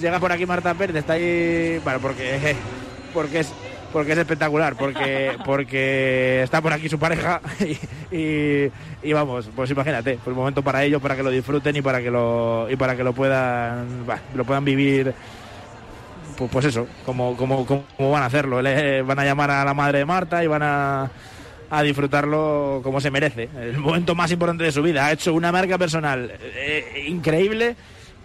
llega 0.01 0.21
por 0.21 0.33
aquí 0.33 0.47
Marta 0.47 0.75
Pérez, 0.75 0.97
está 0.97 1.15
ahí. 1.15 1.81
Bueno, 1.85 2.01
porque, 2.01 2.57
porque 3.15 3.41
es 3.41 3.53
porque 3.93 4.13
es 4.13 4.19
espectacular, 4.19 4.77
porque, 4.77 5.33
porque 5.45 6.43
está 6.43 6.61
por 6.61 6.73
aquí 6.73 6.89
su 6.89 6.99
pareja 6.99 7.41
y, 8.13 8.71
y, 9.03 9.13
vamos, 9.13 9.49
pues 9.55 9.71
imagínate, 9.71 10.19
pues 10.23 10.37
momento 10.37 10.63
para 10.63 10.85
ellos, 10.85 11.01
para 11.01 11.17
que 11.17 11.23
lo 11.23 11.31
disfruten 11.31 11.77
y 11.77 11.83
para 11.83 12.01
que 12.01 12.11
lo, 12.11 12.69
y 12.71 12.77
para 12.77 12.97
que 12.97 13.05
lo 13.05 13.13
puedan, 13.13 14.05
lo 14.35 14.45
puedan 14.45 14.65
vivir 14.65 15.15
pues, 16.39 16.51
pues 16.53 16.65
eso, 16.67 16.87
como, 17.05 17.37
como, 17.37 17.67
como 17.67 18.11
van 18.11 18.23
a 18.23 18.27
hacerlo. 18.27 18.57
Van 18.57 19.19
a 19.19 19.25
llamar 19.25 19.51
a 19.51 19.65
la 19.65 19.75
madre 19.75 19.99
de 19.99 20.05
Marta 20.05 20.45
y 20.45 20.47
van 20.47 20.63
a, 20.63 21.11
a 21.71 21.83
disfrutarlo 21.83 22.81
como 22.85 23.01
se 23.01 23.11
merece. 23.11 23.49
El 23.61 23.79
momento 23.79 24.15
más 24.15 24.31
importante 24.31 24.65
de 24.65 24.73
su 24.73 24.83
vida. 24.83 25.07
Ha 25.07 25.13
hecho 25.13 25.35
una 25.35 25.51
marca 25.51 25.77
personal 25.79 26.33
eh, 26.41 27.07
increíble 27.09 27.75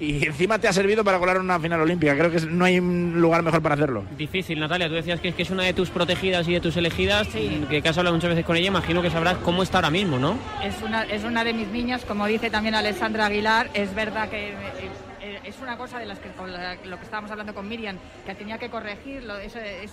y 0.04 0.26
encima 0.26 0.60
te 0.60 0.68
ha 0.68 0.74
servido 0.74 1.04
para 1.04 1.20
colar 1.20 1.40
una 1.40 1.60
final 1.60 1.82
olímpica. 1.82 2.16
Creo 2.16 2.30
que 2.30 2.42
no 2.42 2.66
hay 2.66 2.80
un 2.80 3.22
lugar 3.22 3.42
mejor 3.42 3.62
para 3.62 3.76
hacerlo. 3.76 4.04
Difícil, 4.18 4.60
Natalia. 4.60 4.88
Tú 4.90 4.96
decías 4.96 5.20
que 5.20 5.30
es, 5.30 5.36
que 5.36 5.44
es 5.44 5.50
una 5.50 5.64
de 5.64 5.74
tus 5.74 5.90
protegidas 5.90 6.48
y 6.48 6.54
de 6.54 6.60
tus 6.60 6.76
elegidas, 6.78 7.28
que, 7.28 7.82
has 7.86 7.98
hablado 7.98 8.16
muchas 8.16 8.30
veces 8.30 8.46
con 8.46 8.58
ella. 8.58 8.68
Imagino 8.68 9.02
que 9.02 9.10
sabrás 9.10 9.38
cómo 9.38 9.64
está 9.64 9.78
ahora 9.78 9.90
mismo, 9.90 10.20
¿no? 10.20 10.38
Es 10.64 10.82
una, 10.82 11.04
es 11.04 11.24
una 11.24 11.44
de 11.44 11.54
mis 11.54 11.68
niñas, 11.70 12.04
como 12.06 12.26
dice 12.28 12.50
también 12.50 12.76
Alessandra 12.76 13.28
Aguilar. 13.28 13.70
Es 13.74 13.94
verdad 13.96 14.30
que 14.30 14.54
es 15.24 15.60
una 15.62 15.78
cosa 15.78 16.00
de 16.00 16.06
las 16.06 16.20
que 16.20 16.30
lo 16.86 16.98
que 16.98 17.04
estábamos 17.04 17.32
hablando 17.32 17.54
con 17.54 17.68
Miriam, 17.68 17.98
que 18.26 18.36
tenía 18.36 18.58
que 18.58 18.70
corregir, 18.70 19.24
ese, 19.44 19.88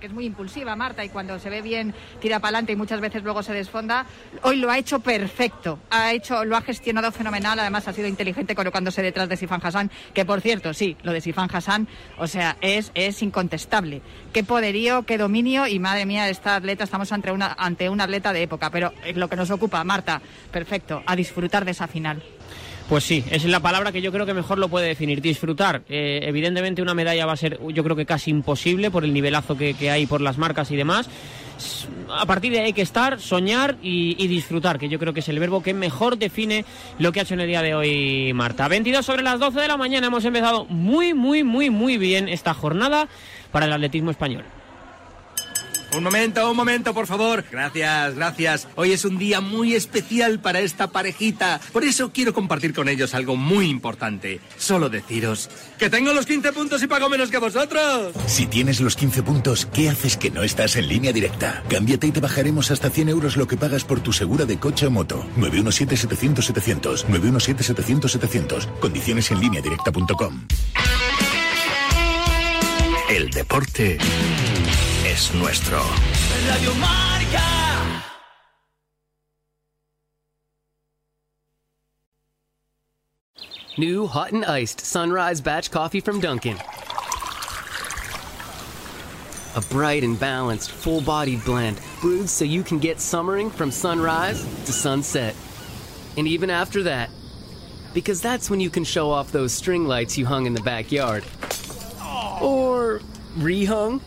que 0.00 0.06
es 0.06 0.12
muy 0.12 0.24
impulsiva 0.24 0.74
Marta 0.76 1.04
y 1.04 1.10
cuando 1.10 1.38
se 1.38 1.50
ve 1.50 1.60
bien 1.62 1.94
tira 2.20 2.38
para 2.38 2.48
adelante 2.48 2.72
y 2.72 2.76
muchas 2.76 3.00
veces 3.00 3.22
luego 3.22 3.42
se 3.42 3.52
desfonda. 3.52 4.06
Hoy 4.42 4.56
lo 4.56 4.70
ha 4.70 4.78
hecho 4.78 5.00
perfecto, 5.00 5.78
ha 5.90 6.12
hecho, 6.12 6.44
lo 6.44 6.56
ha 6.56 6.62
gestionado 6.62 7.12
fenomenal, 7.12 7.58
además 7.58 7.88
ha 7.88 7.92
sido 7.92 8.08
inteligente 8.08 8.54
colocándose 8.54 9.02
detrás 9.02 9.28
de 9.28 9.36
Sifan 9.36 9.60
Hassan, 9.62 9.90
que 10.14 10.24
por 10.24 10.40
cierto, 10.40 10.72
sí, 10.72 10.96
lo 11.02 11.12
de 11.12 11.20
Sifan 11.20 11.48
Hassan, 11.52 11.88
o 12.18 12.26
sea, 12.26 12.56
es, 12.60 12.90
es 12.94 13.22
incontestable. 13.22 14.00
Qué 14.32 14.44
poderío, 14.44 15.02
qué 15.04 15.18
dominio 15.18 15.66
y 15.66 15.78
madre 15.78 16.06
mía, 16.06 16.28
esta 16.28 16.56
atleta, 16.56 16.84
estamos 16.84 17.12
ante 17.12 17.30
una, 17.30 17.54
ante 17.58 17.88
un 17.88 18.00
atleta 18.00 18.32
de 18.32 18.42
época, 18.42 18.70
pero 18.70 18.92
lo 19.14 19.28
que 19.28 19.36
nos 19.36 19.50
ocupa, 19.50 19.84
Marta, 19.84 20.22
perfecto, 20.50 21.02
a 21.06 21.16
disfrutar 21.16 21.64
de 21.64 21.72
esa 21.72 21.86
final. 21.86 22.22
Pues 22.90 23.04
sí, 23.04 23.22
es 23.30 23.44
la 23.44 23.60
palabra 23.60 23.92
que 23.92 24.02
yo 24.02 24.10
creo 24.10 24.26
que 24.26 24.34
mejor 24.34 24.58
lo 24.58 24.68
puede 24.68 24.88
definir, 24.88 25.22
disfrutar. 25.22 25.82
Eh, 25.88 26.22
evidentemente 26.24 26.82
una 26.82 26.92
medalla 26.92 27.24
va 27.24 27.34
a 27.34 27.36
ser 27.36 27.60
yo 27.68 27.84
creo 27.84 27.94
que 27.94 28.04
casi 28.04 28.32
imposible 28.32 28.90
por 28.90 29.04
el 29.04 29.14
nivelazo 29.14 29.56
que, 29.56 29.76
hay 29.88 30.06
por 30.06 30.20
las 30.20 30.38
marcas 30.38 30.72
y 30.72 30.76
demás. 30.76 31.08
A 32.08 32.26
partir 32.26 32.50
de 32.50 32.58
ahí 32.58 32.64
hay 32.64 32.72
que 32.72 32.82
estar, 32.82 33.20
soñar 33.20 33.76
y, 33.80 34.26
disfrutar, 34.26 34.80
que 34.80 34.88
yo 34.88 34.98
creo 34.98 35.12
que 35.12 35.20
es 35.20 35.28
el 35.28 35.38
verbo 35.38 35.62
que 35.62 35.72
mejor 35.72 36.18
define 36.18 36.64
lo 36.98 37.12
que 37.12 37.20
ha 37.20 37.22
hecho 37.22 37.34
en 37.34 37.42
el 37.42 37.46
día 37.46 37.62
de 37.62 37.76
hoy 37.76 38.32
Marta. 38.34 38.66
22 38.66 39.06
sobre 39.06 39.22
las 39.22 39.38
12 39.38 39.60
de 39.60 39.68
la 39.68 39.76
mañana 39.76 40.08
hemos 40.08 40.24
empezado 40.24 40.64
muy, 40.64 41.14
muy, 41.14 41.44
muy, 41.44 41.70
muy 41.70 41.96
bien 41.96 42.28
esta 42.28 42.54
jornada 42.54 43.06
para 43.52 43.66
el 43.66 43.72
atletismo 43.72 44.10
español. 44.10 44.42
Un 45.96 46.04
momento, 46.04 46.48
un 46.48 46.56
momento, 46.56 46.94
por 46.94 47.06
favor. 47.06 47.44
Gracias, 47.50 48.14
gracias. 48.14 48.68
Hoy 48.76 48.92
es 48.92 49.04
un 49.04 49.18
día 49.18 49.40
muy 49.40 49.74
especial 49.74 50.38
para 50.38 50.60
esta 50.60 50.88
parejita. 50.88 51.60
Por 51.72 51.84
eso 51.84 52.12
quiero 52.12 52.32
compartir 52.32 52.72
con 52.72 52.88
ellos 52.88 53.14
algo 53.14 53.36
muy 53.36 53.68
importante. 53.68 54.40
Solo 54.56 54.88
deciros 54.88 55.50
que 55.78 55.90
tengo 55.90 56.12
los 56.12 56.26
15 56.26 56.52
puntos 56.52 56.82
y 56.82 56.86
pago 56.86 57.08
menos 57.08 57.30
que 57.30 57.38
vosotros. 57.38 58.14
Si 58.26 58.46
tienes 58.46 58.80
los 58.80 58.94
15 58.94 59.22
puntos, 59.22 59.66
¿qué 59.66 59.88
haces 59.88 60.16
que 60.16 60.30
no 60.30 60.42
estás 60.42 60.76
en 60.76 60.88
línea 60.88 61.12
directa? 61.12 61.64
Cámbiate 61.68 62.06
y 62.06 62.12
te 62.12 62.20
bajaremos 62.20 62.70
hasta 62.70 62.90
100 62.90 63.08
euros 63.08 63.36
lo 63.36 63.48
que 63.48 63.56
pagas 63.56 63.84
por 63.84 64.00
tu 64.00 64.12
segura 64.12 64.44
de 64.44 64.58
coche 64.58 64.86
o 64.86 64.90
moto. 64.90 65.26
917-700-700. 65.38 67.06
917-700-700. 67.06 68.66
Condiciones 68.78 69.30
en 69.30 69.40
línea 69.40 69.60
directa.com. 69.60 70.46
El 73.08 73.30
deporte 73.30 73.98
es 75.10 75.34
nuestro. 75.34 75.78
Radio 76.46 76.72
Marca. 76.74 78.02
New 83.76 84.06
hot 84.06 84.30
and 84.30 84.44
iced 84.44 84.80
sunrise 84.80 85.40
batch 85.40 85.72
coffee 85.72 85.98
from 86.00 86.20
Dunkin'. 86.20 86.58
A 89.56 89.60
bright 89.62 90.04
and 90.04 90.18
balanced, 90.20 90.70
full 90.70 91.00
bodied 91.00 91.44
blend 91.44 91.80
brewed 92.00 92.28
so 92.28 92.44
you 92.44 92.62
can 92.62 92.78
get 92.78 93.00
summering 93.00 93.50
from 93.50 93.72
sunrise 93.72 94.44
to 94.66 94.72
sunset. 94.72 95.34
And 96.16 96.28
even 96.28 96.50
after 96.50 96.84
that, 96.84 97.10
because 97.94 98.20
that's 98.20 98.48
when 98.48 98.60
you 98.60 98.70
can 98.70 98.84
show 98.84 99.10
off 99.10 99.32
those 99.32 99.52
string 99.52 99.88
lights 99.88 100.16
you 100.16 100.24
hung 100.24 100.46
in 100.46 100.54
the 100.54 100.62
backyard. 100.62 101.24
Or 102.40 103.00
rehung. 103.36 104.02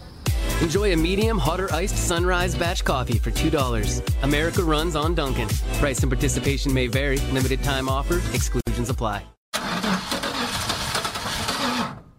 Enjoy 0.62 0.94
a 0.94 0.96
medium, 0.96 1.38
hotter 1.38 1.74
iced 1.74 1.98
sunrise 1.98 2.56
batch 2.56 2.84
coffee 2.84 3.18
for 3.18 3.32
$2. 3.32 4.02
America 4.24 4.64
runs 4.64 4.96
on 4.96 5.16
Duncan. 5.16 5.48
Price 5.80 6.02
and 6.02 6.12
participation 6.12 6.74
may 6.74 6.88
vary. 6.88 7.18
Limited 7.32 7.64
time 7.64 7.90
offer. 7.90 8.22
Exclusions 8.34 8.90
apply. 8.90 9.24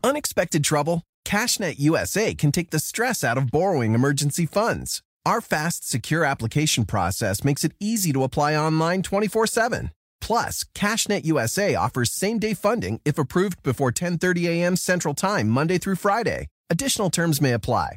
Unexpected 0.05 0.62
trouble? 0.62 1.03
CashNet 1.27 1.77
USA 1.79 2.35
can 2.35 2.53
take 2.53 2.70
the 2.70 2.79
stress 2.79 3.25
out 3.25 3.38
of 3.38 3.51
borrowing 3.51 3.94
emergency 3.94 4.44
funds. 4.44 5.03
Our 5.25 5.40
fast, 5.40 5.88
secure 5.88 6.25
application 6.25 6.85
process 6.85 7.42
makes 7.42 7.64
it 7.64 7.73
easy 7.81 8.12
to 8.12 8.23
apply 8.23 8.55
online 8.55 9.03
24 9.03 9.47
7. 9.47 9.90
Plus, 10.20 10.64
CashNet 10.75 11.25
USA 11.25 11.75
offers 11.75 12.12
same 12.12 12.38
day 12.38 12.53
funding 12.55 13.01
if 13.07 13.18
approved 13.18 13.62
before 13.62 13.90
10:30 13.90 14.47
a.m. 14.49 14.77
Central 14.77 15.14
Time 15.14 15.49
Monday 15.49 15.79
through 15.79 15.97
Friday. 15.97 16.49
Additional 16.68 17.11
terms 17.11 17.40
may 17.40 17.53
apply. 17.53 17.97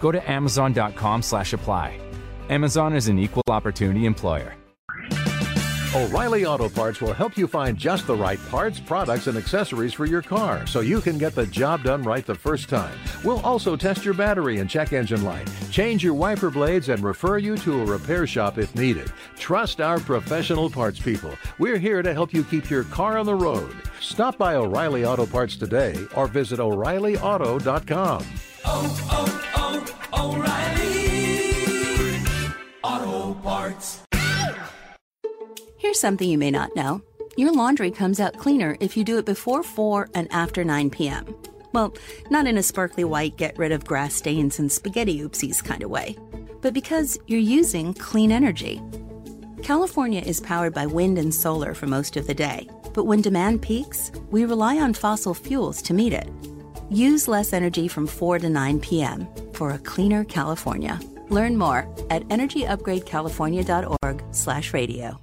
Go 0.00 0.10
to 0.10 0.30
amazon.com 0.30 1.22
slash 1.22 1.52
apply. 1.52 2.00
Amazon 2.48 2.96
is 2.96 3.08
an 3.08 3.18
equal 3.18 3.44
opportunity 3.48 4.06
employer. 4.06 4.56
O'Reilly 5.92 6.46
Auto 6.46 6.68
Parts 6.68 7.00
will 7.00 7.12
help 7.12 7.36
you 7.36 7.48
find 7.48 7.76
just 7.76 8.06
the 8.06 8.14
right 8.14 8.38
parts, 8.48 8.78
products, 8.78 9.26
and 9.26 9.36
accessories 9.36 9.92
for 9.92 10.06
your 10.06 10.22
car 10.22 10.64
so 10.64 10.78
you 10.78 11.00
can 11.00 11.18
get 11.18 11.34
the 11.34 11.46
job 11.46 11.82
done 11.82 12.04
right 12.04 12.24
the 12.24 12.34
first 12.34 12.68
time. 12.68 12.96
We'll 13.24 13.40
also 13.40 13.74
test 13.74 14.04
your 14.04 14.14
battery 14.14 14.60
and 14.60 14.70
check 14.70 14.92
engine 14.92 15.24
light, 15.24 15.50
change 15.72 16.04
your 16.04 16.14
wiper 16.14 16.48
blades, 16.48 16.90
and 16.90 17.02
refer 17.02 17.38
you 17.38 17.56
to 17.58 17.82
a 17.82 17.84
repair 17.84 18.24
shop 18.28 18.56
if 18.56 18.72
needed. 18.76 19.12
Trust 19.36 19.80
our 19.80 19.98
professional 19.98 20.70
parts 20.70 21.00
people. 21.00 21.34
We're 21.58 21.78
here 21.78 22.02
to 22.02 22.14
help 22.14 22.32
you 22.32 22.44
keep 22.44 22.70
your 22.70 22.84
car 22.84 23.18
on 23.18 23.26
the 23.26 23.34
road. 23.34 23.74
Stop 24.00 24.38
by 24.38 24.54
O'Reilly 24.54 25.04
Auto 25.04 25.26
Parts 25.26 25.56
today 25.56 26.06
or 26.14 26.28
visit 26.28 26.60
O'ReillyAuto.com. 26.60 28.24
Oh, 28.64 29.08
oh, 29.10 29.50
oh, 29.56 29.59
O'Reilly 30.20 31.56
Auto 32.84 33.32
Parts. 33.40 34.02
Here's 35.78 35.98
something 35.98 36.28
you 36.28 36.36
may 36.36 36.50
not 36.50 36.76
know 36.76 37.00
your 37.38 37.54
laundry 37.54 37.90
comes 37.90 38.20
out 38.20 38.36
cleaner 38.36 38.76
if 38.80 38.98
you 38.98 39.04
do 39.04 39.16
it 39.16 39.24
before 39.24 39.62
4 39.62 40.10
and 40.14 40.30
after 40.30 40.62
9 40.62 40.90
p.m. 40.90 41.34
Well, 41.72 41.94
not 42.28 42.46
in 42.46 42.58
a 42.58 42.62
sparkly 42.62 43.02
white, 43.02 43.38
get 43.38 43.56
rid 43.56 43.72
of 43.72 43.86
grass 43.86 44.12
stains 44.12 44.58
and 44.58 44.70
spaghetti 44.70 45.20
oopsies 45.20 45.64
kind 45.64 45.82
of 45.82 45.88
way, 45.88 46.18
but 46.60 46.74
because 46.74 47.18
you're 47.26 47.40
using 47.40 47.94
clean 47.94 48.30
energy. 48.30 48.82
California 49.62 50.20
is 50.20 50.38
powered 50.40 50.74
by 50.74 50.84
wind 50.84 51.16
and 51.16 51.34
solar 51.34 51.72
for 51.72 51.86
most 51.86 52.18
of 52.18 52.26
the 52.26 52.34
day, 52.34 52.68
but 52.92 53.04
when 53.04 53.22
demand 53.22 53.62
peaks, 53.62 54.12
we 54.30 54.44
rely 54.44 54.76
on 54.76 54.92
fossil 54.92 55.32
fuels 55.32 55.80
to 55.80 55.94
meet 55.94 56.12
it. 56.12 56.28
Use 56.90 57.28
less 57.28 57.52
energy 57.52 57.86
from 57.86 58.08
4 58.08 58.40
to 58.40 58.48
9 58.48 58.80
p.m. 58.80 59.28
for 59.52 59.70
a 59.70 59.78
cleaner 59.78 60.24
California. 60.24 60.98
Learn 61.28 61.56
more 61.56 61.86
at 62.10 62.28
energyupgradecalifornia.org/radio. 62.28 65.20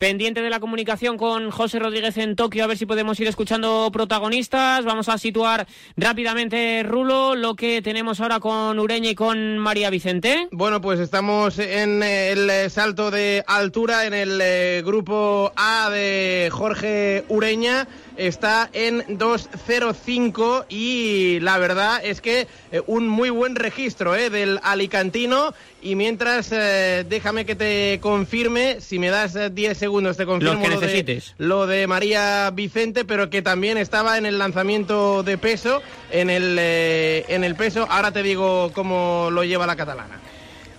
Pendiente 0.00 0.40
de 0.40 0.48
la 0.48 0.60
comunicación 0.60 1.18
con 1.18 1.50
José 1.50 1.78
Rodríguez 1.78 2.16
en 2.16 2.34
Tokio, 2.34 2.64
a 2.64 2.66
ver 2.66 2.78
si 2.78 2.86
podemos 2.86 3.20
ir 3.20 3.28
escuchando 3.28 3.90
protagonistas. 3.92 4.82
Vamos 4.86 5.10
a 5.10 5.18
situar 5.18 5.66
rápidamente, 5.94 6.82
Rulo, 6.84 7.34
lo 7.34 7.54
que 7.54 7.82
tenemos 7.82 8.18
ahora 8.20 8.40
con 8.40 8.78
Ureña 8.78 9.10
y 9.10 9.14
con 9.14 9.58
María 9.58 9.90
Vicente. 9.90 10.48
Bueno, 10.52 10.80
pues 10.80 11.00
estamos 11.00 11.58
en 11.58 12.02
el 12.02 12.70
salto 12.70 13.10
de 13.10 13.44
altura 13.46 14.06
en 14.06 14.14
el 14.14 14.40
eh, 14.40 14.82
grupo 14.86 15.52
A 15.54 15.90
de 15.90 16.48
Jorge 16.50 17.26
Ureña 17.28 17.86
está 18.16 18.68
en 18.72 19.02
2.05 19.18 20.66
y 20.68 21.40
la 21.40 21.58
verdad 21.58 22.00
es 22.04 22.20
que 22.20 22.46
eh, 22.72 22.82
un 22.86 23.08
muy 23.08 23.30
buen 23.30 23.56
registro 23.56 24.14
eh, 24.14 24.30
del 24.30 24.60
alicantino. 24.62 25.54
Y 25.82 25.94
mientras 25.94 26.50
eh, 26.52 27.06
déjame 27.08 27.46
que 27.46 27.54
te 27.54 27.98
confirme, 28.02 28.80
si 28.80 28.98
me 28.98 29.08
das 29.08 29.36
10 29.54 29.78
segundos 29.78 30.16
te 30.16 30.26
confirmo 30.26 30.68
lo, 30.68 30.80
de, 30.80 31.22
lo 31.38 31.66
de 31.66 31.86
María 31.86 32.50
Vicente, 32.50 33.04
pero 33.04 33.30
que 33.30 33.40
también 33.40 33.78
estaba 33.78 34.18
en 34.18 34.26
el 34.26 34.38
lanzamiento 34.38 35.22
de 35.22 35.38
peso, 35.38 35.80
en 36.10 36.28
el, 36.28 36.58
en 36.58 37.44
el 37.44 37.54
peso, 37.54 37.86
ahora 37.88 38.12
te 38.12 38.22
digo 38.22 38.72
cómo 38.74 39.30
lo 39.32 39.42
lleva 39.44 39.66
la 39.66 39.76
catalana. 39.76 40.20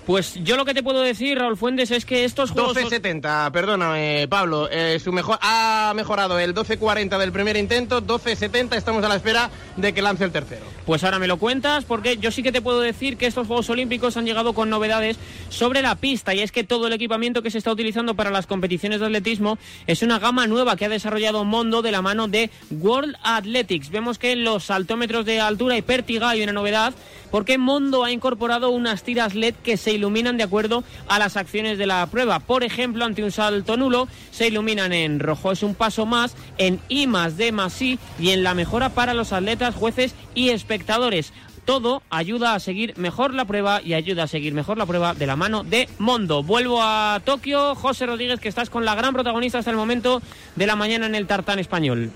Pues 0.06 0.34
yo 0.44 0.58
lo 0.58 0.66
que 0.66 0.74
te 0.74 0.82
puedo 0.82 1.02
decir, 1.02 1.38
Raúl 1.38 1.58
Fuentes, 1.58 1.92
es 1.92 2.06
que 2.06 2.26
estos 2.26 2.52
juegos... 2.52 2.76
12.70, 2.76 3.52
perdóname, 3.52 4.28
Pablo. 4.28 4.68
Eh, 4.72 5.00
su 5.00 5.12
mejor, 5.12 5.38
ha 5.42 5.94
mejorado 5.96 6.40
el 6.40 6.56
12.40 6.56 7.20
del 7.20 7.32
primer 7.32 7.56
intento, 7.56 8.02
12.70, 8.02 8.76
estamos 8.76 9.04
a 9.04 9.10
la 9.10 9.18
espera 9.18 9.52
de 9.78 9.94
que 9.94 10.02
lance 10.02 10.24
el 10.24 10.32
tercero. 10.32 10.66
Pues 10.88 11.04
ahora 11.04 11.20
me 11.20 11.28
lo 11.28 11.38
cuentas, 11.38 11.86
porque 11.86 12.18
yo 12.18 12.32
sí 12.32 12.42
que 12.42 12.52
te 12.52 12.62
puedo 12.62 12.82
decir 12.82 13.16
que 13.18 13.28
estos 13.28 13.46
Juegos 13.46 13.70
Olímpicos 13.70 14.18
han 14.18 14.26
llegado 14.26 14.54
con 14.54 14.70
novedades 14.72 15.18
sobre 15.50 15.84
la 15.84 15.96
pista, 15.96 16.34
y 16.34 16.40
es 16.40 16.52
que 16.52 16.64
todo 16.64 16.88
el 16.88 16.94
equipamiento 16.94 17.44
que 17.44 17.52
se 17.52 17.60
está 17.60 17.72
utilizando 17.72 18.16
para 18.16 18.32
las 18.32 18.48
competiciones 18.48 19.00
de 19.00 19.06
atletismo 19.06 19.60
es 19.86 20.02
una 20.02 20.18
gama 20.18 20.48
nueva 20.48 20.76
que 20.76 20.86
ha 20.86 20.90
desarrollado 20.90 21.46
Mondo 21.46 21.84
de 21.84 21.92
la 21.92 22.02
mano 22.02 22.28
de 22.28 22.50
World 22.72 23.16
Athletics. 23.24 23.92
Vemos 23.92 24.18
que 24.18 24.32
en 24.32 24.44
los 24.44 24.72
altómetros 24.72 25.26
de 25.26 25.40
altura 25.40 25.78
y 25.78 25.84
pértiga 25.84 26.30
hay 26.30 26.42
una 26.42 26.54
novedad, 26.54 26.94
porque 27.30 27.58
Mondo 27.58 28.04
ha 28.04 28.12
incorporado 28.12 28.72
unas 28.72 29.04
tiras 29.04 29.36
LED 29.36 29.56
que 29.64 29.78
se 29.78 29.91
iluminan 29.94 30.38
de 30.38 30.44
acuerdo 30.44 30.84
a 31.08 31.20
las 31.20 31.38
acciones 31.38 31.78
de 31.78 31.86
la 31.86 32.06
prueba. 32.08 32.40
Por 32.40 32.64
ejemplo, 32.64 33.06
ante 33.06 33.24
un 33.24 33.32
salto 33.32 33.78
nulo 33.78 34.08
se 34.32 34.48
iluminan 34.48 34.94
en 34.94 35.20
rojo. 35.20 35.52
Es 35.52 35.64
un 35.64 35.76
paso 35.76 36.06
más 36.06 36.36
en 36.58 36.80
I 36.90 37.08
más 37.08 37.38
D 37.38 37.52
más 37.52 37.82
I 37.82 38.00
y 38.20 38.32
en 38.32 38.44
la 38.44 38.54
mejora 38.54 38.90
para 38.90 39.14
los 39.14 39.34
atletas, 39.34 39.76
jueces 39.76 40.16
y 40.36 40.50
espectadores. 40.50 41.34
Todo 41.66 42.02
ayuda 42.10 42.56
a 42.56 42.60
seguir 42.60 42.98
mejor 42.98 43.34
la 43.34 43.46
prueba 43.46 43.82
y 43.84 43.94
ayuda 43.94 44.24
a 44.24 44.28
seguir 44.28 44.54
mejor 44.54 44.78
la 44.78 44.88
prueba 44.88 45.14
de 45.14 45.28
la 45.28 45.36
mano 45.36 45.64
de 45.64 45.88
Mondo. 46.00 46.42
Vuelvo 46.42 46.82
a 46.82 47.22
Tokio. 47.24 47.76
José 47.76 48.08
Rodríguez, 48.08 48.40
que 48.40 48.50
estás 48.50 48.70
con 48.70 48.84
la 48.84 48.96
gran 48.96 49.14
protagonista 49.14 49.60
hasta 49.60 49.72
el 49.72 49.78
momento 49.78 50.22
de 50.56 50.68
la 50.68 50.76
mañana 50.76 51.06
en 51.06 51.16
el 51.16 51.28
tartán 51.28 51.60
español 51.60 52.12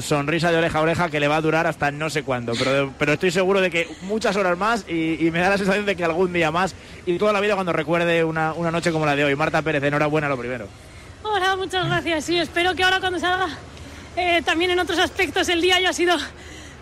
sonrisa 0.00 0.50
de 0.50 0.58
oreja 0.58 0.78
a 0.78 0.82
oreja 0.82 1.10
que 1.10 1.20
le 1.20 1.28
va 1.28 1.36
a 1.36 1.40
durar 1.40 1.66
hasta 1.66 1.90
no 1.90 2.10
sé 2.10 2.22
cuándo, 2.22 2.52
pero, 2.58 2.92
pero 2.98 3.12
estoy 3.14 3.30
seguro 3.30 3.60
de 3.60 3.70
que 3.70 3.88
muchas 4.02 4.36
horas 4.36 4.58
más 4.58 4.84
y, 4.88 5.30
me 5.30 5.40
da 5.40 5.50
la 5.50 5.58
sensación 5.58 5.86
de 5.86 5.96
que 5.96 6.04
algún 6.04 6.32
día 6.32 6.50
más 6.50 6.74
y 7.04 7.18
toda 7.18 7.32
la 7.32 7.40
vida 7.40 7.54
cuando 7.54 7.72
recuerde 7.72 8.24
una, 8.24 8.52
una 8.52 8.70
noche 8.70 8.92
como 8.92 9.06
la 9.06 9.16
de 9.16 9.24
hoy. 9.24 9.36
Marta 9.36 9.62
Pérez, 9.62 9.82
enhorabuena 9.82 10.28
lo 10.28 10.36
primero. 10.36 10.66
Hola, 11.22 11.56
muchas 11.56 11.86
gracias. 11.86 12.24
Sí, 12.24 12.38
espero 12.38 12.74
que 12.74 12.82
ahora 12.82 13.00
cuando 13.00 13.18
salga 13.18 13.48
eh, 14.16 14.42
también 14.44 14.70
en 14.70 14.78
otros 14.78 14.98
aspectos 14.98 15.48
el 15.48 15.60
día 15.60 15.76
haya 15.76 15.92
sido 15.92 16.16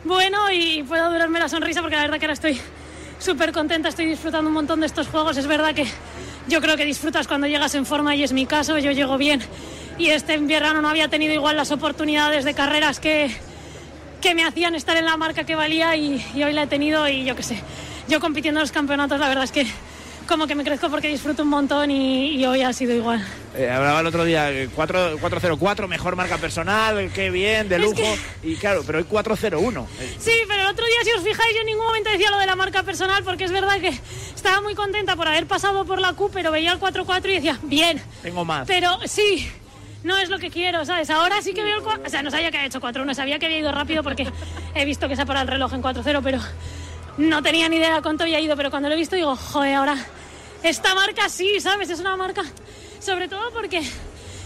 bueno 0.05 0.51
y 0.53 0.83
pueda 0.83 1.09
durarme 1.09 1.39
la 1.39 1.49
sonrisa 1.49 1.81
porque 1.81 1.97
la 1.97 2.03
verdad 2.03 2.19
que 2.19 2.27
ahora 2.27 2.35
estoy 2.35 2.61
súper 3.19 3.53
contenta, 3.53 3.89
estoy 3.89 4.07
disfrutando 4.07 4.49
un 4.49 4.55
montón 4.55 4.81
de 4.81 4.87
estos 4.87 5.09
juegos. 5.09 5.37
Es 5.37 5.47
verdad 5.47 5.75
que 5.75 5.87
yo 6.47 6.61
creo 6.61 6.77
que 6.77 6.85
disfrutas 6.85 7.27
cuando 7.27 7.47
llegas 7.47 7.75
en 7.75 7.87
forma 7.87 8.15
y 8.15 8.23
es 8.23 8.33
mi 8.33 8.47
caso, 8.47 8.79
yo 8.79 8.93
llego 8.93 9.17
bien 9.17 9.41
y 9.99 10.11
este 10.11 10.35
invierno 10.35 10.81
no 10.81 10.89
había 10.89 11.09
tenido 11.09 11.33
igual 11.33 11.57
las 11.57 11.71
oportunidades 11.71 12.45
de 12.45 12.55
carreras 12.55 13.01
que, 13.01 13.35
que 14.21 14.35
me 14.35 14.45
hacían 14.45 14.75
estar 14.75 14.97
en 14.97 15.05
la 15.05 15.17
marca 15.17 15.45
que 15.45 15.55
valía 15.55 15.95
y, 15.97 16.25
hoy 16.43 16.53
la 16.53 16.65
he 16.65 16.67
tenido 16.67 17.09
y 17.09 17.25
yo 17.25 17.37
qué 17.37 17.43
sé, 17.43 17.63
yo 18.09 18.21
compitiendo 18.21 18.61
en 18.61 18.63
los 18.63 18.73
campeonatos 18.73 19.21
la 19.21 19.29
verdad 19.29 19.45
es 19.45 19.53
que 19.53 19.67
como 20.27 20.47
que 20.47 20.55
me 20.55 20.65
crezco 20.65 20.89
porque 20.89 21.09
disfruto 21.09 21.43
un 21.43 21.51
montón 21.51 21.91
y, 21.91 22.45
hoy 22.47 22.63
ha 22.63 22.73
sido 22.73 22.95
igual. 22.95 23.23
Eh, 23.55 23.71
hablaba 23.71 24.01
el 24.01 24.07
otro 24.07 24.25
día 24.25 24.51
404, 24.75 25.87
mejor 25.87 26.17
marca 26.17 26.39
personal, 26.39 27.11
qué 27.15 27.31
bien, 27.31 27.69
de 27.69 27.79
lujo. 27.79 28.03
Y 28.43 28.57
claro, 28.57 28.83
pero 28.87 28.99
hoy 28.99 29.05
401. 29.05 29.87
Sí, 30.19 30.33
pero 30.49 30.63
el 30.63 30.69
otro 30.69 30.87
día, 30.87 30.97
si 31.05 31.13
os 31.13 31.23
fijáis, 31.23 31.55
yo 31.55 31.61
en 31.61 31.67
ningún 31.67 31.85
momento 31.85 32.11
decía 32.11 32.31
lo 32.31 32.39
de 32.39 32.47
la 32.47 32.57
marca 32.57 32.83
personal 32.83 33.23
porque 33.23 33.45
es 33.45 33.53
verdad 33.53 33.79
que 33.81 33.93
estaba 34.35 34.63
muy 34.63 34.75
contenta 34.75 35.15
por 35.15 35.29
haber 35.29 35.47
pasado 35.47 35.85
por 35.85 36.01
la 36.01 36.15
Q, 36.15 36.31
pero 36.33 36.51
veía 36.51 36.73
el 36.73 36.79
44 36.79 37.31
y 37.31 37.35
decía, 37.35 37.59
bien. 37.63 38.03
Tengo 38.23 38.47
más. 38.47 38.67
Pero 38.67 38.99
sí, 39.05 39.47
no 40.05 40.19
es 40.19 40.29
lo 40.29 40.39
que 40.39 40.51
quiero, 40.51 40.85
¿sabes? 40.85 41.11
Ahora 41.11 41.43
sí 41.43 41.55
que 41.55 41.65
veo 41.65 41.79
el... 41.79 42.07
O 42.07 42.09
sea, 42.09 42.23
no 42.23 42.31
sabía 42.31 42.51
que 42.51 42.59
había 42.59 42.69
hecho 42.69 42.81
4-1, 42.81 43.15
sabía 43.15 43.39
que 43.39 43.47
había 43.47 43.59
ido 43.59 43.73
rápido 43.73 44.03
porque 44.03 44.31
he 44.75 44.85
visto 44.85 45.09
que 45.09 45.17
se 45.17 45.23
ha 45.23 45.27
parado 45.27 45.45
el 45.45 45.53
reloj 45.53 45.73
en 45.73 45.83
4-0, 45.83 46.21
pero 46.23 46.39
no 47.17 47.43
tenía 47.43 47.69
ni 47.69 47.77
idea 47.77 48.03
cuánto 48.03 48.25
había 48.25 48.39
ido, 48.39 48.55
pero 48.55 48.71
cuando 48.71 48.89
lo 48.89 48.95
he 48.95 48.99
visto 48.99 49.17
digo, 49.17 49.35
joder, 49.35 49.75
ahora 49.75 49.97
esta 50.63 50.95
marca 50.95 51.29
sí, 51.31 51.59
¿sabes? 51.59 51.89
Es 51.89 52.01
una 52.01 52.17
marca, 52.17 52.43
sobre 53.01 53.29
todo 53.29 53.51
porque, 53.53 53.83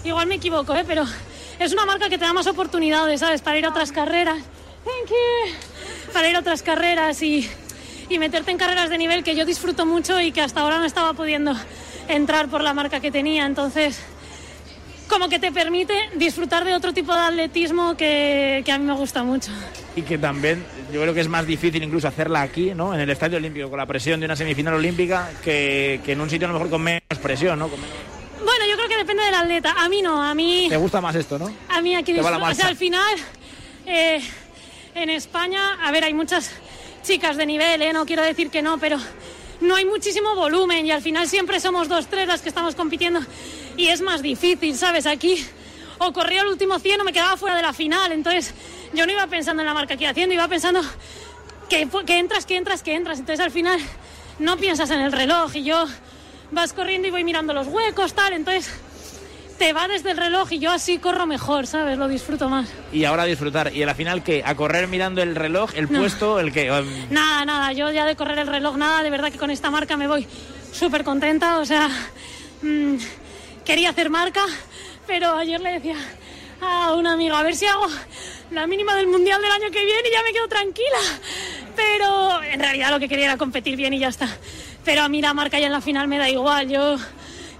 igual 0.05 0.29
me 0.29 0.37
equivoco, 0.37 0.75
¿eh? 0.77 0.85
Pero 0.87 1.05
es 1.59 1.73
una 1.73 1.85
marca 1.85 2.09
que 2.09 2.19
te 2.19 2.25
da 2.25 2.33
más 2.33 2.47
oportunidades, 2.47 3.19
¿sabes? 3.19 3.43
Para 3.43 3.59
ir 3.59 3.67
a 3.67 3.71
otras 3.71 3.91
carreras. 3.91 4.39
Thank 4.85 5.11
you. 5.11 6.13
Para 6.13 6.29
ir 6.29 6.37
a 6.37 6.39
otras 6.39 6.63
carreras 6.63 7.21
y, 7.21 7.51
y 8.09 8.19
meterte 8.21 8.53
en 8.53 8.59
carreras 8.59 8.91
de 8.91 8.99
nivel 8.99 9.25
que 9.25 9.35
yo 9.35 9.45
disfruto 9.45 9.87
mucho 9.87 10.21
y 10.21 10.31
que 10.31 10.41
hasta 10.41 10.61
ahora 10.61 10.79
no 10.79 10.85
estaba 10.85 11.15
pudiendo 11.15 11.53
entrar 12.07 12.49
por 12.49 12.63
la 12.63 12.75
marca 12.75 13.01
que 13.01 13.11
tenía. 13.11 13.45
Entonces, 13.45 14.01
como 15.09 15.29
que 15.29 15.39
te 15.39 15.51
permite 15.51 15.95
disfrutar 16.15 16.65
de 16.65 16.75
otro 16.75 16.93
tipo 16.93 17.13
de 17.13 17.21
atletismo 17.21 17.97
que, 17.97 18.63
que, 18.65 18.73
a 18.73 18.79
mí 18.79 18.85
me 18.85 18.93
gusta 18.93 19.25
mucho. 19.25 19.51
Y 19.97 20.03
que 20.03 20.19
también 20.19 20.65
yo 20.93 21.01
creo 21.01 21.15
que 21.15 21.21
es 21.21 21.29
más 21.29 21.47
difícil 21.47 21.83
incluso 21.83 22.07
hacerla 22.07 22.43
aquí, 22.43 22.75
¿no? 22.75 22.95
En 22.95 23.01
el 23.01 23.11
Estadio 23.11 23.39
Olímpico, 23.39 23.69
con 23.69 23.79
la 23.79 23.87
presión 23.87 24.21
de 24.21 24.27
una 24.27 24.37
semifinal 24.37 24.75
olímpica, 24.75 25.31
que, 25.43 26.01
que 26.05 26.13
en 26.13 26.21
un 26.21 26.31
sitio 26.31 26.47
a 26.47 26.53
lo 26.53 26.59
mejor 26.59 26.71
con 26.71 26.83
menos 26.83 27.03
presión, 27.23 27.59
¿no? 27.59 27.69
Bueno, 27.69 28.65
yo 28.71 28.77
creo 28.77 28.89
que 28.89 28.97
depende 28.97 29.25
del 29.25 29.35
atleta. 29.35 29.75
A 29.79 29.89
mí 29.89 30.03
no, 30.03 30.23
a 30.23 30.35
mí... 30.35 30.67
¿Te 30.69 30.77
gusta 30.77 31.01
más 31.01 31.15
esto, 31.17 31.39
no? 31.39 31.53
A 31.69 31.81
mí 31.81 31.95
aquí 31.95 32.13
disfruto. 32.13 32.45
O 32.45 32.55
sea, 32.55 32.69
al 32.69 32.77
final, 32.77 33.17
eh, 33.87 34.21
en 34.95 35.11
España, 35.11 35.79
a 35.83 35.91
ver, 35.91 36.05
hay 36.05 36.15
muchas 36.15 36.53
chicas 37.03 37.37
de 37.37 37.47
nivel, 37.47 37.83
¿eh? 37.83 37.93
No 37.93 38.07
quiero 38.07 38.23
decir 38.23 38.51
que 38.51 38.63
no, 38.63 38.79
pero 38.79 38.99
no 39.61 39.75
hay 39.75 39.85
muchísimo 39.85 40.35
volumen 40.35 40.87
y 40.87 40.91
al 40.91 41.03
final 41.03 41.29
siempre 41.29 41.61
somos 41.61 41.89
dos, 41.89 42.07
tres 42.07 42.29
las 42.29 42.43
que 42.43 42.49
estamos 42.49 42.75
compitiendo 42.75 43.21
y 43.79 43.89
es 43.89 44.03
más 44.03 44.21
difícil, 44.21 44.77
¿sabes? 44.77 45.07
Aquí 45.07 45.43
o 45.99 46.13
corría 46.13 46.43
el 46.43 46.49
último 46.49 46.79
100 46.79 47.01
o 47.01 47.05
me 47.05 47.13
quedaba 47.13 47.37
fuera 47.37 47.57
de 47.57 47.63
la 47.63 47.73
final, 47.73 48.13
entonces 48.13 48.53
yo 48.93 49.07
no 49.07 49.13
iba 49.13 49.27
pensando 49.27 49.63
en 49.63 49.67
la 49.67 49.75
marca 49.75 49.97
que 49.97 50.05
iba 50.05 50.11
haciendo, 50.11 50.35
iba 50.35 50.47
pensando 50.49 50.81
que, 51.69 51.89
que 52.07 52.19
entras, 52.19 52.45
que 52.45 52.57
entras, 52.57 52.83
que 52.83 52.95
entras, 52.95 53.19
entonces 53.19 53.45
al 53.45 53.51
final 53.51 53.81
no 54.39 54.57
piensas 54.59 54.91
en 54.91 55.01
el 55.01 55.13
reloj 55.13 55.57
y 55.57 55.65
yo 55.65 55.87
vas 56.51 56.73
corriendo 56.73 57.09
y 57.09 57.11
voy 57.11 57.25
mirando 57.25 57.55
los 57.55 57.67
huecos, 57.67 58.15
tal, 58.15 58.33
entonces 58.33 58.71
te 59.59 59.73
va 59.73 59.89
desde 59.89 60.13
el 60.13 60.17
reloj 60.17 60.53
y 60.53 60.59
yo 60.61 60.71
así 60.71 60.99
corro 60.99 61.27
mejor, 61.27 61.67
¿sabes? 61.67 61.99
Lo 61.99 62.07
disfruto 62.07 62.49
más. 62.49 62.69
Y 62.93 63.05
ahora 63.05 63.25
disfrutar. 63.25 63.75
¿Y 63.75 63.83
a 63.83 63.87
la 63.87 63.95
final 63.95 64.23
qué? 64.23 64.43
¿A 64.47 64.55
correr 64.55 64.87
mirando 64.87 65.21
el 65.21 65.35
reloj, 65.35 65.73
el 65.75 65.89
puesto, 65.89 66.39
el 66.39 66.53
que...? 66.53 66.69
Nada, 67.11 67.45
nada. 67.45 67.73
Yo 67.73 67.91
ya 67.91 68.07
de 68.07 68.15
correr 68.15 68.39
el 68.39 68.47
reloj, 68.47 68.77
nada. 68.77 69.03
De 69.03 69.11
verdad 69.11 69.33
que 69.33 69.39
con 69.39 69.51
esta 69.51 69.69
marca 69.71 69.97
me 69.97 70.07
voy 70.07 70.29
súper 70.73 71.03
contenta. 71.03 71.59
O 71.59 71.65
sea, 71.65 71.89
mm, 72.63 72.99
quería 73.69 73.91
hacer 73.91 74.09
marca, 74.09 74.47
pero 75.07 75.35
ayer 75.35 75.61
le 75.61 75.73
decía 75.73 75.97
a 76.63 76.95
un 76.95 77.07
amigo, 77.07 77.37
a 77.37 77.43
ver 77.43 77.55
si 77.55 77.67
hago 77.67 77.87
la 78.51 78.67
mínima 78.67 78.95
del 78.95 79.09
Mundial 79.09 79.43
del 79.43 79.53
año 79.53 79.71
que 79.71 79.85
viene 79.85 80.09
y 80.09 80.11
ya 80.11 80.23
me 80.23 80.33
quedo 80.33 80.49
tranquila. 80.49 80.99
Pero 81.77 82.43
en 82.45 82.61
realidad 82.61 82.91
lo 82.91 82.99
que 82.99 83.11
quería 83.11 83.27
era 83.27 83.37
competir 83.37 83.77
bien 83.77 83.93
y 83.93 83.99
ya 83.99 84.09
está. 84.09 84.27
Pero 84.87 85.03
a 85.03 85.11
mí 85.11 85.21
la 85.21 85.35
marca 85.35 85.59
ya 85.59 85.67
en 85.67 85.73
la 85.73 85.83
final 85.83 86.09
me 86.09 86.17
da 86.17 86.31
igual. 86.31 86.71
Yo, 86.71 86.97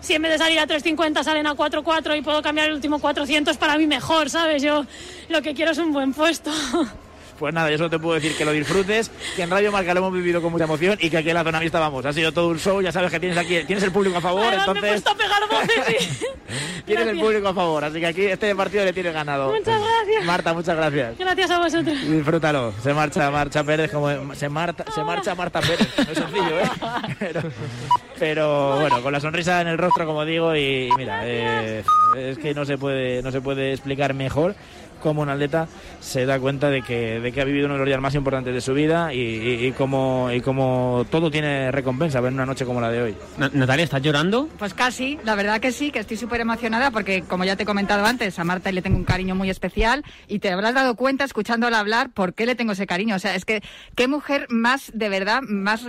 si 0.01 0.15
en 0.15 0.23
vez 0.23 0.33
de 0.33 0.39
salir 0.39 0.59
a 0.59 0.67
3.50 0.67 1.23
salen 1.23 1.47
a 1.47 1.55
4.4 1.55 2.17
y 2.17 2.23
puedo 2.23 2.41
cambiar 2.41 2.69
el 2.69 2.77
último 2.77 3.01
400, 3.01 3.59
para 3.59 3.77
mí 3.77 3.87
mejor, 3.87 4.31
¿sabes? 4.31 4.63
Yo 4.63 4.87
lo 5.29 5.43
que 5.43 5.53
quiero 5.53 5.73
es 5.73 5.79
un 5.79 5.93
buen 5.93 6.15
puesto. 6.15 6.51
Pues 7.39 7.55
nada, 7.55 7.71
yo 7.71 7.79
solo 7.79 7.91
te 7.91 7.99
puedo 7.99 8.15
decir 8.15 8.37
que 8.37 8.45
lo 8.45 8.51
disfrutes, 8.51 9.11
que 9.37 9.43
en 9.43 9.51
Radio 9.51 9.71
Marca 9.71 9.95
lo 9.95 10.01
hemos 10.01 10.13
vivido 10.13 10.43
con 10.43 10.51
mucha 10.51 10.65
emoción 10.65 10.99
y 11.01 11.09
que 11.09 11.19
aquí 11.19 11.29
en 11.29 11.35
la 11.35 11.45
zona 11.45 11.61
mixta 11.61 11.79
vamos. 11.79 12.05
Ha 12.05 12.13
sido 12.13 12.33
todo 12.33 12.49
un 12.49 12.59
show, 12.59 12.81
ya 12.83 12.91
sabes 12.91 13.13
que 13.13 13.21
tienes 13.21 13.39
aquí, 13.39 13.63
tienes 13.65 13.85
el 13.85 13.93
público 13.93 14.19
a 14.19 14.21
favor, 14.21 14.53
entonces. 14.53 15.05
Me 15.05 15.11
a 15.11 15.15
pegar 15.15 15.43
voces, 15.49 16.27
tienes 16.85 17.07
el 17.07 17.21
público 17.21 17.49
a 17.49 17.55
favor, 17.55 17.85
así 17.85 18.01
que 18.01 18.07
aquí 18.07 18.25
este 18.27 18.55
partido 18.57 18.85
le 18.85 18.93
tienes 18.93 19.15
ganado. 19.15 19.53
Muchas 19.53 19.81
gracias. 19.81 20.25
Marta, 20.25 20.53
muchas 20.53 20.77
gracias. 20.77 21.17
Gracias 21.17 21.51
a 21.51 21.59
vosotros. 21.59 22.11
Disfrútalo. 22.11 22.73
Se 22.83 22.93
marcha 22.93 23.31
Marcha 23.31 23.63
Pérez 23.63 23.93
como 23.93 24.35
se 24.35 24.49
marta, 24.49 24.85
se 24.93 25.05
marcha 25.05 25.35
Marta 25.37 25.61
Pérez. 25.61 25.89
No 25.97 26.13
es 26.13 26.19
sencillo, 26.19 26.61
¿eh? 26.61 27.43
Pero, 28.19 28.81
bueno, 28.81 29.01
con 29.01 29.13
la 29.13 29.21
sonrisa 29.21 29.61
en 29.61 29.69
el 29.69 29.79
rostro, 29.79 30.05
como 30.07 30.25
digo, 30.25 30.57
y 30.57 30.91
mira, 30.97 31.21
eh, 31.25 31.85
es 32.17 32.39
que 32.39 32.53
no 32.53 32.65
se 32.65 32.77
puede, 32.77 33.23
no 33.23 33.31
se 33.31 33.41
puede 33.41 33.73
explicar 33.73 34.13
mejor 34.13 34.57
cómo 34.99 35.23
un 35.23 35.29
atleta 35.29 35.69
se 36.01 36.27
da 36.27 36.39
cuenta 36.39 36.71
de 36.71 36.83
que, 36.83 37.21
de 37.21 37.33
que 37.33 37.41
ha 37.41 37.45
vivido 37.45 37.67
uno 37.67 37.75
de 37.75 37.81
los 37.81 37.87
días 37.87 38.01
más 38.01 38.15
importantes 38.15 38.55
de 38.55 38.61
su 38.61 38.75
vida 38.75 39.13
y, 39.13 39.19
y, 39.19 39.67
y 39.67 39.73
cómo, 39.73 40.31
y 40.33 40.41
cómo 40.41 41.07
todo 41.11 41.31
tiene 41.31 41.71
recompensa 41.71 42.21
ver 42.21 42.33
una 42.33 42.47
noche 42.47 42.65
como 42.65 42.81
la 42.81 42.91
de 42.91 43.03
hoy. 43.03 43.17
Natalia, 43.53 43.85
¿estás 43.85 44.03
llorando? 44.03 44.49
Pues 44.59 44.75
casi, 44.75 45.19
la 45.25 45.35
verdad 45.35 45.61
que 45.61 45.73
sí, 45.73 45.91
que 45.91 46.01
estoy 46.01 46.17
súper 46.17 46.41
emocionada 46.41 46.91
porque, 46.91 47.23
como 47.23 47.45
ya 47.45 47.57
te 47.57 47.63
he 47.63 47.67
comentado 47.67 48.05
antes, 48.07 48.39
a 48.39 48.45
Marta 48.45 48.73
le 48.73 48.83
tengo 48.83 48.97
un 48.97 49.05
cariño 49.05 49.35
muy 49.35 49.51
especial 49.51 50.05
y 50.27 50.39
te 50.39 50.51
habrás 50.51 50.75
dado 50.75 50.95
cuenta 50.95 51.25
escuchándola 51.25 51.79
hablar 51.79 52.11
por 52.11 52.35
qué 52.35 52.47
le 52.47 52.55
tengo 52.55 52.73
ese 52.73 52.87
cariño. 52.87 53.17
O 53.17 53.19
sea, 53.19 53.35
es 53.35 53.45
que 53.45 53.63
qué 53.95 54.09
mujer 54.09 54.47
más, 54.49 54.91
de 54.95 55.09
verdad, 55.09 55.43
más 55.43 55.87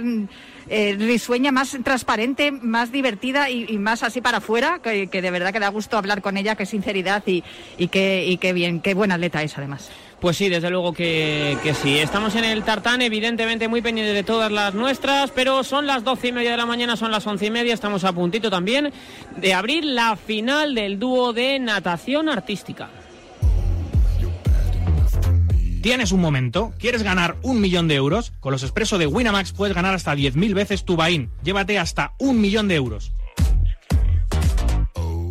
eh, 0.69 0.95
risueña, 0.99 1.51
más 1.51 1.77
transparente, 1.83 2.51
más 2.51 2.91
divertida 2.91 3.49
y, 3.49 3.65
y 3.67 3.77
más 3.77 4.03
así 4.03 4.21
para 4.21 4.37
afuera, 4.37 4.79
que, 4.83 5.07
que, 5.07 5.21
de 5.21 5.31
verdad 5.31 5.51
que 5.51 5.59
da 5.59 5.69
gusto 5.69 5.97
hablar 5.97 6.21
con 6.21 6.37
ella, 6.37 6.55
qué 6.55 6.65
sinceridad 6.65 7.23
y, 7.25 7.43
y 7.77 7.87
qué, 7.87 8.25
y 8.27 8.37
qué 8.37 8.53
bien, 8.53 8.81
qué 8.81 8.93
buen 8.99 9.11
atleta 9.11 9.41
es 9.41 9.57
además. 9.57 9.89
Pues 10.19 10.37
sí, 10.37 10.49
desde 10.49 10.69
luego 10.69 10.93
que, 10.93 11.57
que, 11.63 11.73
sí. 11.73 11.97
Estamos 11.97 12.35
en 12.35 12.43
el 12.43 12.63
tartán, 12.63 13.01
evidentemente 13.01 13.67
muy 13.67 13.81
pendientes 13.81 14.13
de 14.13 14.23
todas 14.23 14.51
las 14.51 14.73
nuestras, 14.73 15.31
pero 15.31 15.63
son 15.63 15.87
las 15.87 16.03
doce 16.03 16.27
y 16.27 16.31
media 16.33 16.51
de 16.51 16.57
la 16.57 16.65
mañana, 16.65 16.97
son 16.97 17.09
las 17.09 17.25
once 17.25 17.45
y 17.45 17.49
media, 17.49 17.73
estamos 17.73 18.03
a 18.03 18.11
puntito 18.11 18.49
también 18.49 18.91
de 19.37 19.53
abrir 19.53 19.85
la 19.85 20.17
final 20.17 20.75
del 20.75 20.99
dúo 20.99 21.31
de 21.31 21.57
natación 21.59 22.27
artística. 22.27 22.89
¿Tienes 25.81 26.11
un 26.11 26.19
momento? 26.19 26.73
¿Quieres 26.77 27.03
ganar 27.03 27.37
un 27.41 27.61
millón 27.61 27.87
de 27.87 27.95
euros? 27.95 28.33
Con 28.41 28.51
los 28.51 28.63
expresos 28.63 28.99
de 28.99 29.07
Winamax 29.07 29.53
puedes 29.53 29.73
ganar 29.73 29.95
hasta 29.95 30.13
10.000 30.13 30.53
veces 30.53 30.83
tu 30.83 30.97
Bain. 30.97 31.29
Llévate 31.41 31.79
hasta 31.79 32.15
un 32.19 32.41
millón 32.41 32.67
de 32.67 32.75
euros. 32.75 33.13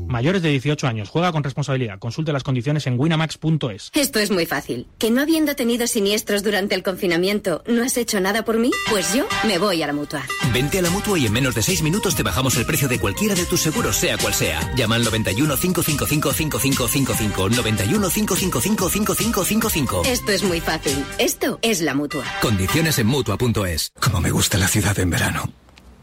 Mayores 0.09 0.42
de 0.42 0.49
18 0.51 0.87
años. 0.87 1.11
Juega 1.11 1.33
con 1.33 1.44
responsabilidad. 1.44 1.99
Consulte 1.99 2.33
las 2.33 2.42
condiciones 2.42 2.87
en 2.87 2.99
winamax.es. 2.99 3.90
Esto 3.94 4.18
es 4.18 4.31
muy 4.31 4.47
fácil. 4.47 4.87
¿Que 4.99 5.11
no 5.11 5.21
habiendo 5.21 5.55
tenido 5.55 5.87
siniestros 5.87 6.42
durante 6.42 6.75
el 6.75 6.83
confinamiento, 6.83 7.62
no 7.66 7.85
has 7.85 7.97
hecho 7.97 8.18
nada 8.21 8.44
por 8.44 8.59
mí? 8.59 8.71
Pues 8.90 9.12
yo 9.14 9.27
me 9.47 9.59
voy 9.59 9.83
a 9.83 9.87
la 9.87 9.92
mutua. 9.92 10.23
Vente 10.53 10.79
a 10.79 10.83
la 10.83 10.90
mutua 10.90 11.18
y 11.18 11.27
en 11.27 11.33
menos 11.33 11.55
de 11.55 11.62
6 11.62 11.83
minutos 11.83 12.14
te 12.16 12.23
bajamos 12.23 12.57
el 12.57 12.64
precio 12.64 12.88
de 12.88 12.99
cualquiera 12.99 13.35
de 13.35 13.44
tus 13.44 13.61
seguros, 13.61 13.97
sea 13.97 14.16
cual 14.16 14.35
sea. 14.35 14.75
Llama 14.75 14.97
al 14.97 15.05
91 15.05 15.57
555 15.57 16.33
5555. 16.33 17.49
91 17.51 18.09
555 18.09 18.88
5555. 18.90 20.03
Esto 20.07 20.33
es 20.33 20.42
muy 20.42 20.61
fácil. 20.61 21.05
Esto 21.18 21.59
es 21.62 21.83
la 21.83 21.94
mutua. 21.94 22.25
Condiciones 22.40 22.99
en 22.99 23.07
mutua.es. 23.07 23.92
Como 24.01 24.21
me 24.21 24.31
gusta 24.31 24.57
la 24.57 24.68
ciudad 24.68 24.99
en 24.99 25.11
verano. 25.11 25.53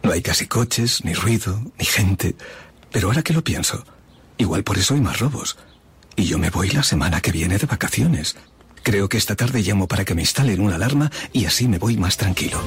No 0.04 0.12
hay 0.12 0.22
casi 0.22 0.46
coches, 0.46 1.04
ni 1.04 1.13
ruido, 1.13 1.60
ni 1.80 1.86
gente. 1.86 2.36
Pero 2.91 3.08
ahora 3.08 3.24
que 3.24 3.34
lo 3.34 3.44
pienso. 3.44 3.84
Igual 4.38 4.63
por 4.63 4.78
eso 4.78 4.93
hay 4.93 5.02
más 5.02 5.19
robos. 5.19 5.58
Y 6.15 6.26
yo 6.26 6.38
me 6.38 6.50
voy 6.50 6.69
la 6.69 6.84
semana 6.84 7.21
que 7.21 7.32
viene 7.32 7.58
de 7.58 7.65
vacaciones. 7.65 8.36
Creo 8.84 9.10
que 9.10 9.17
esta 9.17 9.36
tarde 9.36 9.63
llamo 9.63 9.88
para 9.88 10.06
que 10.06 10.13
me 10.13 10.21
instalen 10.21 10.62
una 10.62 10.76
alarma 10.76 11.12
y 11.34 11.45
así 11.45 11.67
me 11.67 11.80
voy 11.80 11.98
más 11.98 12.17
tranquilo. 12.17 12.62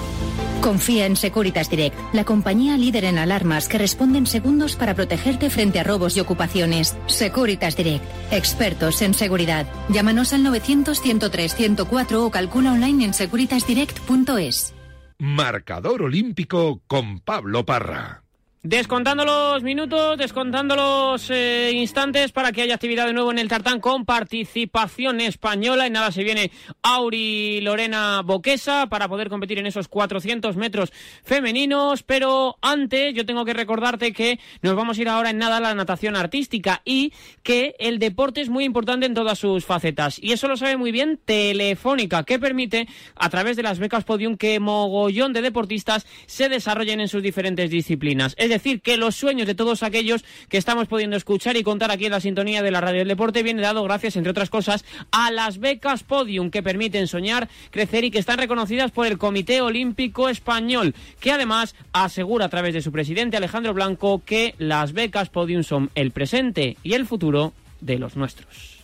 Confía 0.61 1.07
en 1.07 1.14
Securitas 1.14 1.70
Direct, 1.70 1.96
la 2.12 2.24
compañía 2.24 2.76
líder 2.76 3.04
en 3.04 3.18
alarmas 3.18 3.68
que 3.68 3.78
responde 3.78 4.18
en 4.18 4.26
segundos 4.26 4.74
para 4.74 4.94
protegerte 4.94 5.48
frente 5.48 5.78
a 5.78 5.85
robos 5.85 6.16
y 6.16 6.20
ocupaciones. 6.20 6.96
Securitas 7.07 7.76
Direct, 7.76 8.04
expertos 8.33 9.00
en 9.02 9.14
seguridad. 9.14 9.66
Llámanos 9.88 10.33
al 10.33 10.44
900-103-104 10.44 12.14
o 12.14 12.31
calcula 12.31 12.72
online 12.72 13.04
en 13.04 13.14
securitasdirect.es. 13.14 14.74
Marcador 15.20 16.02
Olímpico 16.02 16.83
con 16.88 17.20
Pablo 17.20 17.64
Parra. 17.64 18.24
Descontando 18.70 19.24
los 19.24 19.62
minutos, 19.62 20.18
descontando 20.18 20.76
los 20.76 21.31
eh, 21.31 21.72
instantes 21.72 22.33
para 22.33 22.52
que 22.52 22.61
haya 22.61 22.74
actividad 22.74 23.07
de 23.07 23.14
nuevo 23.14 23.31
en 23.31 23.38
el 23.38 23.48
tartán 23.48 23.81
con 23.81 24.04
participación 24.04 25.22
española. 25.22 25.87
Y 25.87 25.90
nada, 25.90 26.12
se 26.12 26.22
viene 26.22 26.50
Auri 26.83 27.62
Lorena 27.62 28.20
Boquesa 28.22 28.88
para 28.90 29.09
poder 29.09 29.31
competir 29.31 29.59
en 29.59 29.64
esos 29.64 29.88
400 29.88 30.59
metros 30.59 30.92
femeninos. 31.22 32.02
Pero 32.02 32.59
antes, 32.61 33.14
yo 33.14 33.24
tengo 33.24 33.46
que 33.46 33.54
recordarte 33.54 34.12
que 34.12 34.38
nos 34.61 34.76
vamos 34.76 34.98
a 34.98 35.00
ir 35.00 35.09
ahora 35.09 35.31
en 35.31 35.38
nada 35.38 35.57
a 35.57 35.61
la 35.61 35.74
natación 35.74 36.14
artística 36.14 36.83
y 36.85 37.14
que 37.42 37.74
el 37.78 37.98
deporte 37.98 38.42
es 38.42 38.50
muy 38.50 38.64
importante 38.64 39.07
en 39.07 39.14
todas 39.14 39.38
sus 39.38 39.64
facetas. 39.64 40.18
Y 40.22 40.33
eso 40.33 40.46
lo 40.46 40.59
sabe 40.59 40.76
muy 40.76 40.92
bien 40.92 41.18
Telefónica, 41.24 42.24
que 42.24 42.38
permite, 42.38 42.87
a 43.16 43.31
través 43.31 43.57
de 43.57 43.62
las 43.62 43.78
becas 43.78 44.04
Podium, 44.04 44.37
que 44.37 44.61
mogollón 44.61 45.33
de 45.33 45.40
deportistas 45.40 46.07
se 46.26 46.50
desarrollen 46.50 47.00
en 47.00 47.09
sus 47.09 47.22
diferentes 47.22 47.70
disciplinas. 47.70 48.35
Que 48.82 48.96
los 48.96 49.16
sueños 49.16 49.46
de 49.46 49.54
todos 49.54 49.82
aquellos 49.82 50.24
que 50.48 50.58
estamos 50.58 50.88
pudiendo 50.88 51.16
escuchar 51.16 51.56
y 51.56 51.62
contar 51.62 51.90
aquí 51.90 52.06
en 52.06 52.12
la 52.12 52.20
sintonía 52.20 52.62
de 52.62 52.70
la 52.70 52.80
radio 52.80 53.00
del 53.00 53.08
deporte 53.08 53.42
viene 53.42 53.62
dado 53.62 53.82
gracias, 53.84 54.16
entre 54.16 54.30
otras 54.30 54.50
cosas, 54.50 54.84
a 55.10 55.30
las 55.30 55.58
becas 55.58 56.02
Podium 56.02 56.50
que 56.50 56.62
permiten 56.62 57.06
soñar, 57.06 57.48
crecer 57.70 58.04
y 58.04 58.10
que 58.10 58.18
están 58.18 58.38
reconocidas 58.38 58.90
por 58.90 59.06
el 59.06 59.18
Comité 59.18 59.60
Olímpico 59.60 60.28
Español, 60.28 60.94
que 61.20 61.32
además 61.32 61.74
asegura 61.92 62.46
a 62.46 62.48
través 62.48 62.74
de 62.74 62.82
su 62.82 62.92
presidente 62.92 63.36
Alejandro 63.36 63.74
Blanco 63.74 64.22
que 64.24 64.54
las 64.58 64.92
becas 64.92 65.30
Podium 65.30 65.62
son 65.62 65.90
el 65.94 66.10
presente 66.10 66.76
y 66.82 66.94
el 66.94 67.06
futuro 67.06 67.52
de 67.80 67.98
los 67.98 68.16
nuestros. 68.16 68.78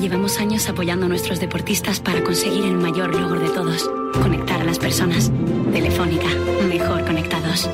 Llevamos 0.00 0.38
años 0.38 0.68
apoyando 0.68 1.06
a 1.06 1.08
nuestros 1.08 1.38
deportistas 1.38 2.00
para 2.00 2.22
conseguir 2.22 2.64
el 2.64 2.76
mayor 2.76 3.14
logro 3.14 3.40
de 3.40 3.50
todos, 3.50 3.90
conectar 4.14 4.60
a 4.62 4.64
las 4.64 4.78
personas. 4.78 5.30
Telefónica, 5.70 6.28
mejor 6.66 7.04
conectados. 7.04 7.68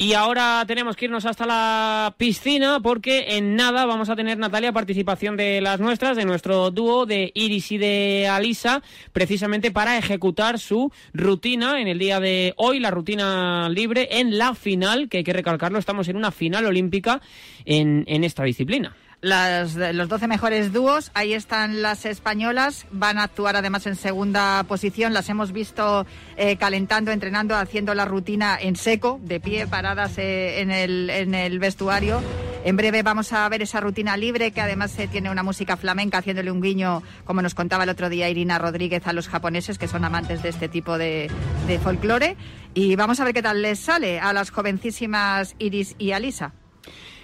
Y 0.00 0.12
ahora 0.12 0.62
tenemos 0.64 0.94
que 0.94 1.06
irnos 1.06 1.26
hasta 1.26 1.44
la 1.44 2.14
piscina 2.16 2.78
porque 2.80 3.36
en 3.36 3.56
nada 3.56 3.84
vamos 3.84 4.08
a 4.08 4.14
tener, 4.14 4.38
Natalia, 4.38 4.70
participación 4.70 5.36
de 5.36 5.60
las 5.60 5.80
nuestras, 5.80 6.16
de 6.16 6.24
nuestro 6.24 6.70
dúo 6.70 7.04
de 7.04 7.32
Iris 7.34 7.72
y 7.72 7.78
de 7.78 8.28
Alisa, 8.30 8.80
precisamente 9.12 9.72
para 9.72 9.98
ejecutar 9.98 10.60
su 10.60 10.92
rutina 11.12 11.80
en 11.80 11.88
el 11.88 11.98
día 11.98 12.20
de 12.20 12.54
hoy, 12.58 12.78
la 12.78 12.92
rutina 12.92 13.68
libre 13.70 14.20
en 14.20 14.38
la 14.38 14.54
final, 14.54 15.08
que 15.08 15.16
hay 15.16 15.24
que 15.24 15.32
recalcarlo, 15.32 15.80
estamos 15.80 16.06
en 16.06 16.16
una 16.16 16.30
final 16.30 16.66
olímpica 16.66 17.20
en, 17.64 18.04
en 18.06 18.22
esta 18.22 18.44
disciplina. 18.44 18.94
Las, 19.20 19.74
los 19.74 20.08
12 20.08 20.28
mejores 20.28 20.72
dúos, 20.72 21.10
ahí 21.12 21.34
están 21.34 21.82
las 21.82 22.04
españolas, 22.04 22.86
van 22.92 23.18
a 23.18 23.24
actuar 23.24 23.56
además 23.56 23.84
en 23.88 23.96
segunda 23.96 24.62
posición, 24.68 25.12
las 25.12 25.28
hemos 25.28 25.50
visto 25.50 26.06
eh, 26.36 26.56
calentando, 26.56 27.10
entrenando, 27.10 27.56
haciendo 27.56 27.94
la 27.94 28.04
rutina 28.04 28.56
en 28.60 28.76
seco, 28.76 29.18
de 29.24 29.40
pie, 29.40 29.66
paradas 29.66 30.18
eh, 30.18 30.60
en, 30.60 30.70
el, 30.70 31.10
en 31.10 31.34
el 31.34 31.58
vestuario. 31.58 32.22
En 32.64 32.76
breve 32.76 33.02
vamos 33.02 33.32
a 33.32 33.48
ver 33.48 33.60
esa 33.60 33.80
rutina 33.80 34.16
libre 34.16 34.52
que 34.52 34.60
además 34.60 34.96
eh, 35.00 35.08
tiene 35.08 35.30
una 35.30 35.42
música 35.42 35.76
flamenca 35.76 36.18
haciéndole 36.18 36.52
un 36.52 36.60
guiño, 36.60 37.02
como 37.24 37.42
nos 37.42 37.56
contaba 37.56 37.82
el 37.82 37.90
otro 37.90 38.08
día 38.10 38.28
Irina 38.28 38.58
Rodríguez, 38.58 39.04
a 39.08 39.12
los 39.12 39.26
japoneses 39.26 39.78
que 39.78 39.88
son 39.88 40.04
amantes 40.04 40.44
de 40.44 40.50
este 40.50 40.68
tipo 40.68 40.96
de, 40.96 41.28
de 41.66 41.78
folclore. 41.80 42.36
Y 42.72 42.94
vamos 42.94 43.18
a 43.18 43.24
ver 43.24 43.34
qué 43.34 43.42
tal 43.42 43.62
les 43.62 43.80
sale 43.80 44.20
a 44.20 44.32
las 44.32 44.50
jovencísimas 44.50 45.56
Iris 45.58 45.96
y 45.98 46.12
Alisa. 46.12 46.52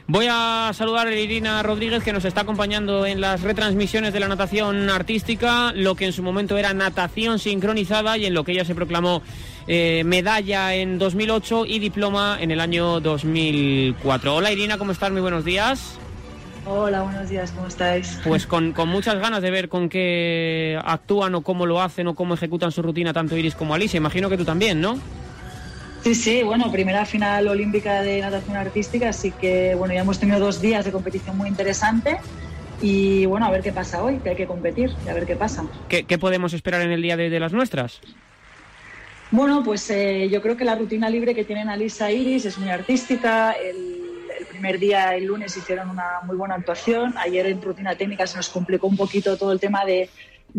Voy 0.07 0.27
a 0.31 0.71
saludar 0.75 1.07
a 1.07 1.15
Irina 1.15 1.63
Rodríguez 1.63 2.05
que 2.05 2.13
nos 2.13 2.27
está 2.27 2.43
acompañando 2.43 3.07
en 3.07 3.23
las 3.23 3.41
retransmisiones 3.41 4.13
de 4.13 4.21
la 4.21 4.29
natación 4.29 4.91
artística, 4.91 5.73
lo 5.75 5.95
que 5.95 6.05
en 6.05 6.13
su 6.13 6.23
momento 6.23 6.59
era 6.59 6.75
natación 6.75 7.39
sincronizada 7.39 8.19
y 8.19 8.27
en 8.27 8.35
lo 8.35 8.45
que 8.45 8.53
ella 8.53 8.67
se 8.67 8.75
proclamó 8.75 9.23
eh, 9.67 10.03
medalla 10.05 10.75
en 10.75 10.99
2008 10.99 11.65
y 11.65 11.79
diploma 11.79 12.37
en 12.39 12.51
el 12.51 12.61
año 12.61 13.01
2004. 13.01 14.35
Hola 14.35 14.53
Irina, 14.53 14.77
¿cómo 14.77 14.93
estás? 14.93 15.11
Muy 15.11 15.23
buenos 15.23 15.43
días. 15.47 15.99
Hola, 16.67 17.03
buenos 17.03 17.31
días, 17.31 17.53
¿cómo 17.53 17.69
estáis? 17.69 18.21
Pues 18.25 18.47
con, 18.47 18.73
con, 18.73 18.91
muchas 18.91 19.19
ganas 19.19 19.41
de 19.41 19.51
ver 19.51 19.71
con 19.71 19.89
qué 19.89 20.79
actúan 20.85 21.35
o 21.35 21.41
cómo 21.41 21.65
lo 21.65 21.81
hacen 21.81 22.09
o 22.09 22.15
cómo 22.15 22.35
ejecutan 22.35 22.73
su 22.73 22.83
rutina 22.83 23.15
tanto 23.15 23.39
Iris 23.39 23.55
como 23.55 23.75
Alicia. 23.75 23.97
Imagino 23.97 24.29
que 24.29 24.37
tú 24.37 24.45
también, 24.45 24.83
¿no? 24.83 24.99
Sí, 26.05 26.15
sí, 26.15 26.43
bueno, 26.43 26.71
primera 26.71 27.07
final 27.07 27.49
olímpica 27.49 28.03
de 28.03 28.21
natación 28.21 28.59
artística, 28.59 29.09
así 29.09 29.31
que 29.31 29.75
bueno, 29.75 29.95
ya 29.95 30.03
hemos 30.03 30.19
tenido 30.19 30.39
dos 30.39 30.61
días 30.61 30.85
de 30.85 30.93
competición 30.93 31.35
muy 31.39 31.49
interesante 31.49 32.19
y 32.83 33.25
bueno, 33.25 33.47
a 33.47 33.51
ver 33.51 33.63
qué 33.63 33.73
pasa 33.73 34.03
hoy, 34.03 34.19
que 34.19 34.29
hay 34.29 34.37
que 34.37 34.47
competir, 34.47 34.95
y 35.07 35.09
a 35.09 35.15
ver 35.15 35.25
qué 35.25 35.35
pasa. 35.35 35.65
¿Qué, 35.89 36.19
podemos 36.19 36.53
esperar 36.53 36.83
en 36.83 36.91
el 36.91 37.01
día 37.01 37.17
de, 37.17 37.41
las 37.41 37.55
nuestras? 37.55 38.03
Bueno, 39.31 39.63
pues 39.65 39.89
eh, 39.89 40.29
yo 40.31 40.43
creo 40.43 40.59
que 40.59 40.67
la 40.67 40.75
rutina 40.75 41.09
libre 41.09 41.35
que 41.35 41.45
tienen 41.45 41.71
Alisa 41.71 42.11
Iris 42.11 42.45
es 42.45 42.59
muy 42.59 42.69
artística. 42.69 43.53
El, 43.53 44.03
primer 44.51 44.79
día, 44.79 45.17
el 45.17 45.25
lunes, 45.25 45.57
hicieron 45.57 45.89
una 45.89 46.21
muy 46.25 46.37
buena 46.37 46.57
actuación. 46.57 47.15
Ayer 47.17 47.47
en 47.47 47.63
rutina 47.63 47.97
técnica 47.97 48.27
se 48.27 48.37
nos 48.37 48.51
complicó 48.51 48.87
un 48.89 48.99
poquito 48.99 49.39
todo 49.39 49.53
el 49.53 49.59
tema 49.61 49.87
de, 49.87 50.11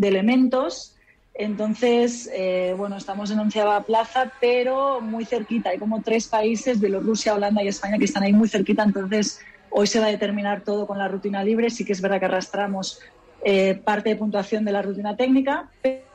elementos. 0.02 0.95
Entonces, 1.38 2.30
eh, 2.32 2.74
bueno, 2.76 2.96
estamos 2.96 3.30
en 3.30 3.38
onceava 3.38 3.84
plaza, 3.84 4.32
pero 4.40 5.00
muy 5.00 5.24
cerquita. 5.24 5.70
Hay 5.70 5.78
como 5.78 6.02
tres 6.02 6.28
países, 6.28 6.80
Bielorrusia, 6.80 7.34
Holanda 7.34 7.62
y 7.62 7.68
España, 7.68 7.98
que 7.98 8.06
están 8.06 8.22
ahí 8.22 8.32
muy 8.32 8.48
cerquita. 8.48 8.82
Entonces, 8.82 9.40
Hoy 9.78 9.86
se 9.86 10.00
va 10.00 10.06
a 10.06 10.10
determinar 10.10 10.62
todo 10.62 10.86
con 10.86 10.96
la 10.96 11.06
rutina 11.06 11.44
libre. 11.44 11.68
Sí 11.68 11.84
que 11.84 11.92
es 11.92 12.00
verdad 12.00 12.18
que 12.18 12.24
arrastramos 12.24 12.98
eh, 13.44 13.74
parte 13.74 14.08
de 14.08 14.16
puntuación 14.16 14.64
de 14.64 14.72
la 14.72 14.80
rutina 14.80 15.16
técnica, 15.16 15.70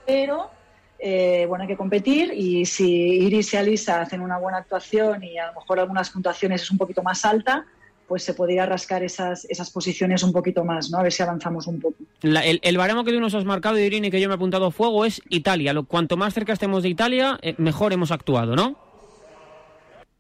pero 0.05 0.49
eh, 0.97 1.45
bueno, 1.47 1.63
hay 1.63 1.67
que 1.67 1.77
competir 1.77 2.33
y 2.33 2.65
si 2.65 2.89
Iris 2.91 3.53
y 3.53 3.57
Alisa 3.57 4.01
hacen 4.01 4.21
una 4.21 4.39
buena 4.39 4.57
actuación 4.57 5.23
y 5.23 5.37
a 5.37 5.47
lo 5.47 5.59
mejor 5.59 5.79
algunas 5.79 6.09
puntuaciones 6.09 6.63
es 6.63 6.71
un 6.71 6.79
poquito 6.79 7.03
más 7.03 7.23
alta, 7.23 7.65
pues 8.11 8.25
se 8.25 8.33
podría 8.33 8.65
rascar 8.65 9.03
esas, 9.03 9.45
esas 9.45 9.69
posiciones 9.69 10.21
un 10.21 10.33
poquito 10.33 10.65
más, 10.65 10.91
¿no? 10.91 10.97
A 10.97 11.03
ver 11.03 11.13
si 11.13 11.23
avanzamos 11.23 11.65
un 11.65 11.79
poco. 11.79 11.95
el, 12.21 12.77
baremo 12.77 13.05
que 13.05 13.13
tú 13.13 13.21
nos 13.21 13.33
has 13.35 13.45
marcado, 13.45 13.79
Irene, 13.79 14.11
que 14.11 14.19
yo 14.19 14.27
me 14.27 14.33
he 14.33 14.35
apuntado 14.35 14.65
a 14.65 14.71
fuego 14.71 15.05
es 15.05 15.21
Italia. 15.29 15.71
Lo, 15.71 15.85
cuanto 15.85 16.17
más 16.17 16.33
cerca 16.33 16.51
estemos 16.51 16.83
de 16.83 16.89
Italia, 16.89 17.39
eh, 17.41 17.55
mejor 17.57 17.93
hemos 17.93 18.11
actuado, 18.11 18.53
¿no? 18.53 18.75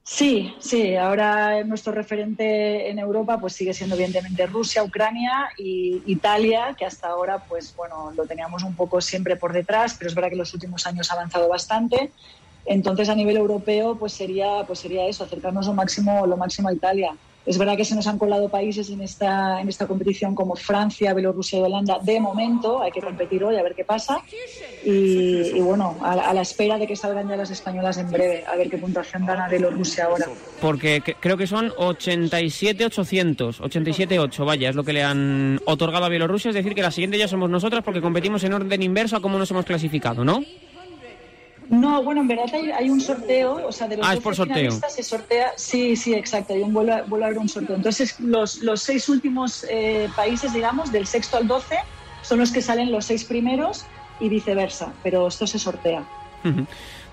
Sí, 0.03 0.55
sí, 0.61 0.95
ahora 0.95 1.65
nuestro 1.65 1.91
referente 1.91 2.89
en 2.89 2.97
Europa 2.97 3.37
pues 3.41 3.51
sigue 3.51 3.73
siendo 3.73 3.95
evidentemente 3.95 4.47
Rusia, 4.47 4.85
Ucrania 4.85 5.49
y 5.57 6.01
Italia, 6.05 6.73
que 6.79 6.85
hasta 6.85 7.09
ahora 7.09 7.39
pues 7.39 7.75
bueno, 7.75 8.13
lo 8.15 8.25
teníamos 8.25 8.63
un 8.63 8.73
poco 8.73 9.01
siempre 9.01 9.35
por 9.35 9.51
detrás, 9.51 9.95
pero 9.99 10.07
es 10.07 10.15
verdad 10.15 10.29
que 10.29 10.35
en 10.35 10.39
los 10.39 10.53
últimos 10.53 10.87
años 10.87 11.11
ha 11.11 11.15
avanzado 11.15 11.49
bastante. 11.49 12.09
Entonces 12.65 13.09
a 13.09 13.15
nivel 13.15 13.35
europeo 13.35 13.97
pues 13.97 14.13
sería 14.13 14.63
pues 14.65 14.79
sería 14.79 15.07
eso, 15.07 15.25
acercarnos 15.25 15.67
lo 15.67 15.73
máximo 15.73 16.25
lo 16.25 16.37
máximo 16.37 16.69
a 16.69 16.73
Italia. 16.73 17.13
Es 17.45 17.57
verdad 17.57 17.75
que 17.75 17.85
se 17.85 17.95
nos 17.95 18.05
han 18.05 18.19
colado 18.19 18.49
países 18.49 18.89
en 18.91 19.01
esta, 19.01 19.59
en 19.59 19.67
esta 19.67 19.87
competición 19.87 20.35
como 20.35 20.55
Francia, 20.55 21.13
Bielorrusia 21.13 21.59
y 21.59 21.61
Holanda. 21.63 21.97
De 21.99 22.19
momento 22.19 22.81
hay 22.81 22.91
que 22.91 23.01
competir 23.01 23.43
hoy 23.43 23.55
a 23.55 23.63
ver 23.63 23.73
qué 23.73 23.83
pasa. 23.83 24.21
Y, 24.85 25.59
bueno, 25.59 25.97
a, 26.01 26.33
la 26.33 26.41
espera 26.41 26.77
de 26.77 26.85
que 26.85 26.95
salgan 26.95 27.27
ya 27.27 27.35
las 27.35 27.49
españolas 27.49 27.97
en 27.97 28.11
breve, 28.11 28.43
a 28.45 28.55
ver 28.55 28.69
qué 28.69 28.77
puntuación 28.77 29.25
dan 29.25 29.41
a 29.41 29.49
Bielorrusia 29.49 30.05
ahora. 30.05 30.27
Porque 30.59 31.01
creo 31.19 31.35
que 31.35 31.47
son 31.47 31.71
87-800, 31.71 33.57
87-8, 33.59 34.45
vaya, 34.45 34.69
es 34.69 34.75
lo 34.75 34.83
que 34.83 34.93
le 34.93 35.03
han 35.03 35.59
otorgado 35.65 36.05
a 36.05 36.09
Bielorrusia. 36.09 36.49
Es 36.49 36.55
decir, 36.55 36.75
que 36.75 36.83
la 36.83 36.91
siguiente 36.91 37.17
ya 37.17 37.27
somos 37.27 37.49
nosotras 37.49 37.83
porque 37.83 38.01
competimos 38.01 38.43
en 38.43 38.53
orden 38.53 38.83
inverso 38.83 39.15
a 39.15 39.21
cómo 39.21 39.39
nos 39.39 39.49
hemos 39.49 39.65
clasificado, 39.65 40.23
¿no? 40.23 40.43
No, 41.71 42.03
bueno, 42.03 42.19
en 42.19 42.27
verdad 42.27 42.47
hay, 42.75 42.89
un 42.89 42.99
sorteo, 42.99 43.65
o 43.65 43.71
sea, 43.71 43.87
de 43.87 43.95
los 43.95 44.05
ah, 44.05 44.13
es 44.13 44.19
por 44.19 44.35
sorteo. 44.35 44.71
se 44.89 45.03
sortea, 45.03 45.53
sí, 45.55 45.95
sí, 45.95 46.13
exacto, 46.13 46.53
hay 46.53 46.61
un 46.61 46.73
vuelve, 46.73 46.91
a 46.91 46.97
haber 46.99 47.37
un 47.37 47.47
sorteo. 47.47 47.77
Entonces, 47.77 48.19
los, 48.19 48.61
los 48.61 48.81
seis 48.81 49.07
últimos 49.07 49.65
eh, 49.69 50.09
países, 50.13 50.53
digamos, 50.53 50.91
del 50.91 51.07
sexto 51.07 51.37
al 51.37 51.47
doce, 51.47 51.77
son 52.23 52.39
los 52.39 52.51
que 52.51 52.61
salen 52.61 52.91
los 52.91 53.05
seis 53.05 53.23
primeros 53.23 53.85
y 54.19 54.27
viceversa, 54.27 54.91
pero 55.01 55.29
esto 55.29 55.47
se 55.47 55.59
sortea. 55.59 56.03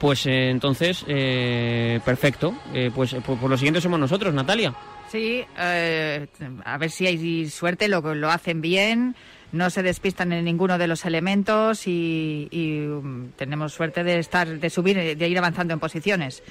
Pues 0.01 0.27
eh, 0.27 0.51
entonces, 0.51 1.05
eh, 1.07 2.01
perfecto. 2.05 2.53
pues 2.97 3.15
por, 3.15 3.41
lo 3.49 3.57
siguiente 3.57 3.81
somos 3.81 4.01
nosotros, 4.01 4.35
Natalia. 4.35 4.75
Sí, 5.09 5.45
a 5.57 6.79
ver 6.79 6.91
si 6.91 7.07
hay 7.07 7.49
suerte, 7.49 7.87
lo, 7.87 8.01
lo 8.17 8.29
hacen 8.29 8.61
bien 8.61 9.15
no 9.53 9.71
se 9.71 9.83
despistan 9.83 10.33
en 10.33 10.45
ninguno 10.45 10.79
de 10.79 10.87
los 10.87 11.05
elementos 11.05 11.87
y, 11.87 12.49
um, 12.87 13.31
tenemos 13.37 13.73
suerte 13.73 14.05
de 14.05 14.19
estar, 14.19 14.49
de 14.49 14.71
subir, 14.71 15.17
de 15.17 15.29
ir 15.29 15.39
avanzando 15.39 15.75
en 15.75 15.81
posiciones. 15.81 16.43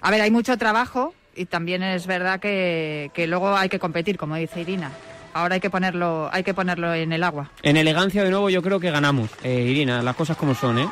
A 0.00 0.10
ver, 0.10 0.20
hay 0.20 0.30
mucho 0.30 0.56
trabajo 0.56 1.14
y 1.34 1.46
también 1.46 1.82
es 1.82 2.06
verdad 2.06 2.40
que, 2.40 3.10
luego 3.28 3.56
hay 3.56 3.68
que 3.68 3.78
competir, 3.78 4.18
como 4.18 4.36
dice 4.36 4.60
Irina. 4.60 4.90
Ahora 5.34 5.54
hay 5.54 5.60
que 5.60 5.70
ponerlo, 5.70 6.28
hay 6.32 6.42
que 6.42 6.54
ponerlo 6.54 6.92
en 6.94 7.12
el 7.12 7.22
agua. 7.22 7.50
En 7.62 7.76
elegancia 7.76 8.24
de 8.24 8.30
nuevo 8.30 8.50
yo 8.50 8.62
creo 8.62 8.80
que 8.80 8.90
ganamos, 8.90 9.30
eh, 9.42 9.60
Irina, 9.60 10.02
las 10.02 10.16
cosas 10.16 10.36
como 10.36 10.54
son, 10.54 10.78
¿eh? 10.78 10.88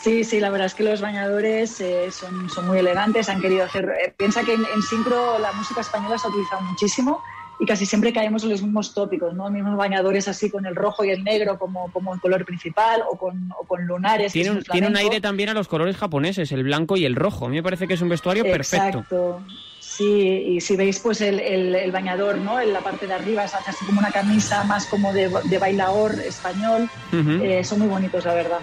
Sí, 0.00 0.24
sí, 0.24 0.40
la 0.40 0.48
verdad 0.48 0.66
es 0.66 0.74
que 0.74 0.82
los 0.82 1.02
bañadores 1.02 1.78
eh, 1.82 2.10
son, 2.10 2.48
son, 2.48 2.66
muy 2.66 2.78
elegantes, 2.78 3.28
han 3.28 3.42
querido 3.42 3.64
hacer... 3.64 3.84
Eh, 4.02 4.14
piensa 4.16 4.42
que 4.42 4.54
en, 4.54 4.64
en, 4.74 4.80
sincro 4.80 5.38
la 5.38 5.52
música 5.52 5.82
española 5.82 6.16
se 6.16 6.26
ha 6.26 6.30
utilizado 6.30 6.62
muchísimo 6.62 7.22
y 7.60 7.66
casi 7.66 7.84
siempre 7.84 8.12
caemos 8.12 8.42
en 8.42 8.50
los 8.50 8.62
mismos 8.62 8.94
tópicos, 8.94 9.34
¿no? 9.34 9.44
Los 9.44 9.52
mismos 9.52 9.76
bañadores 9.76 10.26
así 10.28 10.50
con 10.50 10.64
el 10.64 10.74
rojo 10.74 11.04
y 11.04 11.10
el 11.10 11.22
negro 11.22 11.58
como, 11.58 11.92
como 11.92 12.14
el 12.14 12.20
color 12.20 12.46
principal 12.46 13.02
o 13.08 13.18
con, 13.18 13.52
o 13.60 13.66
con 13.66 13.86
lunares. 13.86 14.32
Tiene, 14.32 14.50
un, 14.50 14.62
tiene 14.62 14.86
un 14.86 14.96
aire 14.96 15.20
también 15.20 15.50
a 15.50 15.54
los 15.54 15.68
colores 15.68 15.98
japoneses, 15.98 16.50
el 16.52 16.64
blanco 16.64 16.96
y 16.96 17.04
el 17.04 17.14
rojo. 17.14 17.44
A 17.44 17.48
mí 17.50 17.56
me 17.56 17.62
parece 17.62 17.86
que 17.86 17.94
es 17.94 18.00
un 18.00 18.08
vestuario 18.08 18.44
perfecto. 18.44 19.00
Exacto. 19.00 19.42
Sí, 19.78 20.44
y 20.48 20.60
si 20.62 20.76
veis 20.76 21.00
pues 21.00 21.20
el, 21.20 21.38
el, 21.38 21.92
bañador, 21.92 22.38
¿no? 22.38 22.58
En 22.58 22.72
la 22.72 22.80
parte 22.80 23.06
de 23.06 23.12
arriba 23.12 23.44
es 23.44 23.54
así 23.54 23.84
como 23.84 23.98
una 23.98 24.10
camisa 24.10 24.64
más 24.64 24.86
como 24.86 25.12
de, 25.12 25.30
de 25.44 25.58
bailador 25.58 26.14
español. 26.14 26.88
Eh, 27.12 27.62
son 27.62 27.80
muy 27.80 27.88
bonitos, 27.88 28.24
la 28.24 28.32
verdad. 28.32 28.60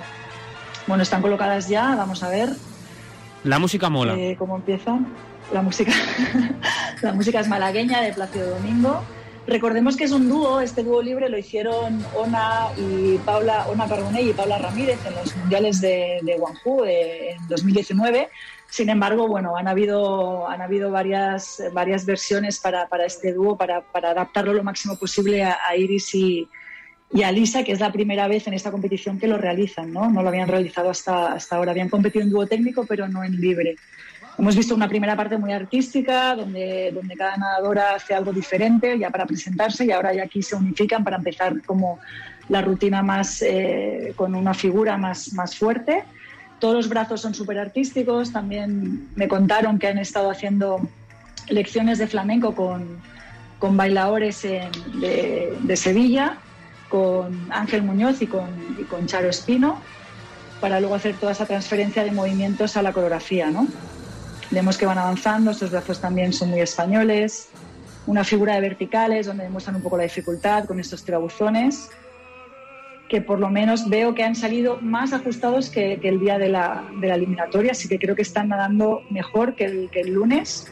Bueno, 0.87 1.03
están 1.03 1.21
colocadas 1.21 1.69
ya, 1.69 1.95
vamos 1.95 2.23
a 2.23 2.29
ver. 2.29 2.49
La 3.43 3.59
música 3.59 3.89
mola. 3.89 4.15
Eh, 4.17 4.35
¿Cómo 4.39 4.55
empiezan? 4.55 5.05
la 5.51 5.61
música, 5.61 5.91
la 7.01 7.13
música 7.13 7.39
es 7.39 7.47
malagueña 7.47 8.01
de 8.01 8.13
Plácido 8.13 8.49
Domingo. 8.51 9.03
Recordemos 9.45 9.95
que 9.95 10.03
es 10.03 10.11
un 10.11 10.27
dúo, 10.27 10.59
este 10.59 10.83
dúo 10.83 11.01
libre 11.01 11.29
lo 11.29 11.37
hicieron 11.37 12.03
Ona 12.15 12.67
y 12.77 13.17
Paula, 13.19 13.65
Ona 13.69 13.87
Carbonell 13.87 14.27
y 14.27 14.33
Paula 14.33 14.57
Ramírez 14.57 14.99
en 15.05 15.15
los 15.15 15.35
mundiales 15.37 15.79
de, 15.79 16.19
de 16.23 16.37
Guangzhou 16.37 16.83
en 16.83 17.47
2019. 17.47 18.29
Sin 18.69 18.89
embargo, 18.89 19.27
bueno, 19.27 19.55
han 19.55 19.69
habido, 19.69 20.49
han 20.49 20.61
habido 20.61 20.91
varias, 20.91 21.63
varias 21.71 22.05
versiones 22.05 22.59
para, 22.59 22.89
para 22.89 23.05
este 23.05 23.31
dúo, 23.31 23.55
para, 23.55 23.81
para, 23.81 24.11
adaptarlo 24.11 24.53
lo 24.53 24.63
máximo 24.63 24.97
posible 24.97 25.43
a, 25.43 25.57
Iris 25.77 26.13
y, 26.15 26.49
y, 27.13 27.23
a 27.23 27.31
Lisa, 27.31 27.63
que 27.63 27.71
es 27.71 27.79
la 27.79 27.93
primera 27.93 28.27
vez 28.27 28.47
en 28.47 28.53
esta 28.53 28.71
competición 28.71 29.17
que 29.17 29.27
lo 29.27 29.37
realizan, 29.37 29.93
¿no? 29.93 30.09
No 30.09 30.23
lo 30.23 30.27
habían 30.27 30.49
realizado 30.49 30.89
hasta, 30.89 31.31
hasta 31.31 31.55
ahora. 31.55 31.71
Habían 31.71 31.87
competido 31.87 32.23
en 32.23 32.31
dúo 32.31 32.45
técnico, 32.47 32.85
pero 32.85 33.07
no 33.07 33.23
en 33.23 33.39
libre. 33.39 33.77
Hemos 34.37 34.55
visto 34.55 34.75
una 34.75 34.87
primera 34.87 35.15
parte 35.15 35.37
muy 35.37 35.51
artística, 35.51 36.35
donde, 36.35 36.91
donde 36.93 37.15
cada 37.15 37.37
nadadora 37.37 37.95
hace 37.95 38.13
algo 38.13 38.31
diferente 38.31 38.97
ya 38.99 39.09
para 39.09 39.25
presentarse 39.25 39.85
y 39.85 39.91
ahora 39.91 40.13
ya 40.13 40.23
aquí 40.23 40.43
se 40.43 40.55
unifican 40.55 41.03
para 41.03 41.17
empezar 41.17 41.61
como 41.63 41.99
la 42.47 42.61
rutina 42.61 43.01
más 43.01 43.41
eh, 43.41 44.13
con 44.15 44.35
una 44.35 44.53
figura 44.53 44.95
más, 44.95 45.33
más 45.33 45.57
fuerte. 45.57 46.03
Todos 46.59 46.75
los 46.75 46.89
brazos 46.89 47.21
son 47.21 47.33
súper 47.33 47.57
artísticos. 47.57 48.31
También 48.31 49.09
me 49.15 49.27
contaron 49.27 49.79
que 49.79 49.87
han 49.87 49.97
estado 49.97 50.29
haciendo 50.29 50.87
lecciones 51.49 51.97
de 51.97 52.05
flamenco 52.05 52.53
con, 52.53 52.99
con 53.57 53.75
bailadores 53.75 54.43
de, 54.43 55.57
de, 55.61 55.77
Sevilla, 55.77 56.37
con 56.89 57.51
Ángel 57.51 57.81
Muñoz 57.81 58.21
y 58.21 58.27
con, 58.27 58.49
y 58.79 58.83
con 58.83 59.07
Charo 59.07 59.29
Espino, 59.29 59.79
para 60.61 60.79
luego 60.79 60.95
hacer 60.95 61.15
toda 61.15 61.31
esa 61.31 61.45
transferencia 61.45 62.03
de 62.03 62.11
movimientos 62.11 62.77
a 62.77 62.81
la 62.81 62.93
coreografía, 62.93 63.49
¿no? 63.49 63.67
Vemos 64.49 64.77
que 64.77 64.85
van 64.85 64.97
avanzando, 64.97 65.51
estos 65.51 65.71
brazos 65.71 65.99
también 65.99 66.31
son 66.31 66.49
muy 66.49 66.61
españoles. 66.61 67.49
Una 68.05 68.23
figura 68.23 68.55
de 68.55 68.61
verticales 68.61 69.25
donde 69.25 69.43
demuestran 69.43 69.75
un 69.75 69.81
poco 69.81 69.97
la 69.97 70.03
dificultad 70.03 70.63
con 70.65 70.79
estos 70.79 71.03
tirabuzones, 71.03 71.89
que 73.09 73.21
por 73.21 73.39
lo 73.39 73.49
menos 73.49 73.89
veo 73.89 74.15
que 74.15 74.23
han 74.23 74.35
salido 74.35 74.79
más 74.81 75.11
ajustados 75.11 75.69
que, 75.69 75.99
el 76.01 76.19
día 76.21 76.37
de 76.37 76.47
la, 76.47 76.85
de 77.01 77.07
la, 77.09 77.15
eliminatoria, 77.15 77.73
así 77.73 77.89
que 77.89 77.99
creo 77.99 78.15
que 78.15 78.21
están 78.21 78.47
nadando 78.47 79.01
mejor 79.09 79.55
que 79.55 79.65
el, 79.65 79.89
que 79.91 80.01
el 80.01 80.13
lunes. 80.13 80.71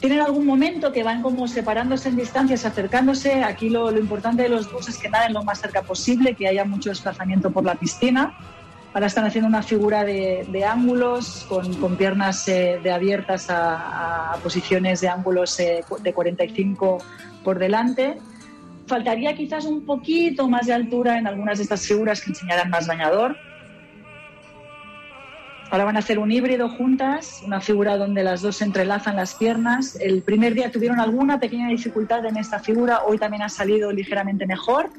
Tienen 0.00 0.20
algún 0.20 0.44
momento 0.44 0.92
que 0.92 1.04
van 1.04 1.22
como 1.22 1.46
separándose 1.46 2.08
en 2.08 2.16
distancias, 2.16 2.64
acercándose. 2.66 3.44
Aquí 3.44 3.70
lo, 3.70 3.90
lo 3.90 4.00
importante 4.00 4.42
de 4.42 4.48
los 4.48 4.70
dos 4.70 4.88
es 4.88 4.98
que 4.98 5.08
naden 5.08 5.32
lo 5.32 5.44
más 5.44 5.60
cerca 5.60 5.82
posible, 5.82 6.34
que 6.34 6.48
haya 6.48 6.64
mucho 6.64 6.90
desplazamiento 6.90 7.52
por 7.52 7.64
la 7.64 7.76
piscina 7.76 8.36
Ahora 8.94 9.08
están 9.08 9.24
haciendo 9.24 9.48
una 9.48 9.64
figura 9.64 10.04
de, 10.04 10.64
ángulos 10.64 11.44
con, 11.48 11.96
piernas 11.96 12.46
eh, 12.46 12.78
de 12.80 12.92
abiertas 12.92 13.46
a, 13.50 14.38
posiciones 14.40 15.00
de 15.00 15.08
ángulos 15.08 15.58
eh, 15.58 15.84
de 16.00 16.12
45 16.12 16.98
por 17.42 17.58
delante. 17.58 18.16
Faltaría 18.86 19.34
quizás 19.34 19.64
un 19.64 19.84
poquito 19.84 20.48
más 20.48 20.66
de 20.66 20.74
altura 20.74 21.18
en 21.18 21.26
algunas 21.26 21.58
de 21.58 21.64
estas 21.64 21.84
figuras 21.84 22.22
que 22.22 22.30
enseñarán 22.30 22.70
más 22.70 22.86
bañador. 22.86 23.36
Ahora 25.72 25.86
van 25.86 25.96
a 25.96 25.98
hacer 25.98 26.20
un 26.20 26.30
híbrido 26.30 26.68
juntas, 26.68 27.42
una 27.44 27.60
figura 27.60 27.96
donde 27.96 28.22
las 28.22 28.42
dos 28.42 28.58
se 28.58 28.64
entrelazan 28.64 29.16
las 29.16 29.34
piernas. 29.34 29.98
El 30.00 30.22
primer 30.22 30.54
día 30.54 30.70
tuvieron 30.70 31.00
alguna 31.00 31.40
pequeña 31.40 31.66
dificultad 31.66 32.24
en 32.26 32.36
esta 32.36 32.60
figura, 32.60 33.00
hoy 33.04 33.18
también 33.18 33.42
ha 33.42 33.48
salido 33.48 33.90
ligeramente 33.90 34.46
mejor 34.46 34.90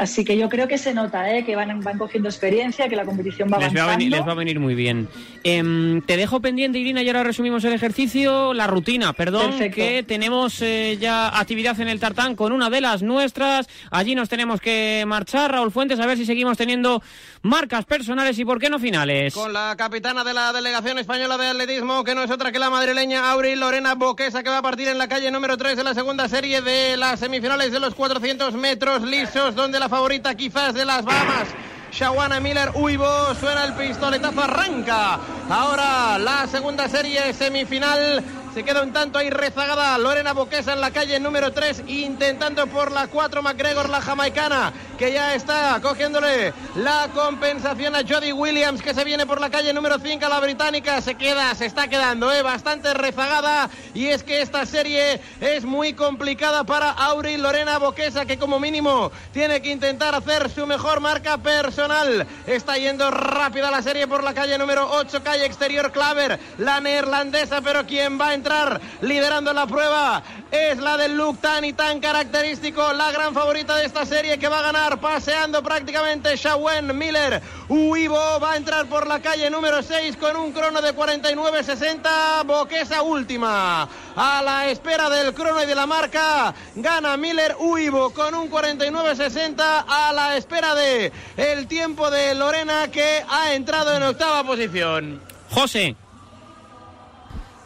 Así 0.00 0.24
que 0.24 0.38
yo 0.38 0.48
creo 0.48 0.66
que 0.66 0.78
se 0.78 0.94
nota, 0.94 1.30
¿eh? 1.30 1.44
que 1.44 1.54
van, 1.54 1.80
van 1.80 1.98
cogiendo 1.98 2.30
experiencia, 2.30 2.88
que 2.88 2.96
la 2.96 3.04
competición 3.04 3.50
va 3.52 3.58
les 3.58 3.66
avanzando. 3.66 3.86
Va 3.86 3.92
a 3.92 3.96
venir, 3.98 4.10
les 4.10 4.26
va 4.26 4.32
a 4.32 4.34
venir 4.34 4.58
muy 4.58 4.74
bien. 4.74 5.08
Em, 5.44 6.00
te 6.00 6.16
dejo 6.16 6.40
pendiente, 6.40 6.78
Irina, 6.78 7.02
y 7.02 7.08
ahora 7.08 7.22
resumimos 7.22 7.62
el 7.64 7.74
ejercicio, 7.74 8.54
la 8.54 8.66
rutina, 8.66 9.12
perdón, 9.12 9.50
Perfecto. 9.50 9.76
que 9.76 10.02
tenemos 10.02 10.62
eh, 10.62 10.96
ya 10.98 11.28
actividad 11.38 11.78
en 11.80 11.88
el 11.88 12.00
tartán 12.00 12.34
con 12.34 12.52
una 12.52 12.70
de 12.70 12.80
las 12.80 13.02
nuestras. 13.02 13.68
Allí 13.90 14.14
nos 14.14 14.30
tenemos 14.30 14.62
que 14.62 15.04
marchar, 15.06 15.52
Raúl 15.52 15.70
Fuentes, 15.70 16.00
a 16.00 16.06
ver 16.06 16.16
si 16.16 16.24
seguimos 16.24 16.56
teniendo 16.56 17.02
marcas 17.42 17.84
personales 17.84 18.38
y 18.38 18.44
por 18.44 18.58
qué 18.58 18.68
no 18.68 18.78
finales. 18.78 19.34
Con 19.34 19.52
la 19.52 19.74
capitana 19.76 20.24
de 20.24 20.34
la 20.34 20.52
delegación 20.52 20.98
española 20.98 21.38
de 21.38 21.48
atletismo, 21.48 22.04
que 22.04 22.14
no 22.14 22.22
es 22.22 22.30
otra 22.30 22.52
que 22.52 22.58
la 22.58 22.70
madrileña 22.70 23.30
Auril 23.30 23.60
Lorena 23.60 23.94
Boquesa, 23.94 24.42
que 24.42 24.50
va 24.50 24.58
a 24.58 24.62
partir 24.62 24.88
en 24.88 24.98
la 24.98 25.08
calle 25.08 25.30
número 25.30 25.56
3 25.56 25.76
de 25.76 25.84
la 25.84 25.94
segunda 25.94 26.28
serie 26.28 26.60
de 26.62 26.96
las 26.96 27.20
semifinales 27.20 27.72
de 27.72 27.80
los 27.80 27.94
400 27.94 28.54
metros 28.54 29.02
lisos, 29.02 29.54
donde 29.54 29.80
la 29.80 29.88
favorita 29.88 30.34
quizás 30.34 30.74
de 30.74 30.84
las 30.84 31.04
Bahamas. 31.04 31.48
Shawana 31.92 32.38
Miller 32.38 32.70
Uibo, 32.74 33.34
suena 33.34 33.64
el 33.64 33.74
pistoletazo, 33.74 34.40
arranca. 34.40 35.18
Ahora 35.48 36.18
la 36.18 36.46
segunda 36.46 36.88
serie 36.88 37.32
semifinal. 37.34 38.22
Se 38.54 38.64
queda 38.64 38.82
un 38.82 38.92
tanto 38.92 39.16
ahí 39.16 39.30
rezagada 39.30 39.96
Lorena 39.96 40.32
Boquesa 40.32 40.72
en 40.72 40.80
la 40.80 40.90
calle 40.90 41.20
número 41.20 41.52
3, 41.52 41.84
intentando 41.86 42.66
por 42.66 42.90
la 42.90 43.06
4 43.06 43.42
McGregor, 43.42 43.88
la 43.88 44.00
jamaicana, 44.00 44.72
que 44.98 45.12
ya 45.12 45.36
está 45.36 45.78
cogiéndole 45.80 46.52
la 46.74 47.08
compensación 47.14 47.94
a 47.94 48.02
Jodie 48.02 48.32
Williams, 48.32 48.82
que 48.82 48.92
se 48.92 49.04
viene 49.04 49.24
por 49.24 49.40
la 49.40 49.50
calle 49.50 49.72
número 49.72 50.00
5, 50.00 50.28
la 50.28 50.40
británica. 50.40 51.00
Se 51.00 51.14
queda, 51.14 51.54
se 51.54 51.66
está 51.66 51.86
quedando, 51.86 52.32
eh, 52.32 52.42
bastante 52.42 52.92
rezagada. 52.92 53.70
Y 53.94 54.08
es 54.08 54.24
que 54.24 54.42
esta 54.42 54.66
serie 54.66 55.20
es 55.40 55.64
muy 55.64 55.92
complicada 55.92 56.64
para 56.64 56.90
Auril 56.90 57.42
Lorena 57.42 57.78
Boquesa, 57.78 58.26
que 58.26 58.36
como 58.36 58.58
mínimo 58.58 59.12
tiene 59.32 59.62
que 59.62 59.70
intentar 59.70 60.16
hacer 60.16 60.50
su 60.50 60.66
mejor 60.66 60.98
marca 60.98 61.38
personal. 61.38 62.26
Está 62.48 62.78
yendo 62.78 63.12
rápida 63.12 63.70
la 63.70 63.80
serie 63.80 64.08
por 64.08 64.24
la 64.24 64.34
calle 64.34 64.58
número 64.58 64.90
8, 64.90 65.22
calle 65.22 65.46
exterior 65.46 65.92
Claver, 65.92 66.40
la 66.58 66.80
neerlandesa, 66.80 67.60
pero 67.60 67.86
quien 67.86 68.20
va 68.20 68.30
a 68.30 68.39
entrar 68.40 68.80
liderando 69.02 69.52
la 69.52 69.66
prueba 69.66 70.22
es 70.50 70.78
la 70.78 70.96
del 70.96 71.14
look 71.14 71.38
tan 71.42 71.62
y 71.62 71.74
tan 71.74 72.00
característico, 72.00 72.94
la 72.94 73.12
gran 73.12 73.34
favorita 73.34 73.76
de 73.76 73.84
esta 73.84 74.06
serie 74.06 74.38
que 74.38 74.48
va 74.48 74.60
a 74.60 74.62
ganar 74.62 74.98
paseando 74.98 75.62
prácticamente 75.62 76.34
Shawen 76.36 76.96
Miller. 76.96 77.42
Uibo 77.68 78.40
va 78.40 78.52
a 78.52 78.56
entrar 78.56 78.86
por 78.86 79.06
la 79.06 79.20
calle 79.20 79.50
número 79.50 79.82
6 79.82 80.16
con 80.16 80.36
un 80.36 80.52
crono 80.52 80.80
de 80.80 80.94
49.60, 80.94 82.46
Boquesa 82.46 83.02
última. 83.02 83.86
A 84.16 84.42
la 84.42 84.68
espera 84.68 85.10
del 85.10 85.34
crono 85.34 85.62
y 85.62 85.66
de 85.66 85.74
la 85.74 85.86
marca, 85.86 86.54
gana 86.76 87.18
Miller 87.18 87.56
Uibo 87.60 88.10
con 88.10 88.34
un 88.34 88.50
49.60 88.50 89.84
a 89.86 90.12
la 90.14 90.36
espera 90.36 90.74
de 90.74 91.12
el 91.36 91.66
tiempo 91.66 92.10
de 92.10 92.34
Lorena 92.34 92.88
que 92.90 93.22
ha 93.28 93.52
entrado 93.52 93.94
en 93.94 94.02
octava 94.02 94.42
posición. 94.44 95.20
José. 95.50 95.94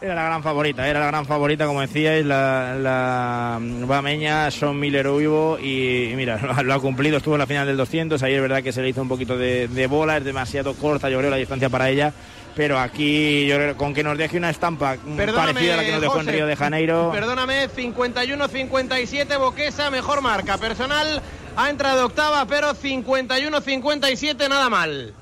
Era 0.05 0.13
la 0.13 0.23
gran 0.25 0.43
favorita, 0.43 0.87
era 0.87 0.99
la 0.99 1.07
gran 1.07 1.25
favorita, 1.25 1.65
como 1.65 1.81
decíais, 1.81 2.23
la, 2.23 2.75
la 2.79 3.57
bameña 3.59 4.51
Son 4.51 4.79
Miller 4.79 5.07
Uibo 5.07 5.57
y, 5.59 6.11
y 6.11 6.15
mira, 6.15 6.37
lo, 6.43 6.61
lo 6.61 6.73
ha 6.75 6.79
cumplido, 6.79 7.17
estuvo 7.17 7.33
en 7.33 7.39
la 7.39 7.47
final 7.47 7.65
del 7.65 7.75
200, 7.75 8.21
ahí 8.21 8.35
es 8.35 8.41
verdad 8.41 8.61
que 8.61 8.71
se 8.71 8.83
le 8.83 8.89
hizo 8.89 9.01
un 9.01 9.07
poquito 9.07 9.35
de, 9.35 9.67
de 9.67 9.87
bola, 9.87 10.17
es 10.17 10.23
demasiado 10.23 10.75
corta, 10.75 11.09
yo 11.09 11.17
creo, 11.17 11.31
la 11.31 11.37
distancia 11.37 11.69
para 11.69 11.89
ella, 11.89 12.13
pero 12.55 12.77
aquí 12.77 13.47
yo 13.47 13.55
creo, 13.55 13.77
con 13.77 13.95
que 13.95 14.03
nos 14.03 14.15
deje 14.15 14.37
una 14.37 14.51
estampa 14.51 14.95
Perdóname, 15.17 15.53
parecida 15.53 15.73
a 15.73 15.77
la 15.77 15.83
que 15.83 15.91
nos 15.93 16.01
dejó 16.01 16.19
en 16.19 16.27
Río 16.27 16.45
de 16.45 16.55
Janeiro. 16.55 17.09
Perdóname, 17.11 17.67
51-57 17.67 19.39
Boquesa, 19.39 19.89
mejor 19.89 20.21
marca 20.21 20.59
personal. 20.59 21.19
Ha 21.57 21.69
entrado 21.71 22.05
octava, 22.05 22.45
pero 22.45 22.75
51-57 22.75 24.49
nada 24.49 24.69
mal. 24.69 25.15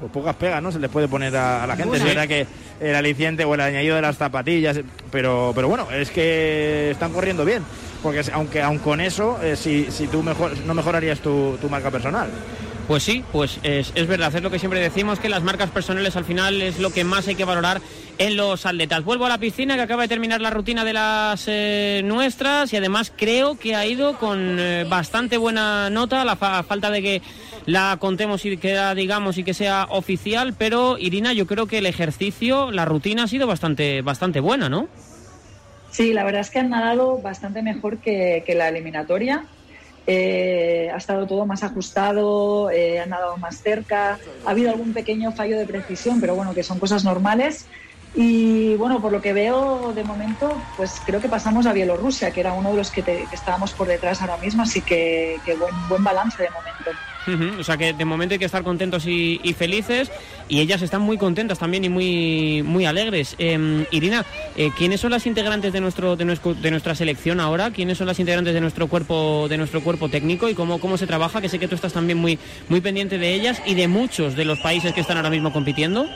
Pues 0.00 0.10
pocas 0.10 0.34
pegas, 0.36 0.60
¿no? 0.62 0.72
Se 0.72 0.78
les 0.80 0.90
puede 0.90 1.06
poner 1.06 1.36
a, 1.36 1.62
a 1.62 1.66
la 1.66 1.76
gente. 1.76 1.98
Es 1.98 2.02
verdad 2.04 2.26
que 2.26 2.46
el 2.80 2.94
aliciente 2.94 3.44
o 3.44 3.54
el 3.54 3.60
añadido 3.60 3.94
de 3.96 4.02
las 4.02 4.16
zapatillas, 4.16 4.80
pero, 5.12 5.52
pero 5.54 5.68
bueno, 5.68 5.86
es 5.92 6.10
que 6.10 6.90
están 6.90 7.12
corriendo 7.12 7.44
bien. 7.44 7.62
Porque 8.02 8.22
aunque 8.32 8.62
aun 8.62 8.78
con 8.78 9.00
eso, 9.00 9.38
eh, 9.42 9.56
si, 9.56 9.86
si 9.90 10.06
tú 10.06 10.22
mejor, 10.22 10.56
no 10.60 10.72
mejorarías 10.74 11.20
tu, 11.20 11.58
tu 11.60 11.68
marca 11.68 11.90
personal. 11.90 12.30
Pues 12.88 13.04
sí, 13.04 13.22
pues 13.30 13.60
es, 13.62 13.92
es 13.94 14.06
verdad, 14.08 14.34
es 14.34 14.42
lo 14.42 14.50
que 14.50 14.58
siempre 14.58 14.80
decimos, 14.80 15.20
que 15.20 15.28
las 15.28 15.42
marcas 15.44 15.70
personales 15.70 16.16
al 16.16 16.24
final 16.24 16.60
es 16.60 16.80
lo 16.80 16.90
que 16.90 17.04
más 17.04 17.28
hay 17.28 17.36
que 17.36 17.44
valorar 17.44 17.80
en 18.18 18.36
los 18.36 18.66
atletas. 18.66 19.04
Vuelvo 19.04 19.26
a 19.26 19.28
la 19.28 19.38
piscina, 19.38 19.76
que 19.76 19.82
acaba 19.82 20.02
de 20.02 20.08
terminar 20.08 20.40
la 20.40 20.50
rutina 20.50 20.84
de 20.84 20.92
las 20.94 21.44
eh, 21.46 22.00
nuestras 22.04 22.72
y 22.72 22.76
además 22.78 23.12
creo 23.16 23.56
que 23.58 23.76
ha 23.76 23.86
ido 23.86 24.18
con 24.18 24.56
eh, 24.58 24.84
bastante 24.88 25.36
buena 25.36 25.88
nota, 25.88 26.24
la 26.24 26.34
fa- 26.34 26.64
falta 26.64 26.90
de 26.90 27.00
que 27.02 27.22
la 27.64 27.96
contemos 28.00 28.44
y 28.44 28.58
que 28.58 28.76
digamos 28.96 29.38
y 29.38 29.44
que 29.44 29.54
sea 29.54 29.86
oficial, 29.90 30.54
pero 30.56 30.98
Irina, 30.98 31.32
yo 31.32 31.46
creo 31.46 31.66
que 31.66 31.78
el 31.78 31.86
ejercicio, 31.86 32.70
la 32.72 32.84
rutina 32.84 33.24
ha 33.24 33.28
sido 33.28 33.46
bastante, 33.46 34.02
bastante 34.02 34.40
buena, 34.40 34.68
¿no? 34.68 34.90
Sí, 35.88 36.12
la 36.12 36.24
verdad 36.24 36.42
es 36.42 36.50
que 36.50 36.60
han 36.60 36.70
nadado 36.70 37.20
bastante 37.20 37.62
mejor 37.62 38.00
que, 38.00 38.42
que 38.46 38.54
la 38.54 38.68
eliminatoria. 38.68 39.48
Eh, 40.06 40.90
ha 40.92 40.96
estado 40.96 41.26
todo 41.26 41.46
más 41.46 41.62
ajustado, 41.64 42.70
eh, 42.70 43.00
han 43.00 43.10
nadado 43.10 43.38
más 43.38 43.60
cerca. 43.60 44.20
Ha 44.44 44.50
habido 44.50 44.70
algún 44.70 44.92
pequeño 44.94 45.32
fallo 45.32 45.58
de 45.58 45.66
precisión, 45.66 46.20
pero 46.20 46.36
bueno, 46.36 46.54
que 46.54 46.62
son 46.64 46.78
cosas 46.78 47.04
normales. 47.04 47.68
Y 48.12 48.76
bueno, 48.76 49.00
por 49.02 49.12
lo 49.12 49.20
que 49.20 49.32
veo 49.32 49.92
de 49.94 50.04
momento, 50.04 50.68
pues 50.76 51.02
creo 51.04 51.20
que 51.20 51.28
pasamos 51.28 51.66
a 51.66 51.72
Bielorrusia, 51.72 52.32
que 52.32 52.40
era 52.40 52.54
uno 52.54 52.70
de 52.72 52.78
los 52.78 52.90
que, 52.92 53.02
te- 53.02 53.28
que 53.28 53.36
estábamos 53.36 53.74
por 53.74 53.88
detrás 53.88 54.20
ahora 54.22 54.38
mismo, 54.38 54.62
así 54.62 54.84
que, 54.84 55.40
que 55.44 55.54
buen, 55.54 55.86
buen 55.88 56.04
balance 56.04 56.42
de 56.42 56.50
momento. 56.50 56.98
Ujú, 57.26 57.60
O 57.60 57.64
sea 57.64 57.76
que 57.76 57.92
de 57.92 58.04
momento 58.04 58.32
hay 58.32 58.38
que 58.38 58.46
estar 58.46 58.62
contentos 58.62 59.06
y, 59.06 59.40
y 59.42 59.52
felices 59.52 60.10
y 60.48 60.60
ellas 60.60 60.80
están 60.82 61.02
muy 61.02 61.18
contentas 61.18 61.58
también 61.58 61.84
y 61.84 61.88
muy 61.88 62.62
muy 62.62 62.86
alegres. 62.86 63.36
Eh, 63.38 63.84
Irina, 63.90 64.24
eh, 64.56 64.70
¿quiénes 64.76 65.00
son 65.00 65.10
las 65.10 65.26
integrantes 65.26 65.72
de 65.72 65.80
nuestro, 65.80 66.16
de 66.16 66.24
nuestro 66.24 66.54
de 66.54 66.70
nuestra 66.70 66.94
selección 66.94 67.38
ahora? 67.38 67.70
¿Quiénes 67.70 67.98
son 67.98 68.06
las 68.06 68.18
integrantes 68.18 68.54
de 68.54 68.60
nuestro 68.60 68.88
cuerpo 68.88 69.46
de 69.48 69.58
nuestro 69.58 69.82
cuerpo 69.82 70.08
técnico 70.08 70.48
y 70.48 70.54
cómo 70.54 70.80
cómo 70.80 70.96
se 70.96 71.06
trabaja? 71.06 71.40
Que 71.40 71.48
sé 71.48 71.58
que 71.58 71.68
tú 71.68 71.74
estás 71.74 71.92
también 71.92 72.18
muy 72.18 72.38
muy 72.68 72.80
pendiente 72.80 73.18
de 73.18 73.34
ellas 73.34 73.60
y 73.66 73.74
de 73.74 73.86
muchos 73.86 74.34
de 74.34 74.44
los 74.46 74.58
países 74.60 74.94
que 74.94 75.00
están 75.02 75.18
ahora 75.18 75.30
mismo 75.30 75.52
compitiendo. 75.52 76.06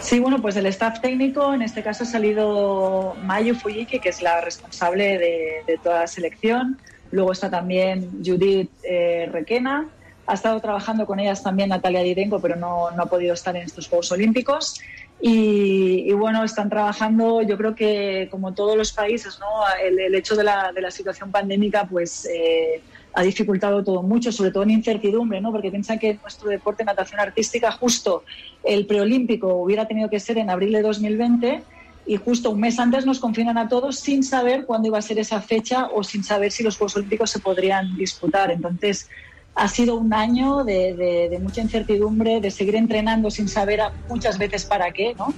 Sí, 0.00 0.20
bueno, 0.20 0.40
pues 0.40 0.56
el 0.56 0.64
staff 0.66 1.00
técnico, 1.00 1.52
en 1.52 1.60
este 1.60 1.82
caso 1.82 2.04
ha 2.04 2.06
salido 2.06 3.14
Mayu 3.24 3.54
Fujiki, 3.54 3.98
que 3.98 4.08
es 4.08 4.22
la 4.22 4.40
responsable 4.40 5.18
de, 5.18 5.62
de 5.66 5.78
toda 5.82 6.00
la 6.00 6.06
selección. 6.06 6.78
Luego 7.10 7.32
está 7.32 7.50
también 7.50 8.08
Judith 8.24 8.70
eh, 8.84 9.28
Requena. 9.32 9.88
Ha 10.28 10.34
estado 10.34 10.60
trabajando 10.60 11.06
con 11.06 11.18
ellas 11.18 11.42
también 11.42 11.70
Natalia 11.70 12.02
Didenko, 12.02 12.38
pero 12.38 12.54
no, 12.54 12.90
no 12.90 13.02
ha 13.02 13.06
podido 13.06 13.32
estar 13.32 13.56
en 13.56 13.62
estos 13.62 13.88
Juegos 13.88 14.12
Olímpicos. 14.12 14.78
Y, 15.20 16.04
y 16.06 16.12
bueno, 16.12 16.44
están 16.44 16.68
trabajando, 16.68 17.42
yo 17.42 17.56
creo 17.56 17.74
que 17.74 18.28
como 18.30 18.54
todos 18.54 18.76
los 18.76 18.92
países, 18.92 19.40
¿no? 19.40 19.46
el, 19.82 19.98
el 19.98 20.14
hecho 20.14 20.36
de 20.36 20.44
la, 20.44 20.70
de 20.72 20.80
la 20.80 20.90
situación 20.90 21.32
pandémica, 21.32 21.88
pues 21.88 22.26
eh, 22.26 22.82
ha 23.14 23.22
dificultado 23.22 23.82
todo 23.82 24.02
mucho, 24.02 24.30
sobre 24.30 24.50
todo 24.52 24.62
en 24.62 24.70
incertidumbre, 24.70 25.40
¿no? 25.40 25.50
porque 25.50 25.70
piensan 25.70 25.98
que 25.98 26.18
nuestro 26.22 26.50
deporte 26.50 26.84
natación 26.84 27.20
artística, 27.20 27.72
justo 27.72 28.22
el 28.62 28.86
preolímpico 28.86 29.54
hubiera 29.54 29.88
tenido 29.88 30.08
que 30.08 30.20
ser 30.20 30.38
en 30.38 30.50
abril 30.50 30.72
de 30.72 30.82
2020 30.82 31.62
y 32.08 32.16
justo 32.16 32.50
un 32.50 32.60
mes 32.60 32.78
antes 32.78 33.04
nos 33.04 33.20
confinan 33.20 33.58
a 33.58 33.68
todos 33.68 33.98
sin 33.98 34.22
saber 34.22 34.64
cuándo 34.64 34.88
iba 34.88 34.98
a 34.98 35.02
ser 35.02 35.18
esa 35.18 35.42
fecha 35.42 35.88
o 35.92 36.02
sin 36.02 36.24
saber 36.24 36.50
si 36.52 36.62
los 36.62 36.76
Juegos 36.76 36.96
Olímpicos 36.96 37.30
se 37.30 37.38
podrían 37.38 37.96
disputar. 37.96 38.50
Entonces, 38.50 39.10
ha 39.58 39.68
sido 39.68 39.96
un 39.96 40.14
año 40.14 40.64
de, 40.64 41.28
de- 41.30 41.38
mucha 41.40 41.60
incertidumbre, 41.60 42.40
de 42.40 42.50
seguir 42.50 42.76
entrenando 42.76 43.30
sin 43.30 43.48
saber 43.48 43.80
muchas 44.08 44.38
veces 44.38 44.64
para 44.64 44.90
qué, 44.92 45.14
¿no? 45.18 45.34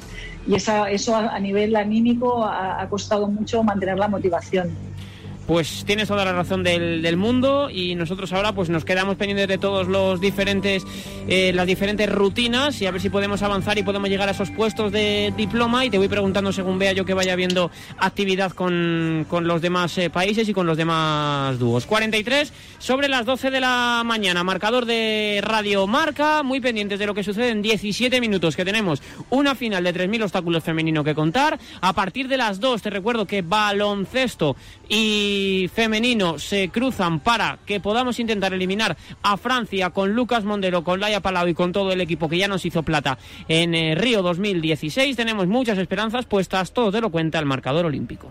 Y 0.47 0.55
esa, 0.55 0.91
eso 0.91 1.15
a, 1.17 1.39
nivel 1.39 1.77
anímico 1.77 2.45
ha 2.45 2.87
costado 2.89 3.29
mucho 3.29 3.63
mantener 3.63 3.99
la 3.99 4.09
motivación. 4.09 4.77
Pues 5.51 5.85
tienes 5.85 6.07
toda 6.07 6.25
la 6.25 6.33
razón 6.33 6.63
del, 6.63 7.03
del 7.03 7.17
mundo 7.17 7.71
y 7.71 7.97
nosotros 7.97 8.33
ahora 8.33 8.53
pues 8.53 8.71
nos 8.71 8.85
quedamos 8.85 9.17
pendientes 9.17 9.49
de 9.49 9.59
todos 9.59 9.89
los 9.89 10.21
diferentes 10.21 10.87
eh, 11.27 11.53
las 11.53 11.67
diferentes 11.67 12.09
rutinas 12.09 12.81
y 12.81 12.87
a 12.87 12.93
ver 12.93 13.01
si 13.01 13.11
podemos 13.11 13.43
avanzar 13.43 13.77
y 13.77 13.83
podemos 13.83 14.09
llegar 14.09 14.29
a 14.29 14.31
esos 14.33 14.53
puestos 14.53 14.93
de 14.93 15.35
diploma 15.37 15.85
y 15.85 15.91
te 15.91 15.99
voy 15.99 16.07
preguntando 16.07 16.53
según 16.53 16.79
vea 16.79 16.93
yo 16.93 17.05
que 17.05 17.15
vaya 17.15 17.35
viendo 17.35 17.73
actividad 17.99 18.53
con, 18.53 19.27
con 19.29 19.49
los 19.49 19.61
demás 19.61 19.99
eh, 19.99 20.09
países 20.09 20.49
y 20.49 20.53
con 20.53 20.69
los 20.69 20.77
demás 20.77 21.59
dúos. 21.59 21.85
43 21.85 22.53
sobre 22.79 23.09
las 23.09 23.27
12 23.27 23.51
de 23.51 23.61
la 23.61 24.03
mañana, 24.07 24.45
marcador 24.45 24.87
de 24.87 25.41
Radio 25.43 25.89
Marca, 25.89 26.45
muy 26.45 26.61
pendientes 26.61 27.01
de 27.01 27.07
lo 27.07 27.15
que 27.15 27.25
sucede 27.25 27.51
en 27.51 27.61
17 27.61 28.21
minutos 28.21 28.55
que 28.55 28.65
tenemos 28.65 29.03
una 29.31 29.57
final 29.57 29.83
de 29.83 29.95
3.000 29.95 30.23
obstáculos 30.23 30.63
femenino 30.63 31.03
que 31.03 31.17
contar. 31.17 31.59
A 31.81 31.93
partir 31.93 32.29
de 32.29 32.37
las 32.37 32.61
2 32.61 32.83
te 32.83 32.91
recuerdo 32.91 33.27
que 33.27 33.43
baloncesto 33.43 34.55
y 34.89 35.40
femenino 35.73 36.39
se 36.39 36.69
cruzan 36.71 37.21
para 37.21 37.59
que 37.67 37.81
podamos 37.81 38.19
intentar 38.19 38.53
eliminar 38.53 38.97
a 39.23 39.37
Francia 39.37 39.91
con 39.91 40.15
Lucas 40.15 40.45
Mondero, 40.45 40.85
con 40.85 41.01
Laia 41.01 41.21
Palau 41.21 41.49
y 41.49 41.55
con 41.55 41.73
todo 41.73 41.93
el 41.93 42.01
equipo 42.01 42.29
que 42.29 42.39
ya 42.39 42.49
nos 42.49 42.65
hizo 42.65 42.83
plata 42.83 43.19
en 43.49 43.75
eh, 43.75 43.95
Río 43.95 44.23
2016. 44.23 45.17
Tenemos 45.17 45.47
muchas 45.47 45.79
esperanzas 45.79 46.27
puestas, 46.27 46.73
todo 46.73 46.93
te 46.93 47.01
lo 47.01 47.11
cuenta 47.11 47.39
el 47.39 47.47
marcador 47.47 47.87
olímpico. 47.87 48.31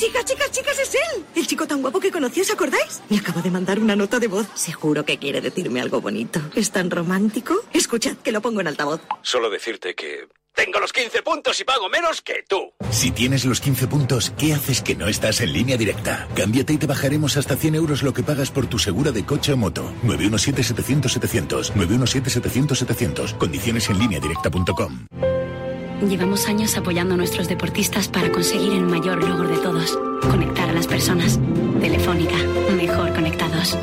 Chicas, 0.00 0.24
chicas, 0.24 0.50
chicas, 0.50 0.78
es 0.78 0.94
él. 0.94 1.24
El 1.34 1.46
chico 1.46 1.66
tan 1.66 1.82
guapo 1.82 2.00
que 2.00 2.10
conocí, 2.10 2.40
¿os 2.40 2.50
acordáis? 2.50 3.02
Me 3.10 3.18
acaba 3.18 3.42
de 3.42 3.50
mandar 3.50 3.78
una 3.78 3.96
nota 3.96 4.18
de 4.18 4.28
voz. 4.28 4.48
Seguro 4.54 5.04
que 5.04 5.18
quiere 5.18 5.42
decirme 5.42 5.80
algo 5.80 6.00
bonito. 6.00 6.40
¿Es 6.54 6.70
tan 6.70 6.90
romántico? 6.90 7.54
Escuchad, 7.74 8.16
que 8.16 8.32
lo 8.32 8.40
pongo 8.40 8.62
en 8.62 8.68
altavoz. 8.68 9.02
Solo 9.20 9.50
decirte 9.50 9.94
que 9.94 10.26
tengo 10.64 10.78
los 10.78 10.92
15 10.92 11.22
puntos 11.22 11.58
y 11.58 11.64
pago 11.64 11.88
menos 11.88 12.20
que 12.20 12.44
tú. 12.46 12.74
Si 12.90 13.10
tienes 13.10 13.46
los 13.46 13.62
15 13.62 13.86
puntos, 13.86 14.30
¿qué 14.36 14.52
haces 14.52 14.82
que 14.82 14.94
no 14.94 15.08
estás 15.08 15.40
en 15.40 15.54
línea 15.54 15.78
directa? 15.78 16.28
Cámbiate 16.34 16.74
y 16.74 16.76
te 16.76 16.86
bajaremos 16.86 17.38
hasta 17.38 17.56
100 17.56 17.76
euros 17.76 18.02
lo 18.02 18.12
que 18.12 18.22
pagas 18.22 18.50
por 18.50 18.66
tu 18.66 18.78
segura 18.78 19.10
de 19.10 19.24
coche 19.24 19.54
o 19.54 19.56
moto. 19.56 19.90
917-700-700. 20.04 21.72
917-700-700. 21.72 23.38
Condiciones 23.38 23.88
en 23.88 23.98
línea 23.98 24.20
directa.com. 24.20 25.06
Llevamos 26.06 26.46
años 26.46 26.76
apoyando 26.76 27.14
a 27.14 27.16
nuestros 27.16 27.48
deportistas 27.48 28.08
para 28.08 28.30
conseguir 28.30 28.74
el 28.74 28.84
mayor 28.84 29.26
logro 29.26 29.48
de 29.48 29.58
todos, 29.58 29.98
conectar 30.30 30.68
a 30.68 30.74
las 30.74 30.86
personas. 30.86 31.38
Telefónica, 31.80 32.36
mejor 32.76 33.14
conectados. 33.14 33.78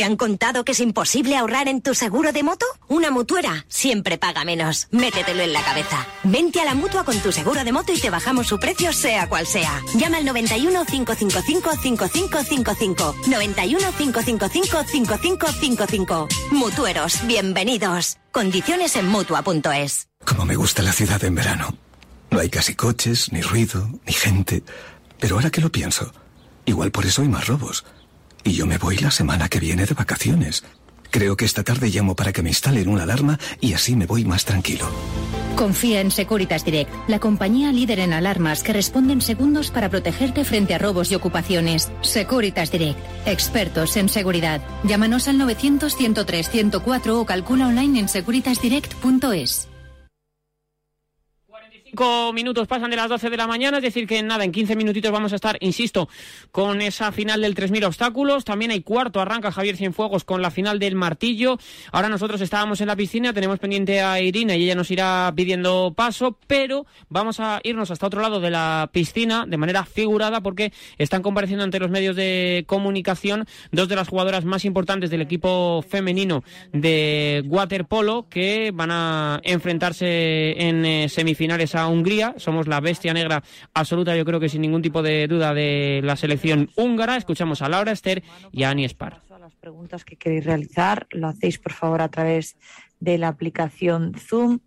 ¿Te 0.00 0.04
han 0.04 0.16
contado 0.16 0.64
que 0.64 0.72
es 0.72 0.80
imposible 0.80 1.36
ahorrar 1.36 1.68
en 1.68 1.82
tu 1.82 1.94
seguro 1.94 2.32
de 2.32 2.42
moto? 2.42 2.64
Una 2.88 3.10
mutuera 3.10 3.66
siempre 3.68 4.16
paga 4.16 4.46
menos. 4.46 4.88
Métetelo 4.92 5.42
en 5.42 5.52
la 5.52 5.62
cabeza. 5.62 6.06
Vente 6.24 6.58
a 6.58 6.64
la 6.64 6.72
mutua 6.72 7.04
con 7.04 7.18
tu 7.18 7.30
seguro 7.32 7.62
de 7.64 7.70
moto 7.70 7.92
y 7.92 8.00
te 8.00 8.08
bajamos 8.08 8.46
su 8.46 8.58
precio 8.58 8.94
sea 8.94 9.28
cual 9.28 9.46
sea. 9.46 9.82
Llama 9.96 10.16
al 10.16 10.24
91 10.24 10.86
555 10.86 11.70
5555. 11.82 13.14
91 13.26 13.92
555 13.98 14.84
5555. 14.84 16.28
Mutueros, 16.52 17.26
bienvenidos. 17.26 18.16
Condiciones 18.32 18.96
en 18.96 19.06
mutua.es. 19.06 20.08
Como 20.24 20.46
me 20.46 20.56
gusta 20.56 20.82
la 20.82 20.94
ciudad 20.94 21.22
en 21.24 21.34
verano. 21.34 21.76
No 22.30 22.40
hay 22.40 22.48
casi 22.48 22.74
coches, 22.74 23.30
ni 23.32 23.42
ruido, 23.42 23.86
ni 24.06 24.14
gente. 24.14 24.62
Pero 25.18 25.34
ahora 25.34 25.50
que 25.50 25.60
lo 25.60 25.70
pienso, 25.70 26.10
igual 26.64 26.90
por 26.90 27.04
eso 27.04 27.20
hay 27.20 27.28
más 27.28 27.48
robos. 27.48 27.84
Y 28.44 28.52
yo 28.52 28.66
me 28.66 28.78
voy 28.78 28.96
la 28.98 29.10
semana 29.10 29.48
que 29.48 29.60
viene 29.60 29.86
de 29.86 29.94
vacaciones. 29.94 30.64
Creo 31.10 31.36
que 31.36 31.44
esta 31.44 31.64
tarde 31.64 31.88
llamo 31.88 32.14
para 32.14 32.32
que 32.32 32.42
me 32.42 32.50
instalen 32.50 32.88
una 32.88 33.02
alarma 33.02 33.38
y 33.60 33.72
así 33.72 33.96
me 33.96 34.06
voy 34.06 34.24
más 34.24 34.44
tranquilo. 34.44 34.88
Confía 35.56 36.00
en 36.00 36.10
Securitas 36.10 36.64
Direct, 36.64 36.90
la 37.08 37.18
compañía 37.18 37.72
líder 37.72 37.98
en 37.98 38.12
alarmas 38.12 38.62
que 38.62 38.72
responde 38.72 39.12
en 39.12 39.20
segundos 39.20 39.70
para 39.70 39.90
protegerte 39.90 40.44
frente 40.44 40.74
a 40.74 40.78
robos 40.78 41.10
y 41.10 41.16
ocupaciones. 41.16 41.90
Securitas 42.00 42.70
Direct, 42.70 42.98
expertos 43.26 43.96
en 43.96 44.08
seguridad. 44.08 44.62
Llámanos 44.84 45.28
al 45.28 45.38
900 45.38 45.96
103 45.96 46.48
104 46.48 47.20
o 47.20 47.26
calcula 47.26 47.66
online 47.66 48.00
en 48.00 48.08
securitasdirect.es. 48.08 49.69
Cinco 51.90 52.32
minutos 52.32 52.68
pasan 52.68 52.88
de 52.90 52.96
las 52.96 53.08
12 53.08 53.30
de 53.30 53.36
la 53.36 53.48
mañana, 53.48 53.78
es 53.78 53.82
decir 53.82 54.06
que 54.06 54.22
nada, 54.22 54.44
en 54.44 54.52
15 54.52 54.76
minutitos 54.76 55.10
vamos 55.10 55.32
a 55.32 55.34
estar, 55.34 55.56
insisto, 55.58 56.08
con 56.52 56.80
esa 56.82 57.10
final 57.10 57.40
del 57.40 57.56
3.000 57.56 57.84
obstáculos. 57.84 58.44
También 58.44 58.70
hay 58.70 58.82
cuarto, 58.82 59.20
arranca 59.20 59.50
Javier 59.50 59.76
Cienfuegos 59.76 60.22
con 60.22 60.40
la 60.40 60.52
final 60.52 60.78
del 60.78 60.94
martillo. 60.94 61.58
Ahora 61.90 62.08
nosotros 62.08 62.40
estábamos 62.42 62.80
en 62.80 62.86
la 62.86 62.94
piscina, 62.94 63.32
tenemos 63.32 63.58
pendiente 63.58 64.00
a 64.02 64.20
Irina 64.20 64.54
y 64.54 64.62
ella 64.62 64.76
nos 64.76 64.88
irá 64.92 65.32
pidiendo 65.34 65.92
paso, 65.96 66.38
pero 66.46 66.86
vamos 67.08 67.40
a 67.40 67.58
irnos 67.64 67.90
hasta 67.90 68.06
otro 68.06 68.20
lado 68.20 68.38
de 68.38 68.50
la 68.50 68.88
piscina 68.92 69.44
de 69.48 69.56
manera 69.56 69.84
figurada 69.84 70.42
porque 70.42 70.72
están 70.96 71.22
compareciendo 71.22 71.64
ante 71.64 71.80
los 71.80 71.90
medios 71.90 72.14
de 72.14 72.62
comunicación 72.68 73.46
dos 73.72 73.88
de 73.88 73.96
las 73.96 74.06
jugadoras 74.06 74.44
más 74.44 74.64
importantes 74.64 75.10
del 75.10 75.22
equipo 75.22 75.82
femenino 75.82 76.44
de 76.72 77.42
waterpolo 77.46 78.28
que 78.30 78.70
van 78.72 78.92
a 78.92 79.40
enfrentarse 79.42 80.68
en 80.68 80.84
eh, 80.84 81.08
semifinales 81.08 81.74
Hungría. 81.88 82.34
Somos 82.38 82.66
la 82.66 82.80
bestia 82.80 83.12
negra 83.14 83.42
absoluta, 83.74 84.16
yo 84.16 84.24
creo 84.24 84.40
que 84.40 84.48
sin 84.48 84.62
ningún 84.62 84.82
tipo 84.82 85.02
de 85.02 85.26
duda, 85.26 85.54
de 85.54 86.00
la 86.04 86.16
selección 86.16 86.70
húngara. 86.76 87.16
Escuchamos 87.16 87.62
a 87.62 87.68
Laura 87.68 87.92
Esther 87.92 88.22
y 88.52 88.64
a 88.64 88.70
Ani 88.70 88.84
Spar. 88.88 89.22
Las 89.40 89.54
preguntas 89.54 90.04
que 90.04 90.16
queréis 90.16 90.44
realizar 90.44 91.06
lo 91.10 91.26
hacéis 91.26 91.58
por 91.58 91.72
favor 91.72 92.02
a 92.02 92.08
través 92.08 92.56
de 93.00 93.18
la 93.18 93.28
aplicación 93.28 94.14
Zoom 94.14 94.60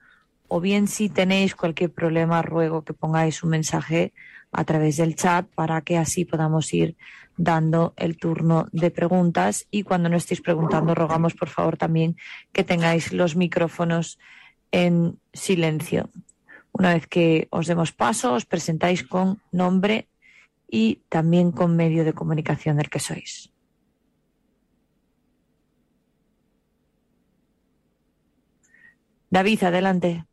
o 0.47 0.59
bien 0.59 0.88
si 0.88 1.09
tenéis 1.09 1.55
cualquier 1.55 1.91
problema 1.91 2.41
ruego 2.41 2.84
que 2.84 2.93
pongáis 2.93 3.43
un 3.43 3.51
mensaje 3.51 4.14
a 4.51 4.66
través 4.66 4.97
del 4.97 5.16
chat 5.16 5.47
para 5.55 5.82
que 5.82 5.97
así 5.97 6.26
podamos 6.26 6.74
ir 6.74 6.97
dando 7.38 7.93
el 7.97 8.18
turno 8.18 8.68
de 8.72 8.91
preguntas 8.91 9.68
y 9.72 9.84
cuando 9.84 10.09
no 10.09 10.18
estéis 10.18 10.41
preguntando 10.41 10.93
rogamos 10.93 11.34
por 11.34 11.49
favor 11.49 11.78
también 11.78 12.18
que 12.51 12.64
tengáis 12.64 13.14
los 13.14 13.36
micrófonos 13.36 14.20
en 14.72 15.20
silencio. 15.34 16.09
Una 16.74 16.95
vez 16.95 17.07
que 17.07 17.47
os 17.51 17.67
demos 17.67 17.93
paso, 17.93 18.34
os 18.34 18.45
presentáis 18.45 19.03
con 19.05 19.39
nombre 19.51 20.09
y 20.67 21.05
también 21.07 21.51
con 21.51 21.76
medio 21.76 22.03
de 22.03 22.13
comunicación 22.13 22.78
del 22.78 22.89
que 22.89 22.99
sois. 22.99 23.53
David, 29.30 29.63
adelante. 29.63 30.26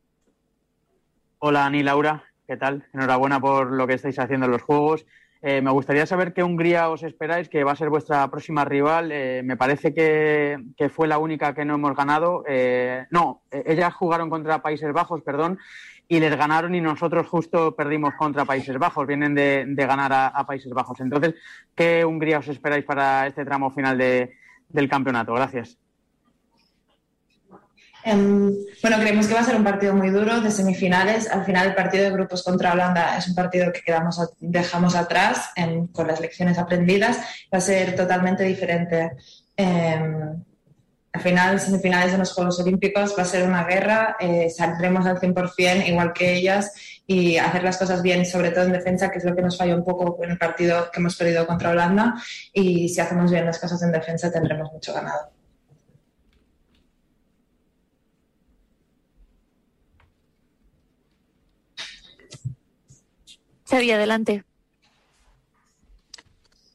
Hola, 1.39 1.67
Ani 1.67 1.83
Laura, 1.83 2.25
¿qué 2.47 2.57
tal? 2.57 2.87
Enhorabuena 2.93 3.39
por 3.41 3.71
lo 3.73 3.87
que 3.87 3.95
estáis 3.95 4.19
haciendo 4.19 4.47
en 4.47 4.53
los 4.53 4.63
Juegos. 4.63 5.07
Eh, 5.43 5.63
me 5.63 5.71
gustaría 5.71 6.05
saber 6.05 6.35
qué 6.35 6.43
Hungría 6.43 6.91
os 6.91 7.03
esperáis, 7.03 7.49
que 7.49 7.65
va 7.65 7.73
a 7.73 7.77
ser 7.77 7.89
vuestra 7.89 8.31
próxima 8.31 8.65
rival. 8.65 9.11
Eh, 9.11 9.43
me 9.43 9.57
parece 9.57 9.95
que, 9.95 10.59
fue 10.91 11.09
la 11.09 11.17
única 11.17 11.55
que 11.55 11.65
no 11.65 11.77
hemos 11.77 11.97
ganado. 11.97 12.45
Eh, 12.47 13.07
no, 13.11 13.43
ellas 13.51 13.95
jugaron 13.95 14.29
contra 14.29 14.63
Países 14.63 14.93
Bajos, 14.93 15.23
perdón, 15.23 15.59
y 16.11 16.19
les 16.19 16.37
ganaron 16.37 16.75
y 16.75 16.81
nosotros 16.81 17.29
justo 17.29 17.77
perdimos 17.77 18.15
contra 18.15 18.45
Países 18.45 18.77
Bajos. 18.77 19.07
Vienen 19.07 19.33
de, 19.33 19.65
ganar 19.77 20.13
a, 20.13 20.45
Países 20.45 20.73
Bajos. 20.73 20.99
Entonces, 20.99 21.37
¿qué 21.73 22.05
Hungría 22.05 22.41
os 22.41 22.49
esperáis 22.49 22.85
para 22.85 23.29
este 23.29 23.45
tramo 23.45 23.71
final 23.71 23.97
de, 23.97 24.35
del 24.69 24.89
campeonato? 24.89 25.33
Gracias. 25.35 25.79
Um, 28.05 28.51
bueno, 28.83 28.97
creemos 28.99 29.29
que 29.29 29.35
va 29.35 29.41
a 29.41 29.45
ser 29.45 29.55
un 29.55 29.63
partido 29.63 29.95
muy 29.95 30.11
duro 30.11 30.41
de 30.41 30.51
semifinales. 30.51 31.31
Al 31.31 31.45
final, 31.45 31.69
el 31.69 31.75
partido 31.77 32.03
de 32.03 32.11
grupos 32.11 32.43
contra 32.43 32.73
Holanda 32.73 33.17
es 33.17 33.29
un 33.29 33.37
partido 33.37 33.73
que 33.73 33.83
quedamos 33.83 34.19
a, 34.19 34.27
dejamos 34.41 34.97
atrás 34.97 35.53
en, 35.55 35.87
con 35.87 36.09
las 36.09 36.21
lecciones 36.21 36.59
aprendidas. 36.59 37.19
Va 37.55 37.59
a 37.59 37.61
ser 37.61 37.95
totalmente 37.95 38.43
diferente. 38.43 39.13
Um, 39.57 40.43
al 41.13 41.21
final, 41.23 41.59
semifinales 41.59 42.13
de 42.13 42.19
los 42.19 42.33
Juegos 42.33 42.61
Olímpicos 42.61 43.17
va 43.19 43.23
a 43.23 43.27
ser 43.27 43.47
una 43.47 43.65
guerra. 43.65 44.17
Eh, 44.21 44.49
saldremos 44.49 45.07
al 45.07 45.19
100% 45.19 45.89
igual 45.89 46.13
que 46.13 46.37
ellas 46.37 46.73
y 47.05 47.37
hacer 47.37 47.65
las 47.65 47.79
cosas 47.79 48.01
bien, 48.01 48.25
sobre 48.25 48.53
todo 48.53 48.65
en 48.65 48.73
defensa, 48.73 49.11
que 49.11 49.19
es 49.19 49.25
lo 49.25 49.35
que 49.35 49.43
nos 49.43 49.59
falló 49.59 49.75
un 49.75 49.85
poco 49.85 50.23
en 50.23 50.31
el 50.31 50.39
partido 50.39 50.89
que 50.93 51.01
hemos 51.01 51.17
perdido 51.17 51.49
contra 51.49 51.71
Holanda. 51.71 52.15
Y 52.53 52.89
si 52.89 53.01
hacemos 53.01 53.31
bien 53.33 53.45
las 53.45 53.59
cosas 53.59 53.83
en 53.83 53.91
defensa, 53.91 54.31
tendremos 54.31 54.71
mucho 54.73 54.95
ganado. 54.95 55.31
Xavi, 63.69 63.91
adelante. 63.91 64.45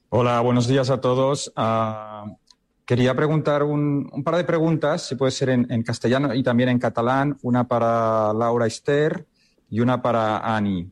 Hola, 0.09 0.41
buenos 0.41 0.67
días 0.67 0.89
a 0.89 0.99
todos. 0.99 1.51
Uh, 1.55 2.35
quería 2.85 3.15
preguntar 3.15 3.63
un, 3.63 4.09
un, 4.11 4.23
par 4.23 4.37
de 4.37 4.43
preguntas, 4.43 5.07
si 5.07 5.15
puede 5.15 5.31
ser 5.31 5.49
en, 5.49 5.67
en, 5.69 5.83
castellano 5.83 6.33
y 6.33 6.43
también 6.43 6.69
en 6.69 6.79
catalán, 6.79 7.37
una 7.41 7.67
para 7.67 8.33
Laura 8.33 8.67
Esther 8.67 9.25
i 9.69 9.79
una 9.79 10.01
para 10.01 10.37
Ani. 10.55 10.89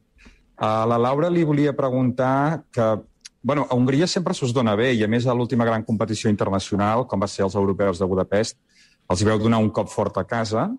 A 0.58 0.86
la 0.86 0.98
Laura 0.98 1.30
li 1.30 1.44
volia 1.44 1.76
preguntar 1.76 2.64
que, 2.72 3.02
bueno, 3.42 3.68
a 3.70 3.76
Hongria 3.76 4.08
sempre 4.08 4.34
s'us 4.34 4.54
dona 4.54 4.76
bé 4.76 4.94
i, 4.94 5.04
a 5.04 5.08
més, 5.08 5.28
a 5.28 5.34
l'última 5.34 5.66
gran 5.66 5.84
competició 5.84 6.30
internacional, 6.30 7.06
com 7.08 7.22
va 7.22 7.28
ser 7.28 7.46
els 7.46 7.56
europeus 7.56 8.00
de 8.00 8.10
Budapest, 8.10 8.58
els 9.10 9.24
veu 9.24 9.38
donar 9.38 9.62
un 9.62 9.70
cop 9.70 9.90
fort 9.92 10.18
a 10.18 10.26
casa 10.26 10.72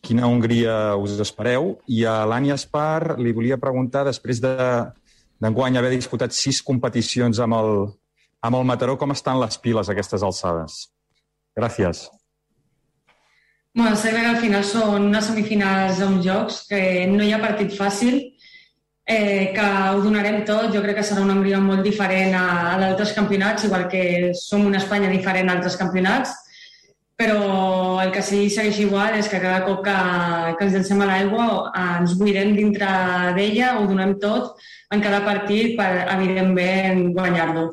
quina 0.00 0.28
Hongria 0.28 0.96
us 0.96 1.18
espereu. 1.20 1.76
I 1.90 2.04
a 2.06 2.22
l'Ània 2.28 2.56
Espar 2.58 3.18
li 3.18 3.34
volia 3.34 3.58
preguntar, 3.60 4.04
després 4.06 4.40
d'enguany 4.42 5.74
de, 5.74 5.80
haver 5.80 5.94
disputat 5.96 6.34
sis 6.36 6.62
competicions 6.62 7.40
amb 7.42 7.58
el, 7.58 7.72
amb 8.42 8.58
el 8.58 8.64
Mataró, 8.68 8.96
com 8.98 9.12
estan 9.14 9.40
les 9.42 9.58
piles 9.62 9.88
a 9.88 9.94
aquestes 9.94 10.24
alçades? 10.26 10.86
Gràcies. 11.58 12.06
Bueno, 13.74 13.94
sé 13.96 14.10
que 14.10 14.24
al 14.26 14.40
final 14.42 14.64
són 14.66 15.06
unes 15.10 15.28
semifinals 15.30 16.00
a 16.02 16.08
uns 16.10 16.24
jocs, 16.26 16.64
que 16.70 17.06
no 17.10 17.22
hi 17.22 17.32
ha 17.34 17.42
partit 17.42 17.74
fàcil, 17.76 18.18
eh, 19.06 19.52
que 19.54 19.68
ho 19.94 20.02
donarem 20.02 20.42
tot. 20.48 20.72
Jo 20.74 20.82
crec 20.82 20.98
que 20.98 21.06
serà 21.06 21.22
una 21.22 21.36
Hongria 21.36 21.60
molt 21.62 21.86
diferent 21.86 22.34
a, 22.34 22.46
a 22.74 22.76
d'altres 22.82 23.14
campionats, 23.16 23.68
igual 23.68 23.88
que 23.92 24.34
som 24.34 24.66
una 24.66 24.82
Espanya 24.82 25.10
diferent 25.14 25.50
a 25.50 25.58
altres 25.58 25.78
campionats 25.80 26.34
però 27.18 27.98
el 27.98 28.12
que 28.14 28.22
sí 28.22 28.44
segueix 28.54 28.76
igual 28.78 29.16
és 29.18 29.26
que 29.26 29.40
cada 29.42 29.64
cop 29.66 29.80
que, 29.82 29.94
que 30.54 30.66
ens 30.68 30.76
llancem 30.76 31.00
a 31.02 31.08
l'aigua 31.08 31.46
ens 31.98 32.14
buidem 32.20 32.52
dintre 32.54 32.86
d'ella, 33.34 33.72
ho 33.80 33.88
donem 33.90 34.14
tot 34.22 34.62
en 34.94 35.02
cada 35.02 35.24
partit 35.26 35.74
per, 35.80 35.90
evidentment, 36.14 37.08
guanyar-lo. 37.16 37.64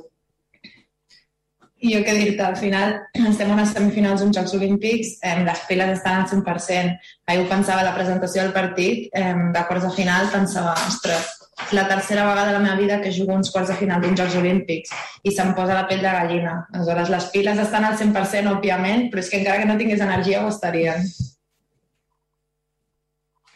I 1.85 1.91
jo 1.93 2.01
què 2.01 2.15
dir-te, 2.17 2.41
al 2.41 2.55
final 2.57 2.95
estem 3.29 3.51
en 3.53 3.59
les 3.61 3.71
semifinals 3.75 4.23
d'uns 4.23 4.33
Jocs 4.33 4.55
Olímpics, 4.57 5.11
eh, 5.21 5.35
les 5.45 5.59
piles 5.69 5.91
estan 5.93 6.23
al 6.23 6.29
100%. 6.31 6.95
Ahir 7.29 7.43
ho 7.43 7.49
pensava 7.51 7.83
a 7.83 7.85
la 7.85 7.93
presentació 7.93 8.41
del 8.41 8.55
partit, 8.55 9.11
eh, 9.13 9.33
de 9.53 9.65
quarts 9.69 9.85
de 9.85 9.91
final 9.93 10.31
pensava, 10.33 10.73
ostres, 10.87 11.29
la 11.77 11.85
tercera 11.87 12.25
vegada 12.25 12.47
de 12.47 12.57
la 12.57 12.63
meva 12.63 12.75
vida 12.75 12.99
que 13.01 13.13
jugo 13.13 13.37
uns 13.37 13.51
quarts 13.51 13.69
de 13.69 13.77
final 13.83 14.01
d'uns 14.01 14.19
Jocs 14.19 14.39
Olímpics 14.41 14.91
i 15.23 15.31
se'm 15.31 15.53
posa 15.53 15.77
la 15.77 15.85
pell 15.87 16.01
de 16.01 16.17
gallina. 16.17 16.57
Aleshores, 16.73 17.13
les 17.13 17.29
piles 17.35 17.61
estan 17.67 17.85
al 17.85 17.97
100%, 18.01 18.57
òbviament, 18.57 19.09
però 19.11 19.21
és 19.21 19.29
que 19.29 19.43
encara 19.43 19.61
que 19.61 19.69
no 19.69 19.77
tingués 19.77 20.01
energia 20.01 20.43
ho 20.43 20.49
estarien. 20.49 21.05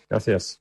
Gracias. 0.09 0.59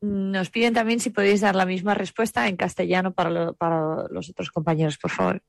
Nos 0.00 0.48
piden 0.50 0.72
también 0.72 1.00
si 1.00 1.10
podéis 1.10 1.42
dar 1.42 1.54
la 1.54 1.66
misma 1.66 1.94
respuesta 1.94 2.48
en 2.48 2.56
castellano 2.56 3.12
para, 3.12 3.30
lo, 3.30 3.54
para 3.54 4.08
los 4.08 4.30
otros 4.30 4.50
compañeros, 4.50 4.96
por 4.96 5.10
favor. 5.10 5.42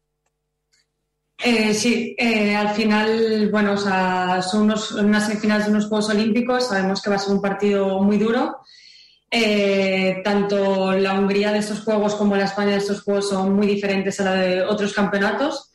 Eh, 1.43 1.73
sí, 1.73 2.15
eh, 2.19 2.55
al 2.55 2.69
final, 2.69 3.49
bueno, 3.49 3.73
o 3.73 3.77
sea, 3.77 4.41
son 4.41 4.63
unos, 4.63 4.91
unas 4.91 5.25
semifinales 5.25 5.65
de 5.65 5.71
unos 5.71 5.87
Juegos 5.87 6.09
Olímpicos, 6.09 6.67
sabemos 6.67 7.01
que 7.01 7.09
va 7.09 7.15
a 7.15 7.19
ser 7.19 7.33
un 7.33 7.41
partido 7.41 7.99
muy 8.01 8.17
duro. 8.17 8.59
Eh, 9.33 10.21
tanto 10.25 10.91
la 10.91 11.13
Hungría 11.13 11.53
de 11.53 11.59
estos 11.59 11.79
Juegos 11.79 12.15
como 12.15 12.35
la 12.35 12.43
España 12.43 12.71
de 12.71 12.77
estos 12.77 13.01
Juegos 13.01 13.29
son 13.29 13.55
muy 13.55 13.65
diferentes 13.65 14.19
a 14.19 14.25
la 14.25 14.33
de 14.33 14.61
otros 14.63 14.93
campeonatos. 14.93 15.71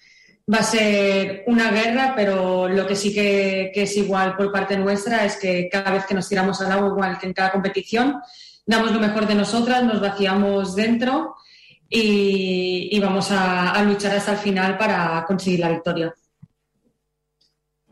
Va 0.52 0.58
a 0.58 0.62
ser 0.62 1.42
una 1.48 1.72
guerra, 1.72 2.12
pero 2.14 2.68
lo 2.68 2.86
que 2.86 2.94
sí 2.94 3.12
que, 3.12 3.72
que 3.74 3.82
es 3.82 3.96
igual 3.96 4.36
por 4.36 4.52
parte 4.52 4.76
nuestra 4.76 5.24
es 5.24 5.36
que 5.36 5.68
cada 5.72 5.90
vez 5.90 6.06
que 6.06 6.14
nos 6.14 6.28
tiramos 6.28 6.60
al 6.60 6.70
agua, 6.70 6.88
igual 6.88 7.18
que 7.18 7.26
en 7.26 7.32
cada 7.32 7.50
competición, 7.50 8.20
damos 8.66 8.92
lo 8.92 9.00
mejor 9.00 9.26
de 9.26 9.36
nosotras, 9.36 9.84
nos 9.84 10.00
vaciamos 10.00 10.74
dentro 10.74 11.36
y, 11.88 12.98
vamos 13.00 13.30
a, 13.30 13.80
luchar 13.84 14.16
hasta 14.16 14.32
el 14.32 14.38
final 14.38 14.76
para 14.76 15.24
conseguir 15.26 15.60
la 15.60 15.70
victoria. 15.70 16.14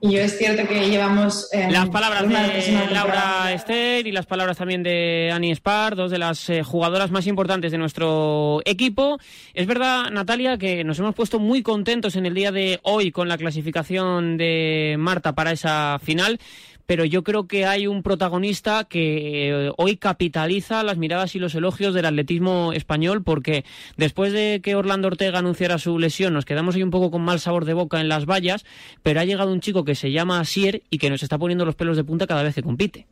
Y 0.01 0.12
yo 0.12 0.20
es 0.20 0.37
cierto 0.37 0.68
que 0.68 0.91
llevamos... 0.91 1.49
Em, 1.51 1.70
las 1.70 1.89
palabras 1.89 2.29
de 2.29 2.91
Laura 2.91 3.53
Esther 3.55 4.07
y 4.07 4.12
las 4.12 4.27
palabras 4.27 4.59
también 4.59 4.83
de 4.83 5.31
Annie 5.33 5.55
Spar, 5.55 5.97
dos 5.97 6.11
de 6.11 6.18
las 6.18 6.51
eh, 6.51 6.62
jugadoras 6.62 7.11
más 7.11 7.27
importantes 7.27 7.72
de 7.72 7.79
nuestro 7.79 8.61
equipo. 8.66 9.18
Es 9.55 9.66
verdad, 9.66 10.11
Natalia, 10.11 10.59
que 10.59 10.85
nos 10.85 10.99
hemos 10.99 11.14
puesto 11.14 11.39
muy 11.39 11.62
contentos 11.62 12.16
en 12.16 12.27
el 12.27 12.35
día 12.35 12.53
de 12.53 12.81
hoy 12.83 13.12
con 13.12 13.29
la 13.29 13.39
clasificación 13.39 14.37
de 14.37 14.97
Marta 14.99 15.35
para 15.35 15.53
esa 15.53 15.99
final 16.03 16.39
pero 16.87 17.05
yo 17.05 17.24
creo 17.24 17.47
que 17.47 17.66
hay 17.66 17.87
un 17.87 18.03
protagonista 18.03 18.85
que 18.85 19.49
eh, 19.49 19.72
hoy 19.76 19.97
capitaliza 19.97 20.82
las 20.82 20.99
miradas 20.99 21.35
y 21.35 21.39
los 21.39 21.55
elogios 21.55 21.95
del 21.95 22.07
atletismo 22.07 22.72
español, 22.72 23.22
porque 23.22 23.64
después 23.97 24.32
de 24.32 24.61
que 24.62 24.74
Orlando 24.74 25.09
Ortega 25.09 25.39
anunciara 25.39 25.78
su 25.78 25.99
lesión, 25.99 26.35
nos 26.35 26.45
quedamos 26.45 26.74
ahí 26.74 26.82
un 26.82 26.91
poco 26.91 27.11
con 27.11 27.22
mal 27.22 27.41
sabor 27.41 27.64
de 27.64 27.74
boca 27.74 28.01
en 28.01 28.09
las 28.09 28.26
vallas, 28.26 28.64
pero 29.03 29.20
ha 29.20 29.24
llegado 29.24 29.53
un 29.53 29.61
chico 29.61 29.85
que 29.85 29.95
se 29.95 30.12
llama 30.12 30.41
Asier 30.41 30.82
y 30.91 30.99
que 30.99 31.11
nos 31.11 31.22
está 31.22 31.39
poniendo 31.39 31.64
los 31.64 31.74
pelos 31.74 31.97
de 31.97 32.05
punta 32.05 32.26
cada 32.26 32.43
vez 32.43 32.55
que 32.55 32.62
compite. 32.62 33.07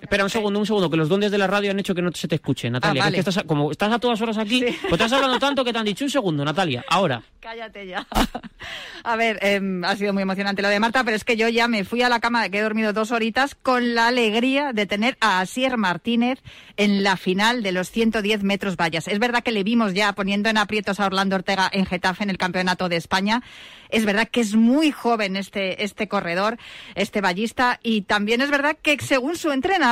Espera 0.00 0.24
un 0.24 0.30
segundo, 0.30 0.58
un 0.60 0.66
segundo, 0.66 0.90
que 0.90 0.96
los 0.96 1.08
dones 1.08 1.30
de 1.30 1.38
la 1.38 1.46
radio 1.46 1.70
han 1.70 1.78
hecho 1.78 1.94
que 1.94 2.02
no 2.02 2.10
se 2.12 2.28
te 2.28 2.36
escuche, 2.36 2.70
Natalia. 2.70 3.04
Ah, 3.04 3.08
estás, 3.08 3.42
como 3.46 3.70
estás 3.70 3.92
a 3.92 3.98
todas 3.98 4.20
horas 4.20 4.38
aquí, 4.38 4.64
pues 4.82 4.92
estás 4.92 5.12
hablando 5.12 5.38
tanto 5.38 5.64
que 5.64 5.72
te 5.72 5.78
han 5.78 5.84
dicho 5.84 6.04
un 6.04 6.10
segundo, 6.10 6.44
Natalia. 6.44 6.84
Ahora. 6.88 7.22
Cállate 7.40 7.86
ya. 7.86 8.06
a 9.04 9.16
ver, 9.16 9.38
em, 9.42 9.84
ha 9.84 9.96
sido 9.96 10.12
muy 10.12 10.22
emocionante 10.22 10.62
lo 10.62 10.68
de 10.68 10.80
Marta, 10.80 11.04
pero 11.04 11.16
es 11.16 11.24
que 11.24 11.36
yo 11.36 11.48
ya 11.48 11.68
me 11.68 11.84
fui 11.84 12.02
a 12.02 12.08
la 12.08 12.20
cama, 12.20 12.48
que 12.48 12.58
he 12.58 12.62
dormido 12.62 12.92
dos 12.92 13.10
horitas, 13.10 13.54
con 13.54 13.94
la 13.94 14.08
alegría 14.08 14.72
de 14.72 14.86
tener 14.86 15.16
a 15.20 15.40
Asier 15.40 15.76
Martínez 15.76 16.40
en 16.76 17.02
la 17.02 17.16
final 17.16 17.62
de 17.62 17.72
los 17.72 17.90
110 17.90 18.42
metros 18.42 18.76
vallas. 18.76 19.08
Es 19.08 19.18
verdad 19.18 19.42
que 19.42 19.52
le 19.52 19.64
vimos 19.64 19.94
ya 19.94 20.12
poniendo 20.12 20.48
en 20.48 20.58
aprietos 20.58 21.00
a 21.00 21.06
Orlando 21.06 21.36
Ortega 21.36 21.68
en 21.72 21.86
Getafe 21.86 22.24
en 22.24 22.30
el 22.30 22.38
Campeonato 22.38 22.88
de 22.88 22.96
España. 22.96 23.42
Es 23.88 24.04
verdad 24.04 24.28
que 24.28 24.40
es 24.40 24.54
muy 24.54 24.90
joven 24.90 25.36
este, 25.36 25.82
este 25.82 26.08
corredor, 26.08 26.58
este 26.94 27.20
vallista, 27.20 27.80
y 27.82 28.02
también 28.02 28.42
es 28.42 28.50
verdad 28.50 28.76
que 28.80 28.98
según 29.00 29.36
su 29.36 29.50
entrenador, 29.50 29.87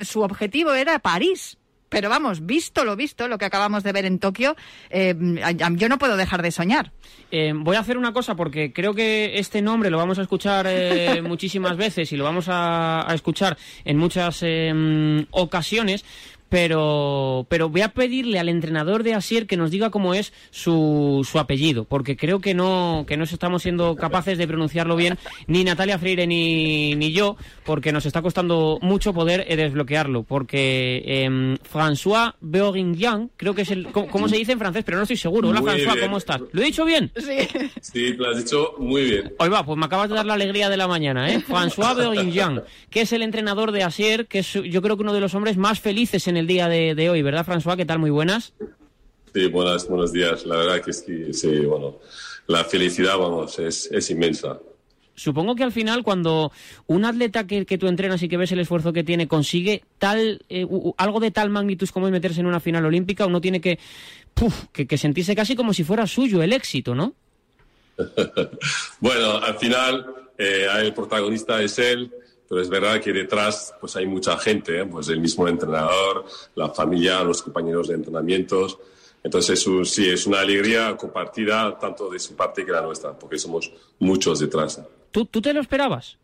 su 0.00 0.22
objetivo 0.22 0.74
era 0.74 0.98
París. 0.98 1.58
Pero 1.88 2.08
vamos, 2.08 2.44
visto 2.44 2.84
lo 2.84 2.96
visto, 2.96 3.28
lo 3.28 3.38
que 3.38 3.44
acabamos 3.44 3.84
de 3.84 3.92
ver 3.92 4.06
en 4.06 4.18
Tokio, 4.18 4.56
eh, 4.90 5.14
yo 5.76 5.88
no 5.88 5.98
puedo 5.98 6.16
dejar 6.16 6.42
de 6.42 6.50
soñar. 6.50 6.92
Eh, 7.30 7.52
voy 7.54 7.76
a 7.76 7.80
hacer 7.80 7.96
una 7.96 8.12
cosa 8.12 8.34
porque 8.34 8.72
creo 8.72 8.92
que 8.92 9.38
este 9.38 9.62
nombre 9.62 9.88
lo 9.88 9.96
vamos 9.96 10.18
a 10.18 10.22
escuchar 10.22 10.66
eh, 10.68 11.22
muchísimas 11.26 11.76
veces 11.76 12.10
y 12.12 12.16
lo 12.16 12.24
vamos 12.24 12.48
a, 12.48 13.08
a 13.08 13.14
escuchar 13.14 13.56
en 13.84 13.98
muchas 13.98 14.44
ocasiones 15.30 16.04
pero, 16.48 17.46
pero 17.48 17.68
voy 17.68 17.82
a 17.82 17.88
pedirle 17.88 18.38
al 18.38 18.48
entrenador 18.48 19.02
de 19.02 19.14
Asier 19.14 19.46
que 19.46 19.56
nos 19.56 19.70
diga 19.70 19.90
cómo 19.90 20.14
es 20.14 20.32
su, 20.50 21.26
su 21.28 21.38
apellido, 21.38 21.84
porque 21.84 22.16
creo 22.16 22.40
que 22.40 22.54
no, 22.54 23.04
que 23.06 23.16
no 23.16 23.24
estamos 23.24 23.62
siendo 23.62 23.96
capaces 23.96 24.38
de 24.38 24.46
pronunciarlo 24.46 24.96
bien, 24.96 25.18
ni 25.46 25.64
Natalia 25.64 25.98
Freire 25.98 26.26
ni, 26.26 26.94
ni 26.94 27.12
yo, 27.12 27.36
porque 27.64 27.92
nos 27.92 28.06
está 28.06 28.22
costando 28.22 28.78
mucho 28.82 29.12
poder 29.12 29.44
eh, 29.48 29.56
desbloquearlo, 29.56 30.22
porque 30.22 31.02
eh, 31.04 31.56
François 31.72 32.34
Beoringian, 32.40 33.30
creo 33.36 33.54
que 33.54 33.62
es 33.62 33.70
el, 33.70 33.88
¿cómo, 33.88 34.28
se 34.28 34.36
dice 34.36 34.52
en 34.52 34.58
francés? 34.58 34.84
Pero 34.84 34.98
no 34.98 35.02
estoy 35.02 35.16
seguro. 35.16 35.48
Hola 35.48 35.60
François, 35.60 36.00
¿cómo 36.00 36.18
estás? 36.18 36.40
¿Lo 36.52 36.62
he 36.62 36.64
dicho 36.64 36.84
bien? 36.84 37.10
Sí. 37.16 37.48
Sí, 37.80 38.12
lo 38.14 38.30
has 38.30 38.38
dicho 38.38 38.74
muy 38.78 39.04
bien. 39.04 39.32
Hoy 39.38 39.48
va, 39.48 39.64
pues 39.64 39.78
me 39.78 39.86
acabas 39.86 40.08
de 40.08 40.14
dar 40.14 40.26
la 40.26 40.34
alegría 40.34 40.68
de 40.68 40.76
la 40.76 40.86
mañana, 40.86 41.30
¿eh? 41.30 41.40
François 41.40 41.94
Beoringian, 41.96 42.62
que 42.90 43.02
es 43.02 43.12
el 43.12 43.22
entrenador 43.22 43.72
de 43.72 43.82
Asier, 43.82 44.26
que 44.26 44.40
es 44.40 44.52
yo 44.52 44.82
creo 44.82 44.96
que 44.96 45.02
uno 45.02 45.12
de 45.12 45.20
los 45.20 45.34
hombres 45.34 45.56
más 45.56 45.80
felices 45.80 46.28
en 46.28 46.35
el 46.36 46.46
día 46.46 46.68
de, 46.68 47.10
hoy, 47.10 47.22
¿verdad, 47.22 47.46
François? 47.46 47.76
¿Qué 47.76 47.84
tal? 47.84 47.98
Muy 47.98 48.10
buenas. 48.10 48.52
Sí, 49.34 49.46
buenas, 49.48 49.88
buenos 49.88 50.12
días. 50.12 50.46
La 50.46 50.56
verdad 50.56 50.76
que 50.82 50.92
que, 50.92 51.32
sí, 51.32 51.60
bueno, 51.60 51.98
la 52.46 52.64
felicidad, 52.64 53.18
vamos, 53.18 53.58
es, 53.58 53.90
es 53.92 54.10
inmensa. 54.10 54.58
Supongo 55.14 55.54
que 55.54 55.64
al 55.64 55.72
final, 55.72 56.02
cuando 56.02 56.52
un 56.86 57.04
atleta 57.06 57.46
que, 57.46 57.64
que, 57.64 57.78
tú 57.78 57.86
entrenas 57.88 58.22
y 58.22 58.28
que 58.28 58.36
ves 58.36 58.52
el 58.52 58.60
esfuerzo 58.60 58.92
que 58.92 59.02
tiene 59.02 59.26
consigue 59.26 59.82
tal 59.98 60.44
eh, 60.50 60.66
algo 60.98 61.20
de 61.20 61.30
tal 61.30 61.48
magnitud 61.48 61.88
como 61.88 62.06
es 62.06 62.12
meterse 62.12 62.40
en 62.40 62.46
una 62.46 62.60
final 62.60 62.84
olímpica, 62.84 63.24
uno 63.24 63.40
tiene 63.40 63.62
que, 63.62 63.78
que, 64.72 64.86
que 64.86 64.98
sentirse 64.98 65.34
casi 65.34 65.56
como 65.56 65.72
si 65.72 65.84
fuera 65.84 66.06
suyo 66.06 66.42
el 66.42 66.52
éxito, 66.52 66.94
¿no? 66.94 67.14
bueno, 69.00 69.38
al 69.38 69.56
final 69.56 70.06
eh, 70.36 70.66
el 70.80 70.92
protagonista 70.92 71.62
es 71.62 71.78
él 71.78 72.12
pero 72.48 72.60
es 72.60 72.68
verdad 72.68 73.00
que 73.00 73.12
detrás 73.12 73.74
pues 73.80 73.96
hay 73.96 74.06
mucha 74.06 74.38
gente, 74.38 74.80
¿eh? 74.80 74.86
pues 74.86 75.08
el 75.08 75.20
mismo 75.20 75.48
entrenador, 75.48 76.24
la 76.54 76.70
familia, 76.70 77.22
los 77.24 77.42
compañeros 77.42 77.88
de 77.88 77.94
entrenamientos. 77.94 78.78
Entonces 79.22 79.64
sí, 79.84 80.08
es 80.08 80.26
una 80.26 80.40
alegría 80.40 80.96
compartida 80.96 81.76
tanto 81.78 82.08
de 82.08 82.18
su 82.18 82.36
parte 82.36 82.64
que 82.64 82.70
la 82.70 82.82
nuestra, 82.82 83.18
porque 83.18 83.38
somos 83.38 83.72
muchos 83.98 84.38
detrás. 84.38 84.80
¿Tú, 85.10 85.24
tú 85.26 85.42
te 85.42 85.52
lo 85.52 85.60
esperabas? 85.60 86.16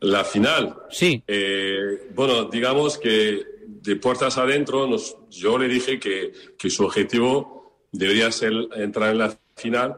La 0.00 0.24
final. 0.24 0.76
Sí. 0.90 1.22
Eh, 1.28 2.08
bueno, 2.12 2.44
digamos 2.44 2.98
que 2.98 3.44
de 3.66 3.96
puertas 3.96 4.36
adentro, 4.38 4.88
nos, 4.88 5.16
yo 5.30 5.56
le 5.58 5.68
dije 5.68 6.00
que, 6.00 6.32
que 6.58 6.70
su 6.70 6.84
objetivo 6.84 7.86
debería 7.92 8.32
ser 8.32 8.52
entrar 8.74 9.10
en 9.10 9.18
la 9.18 9.38
final, 9.54 9.96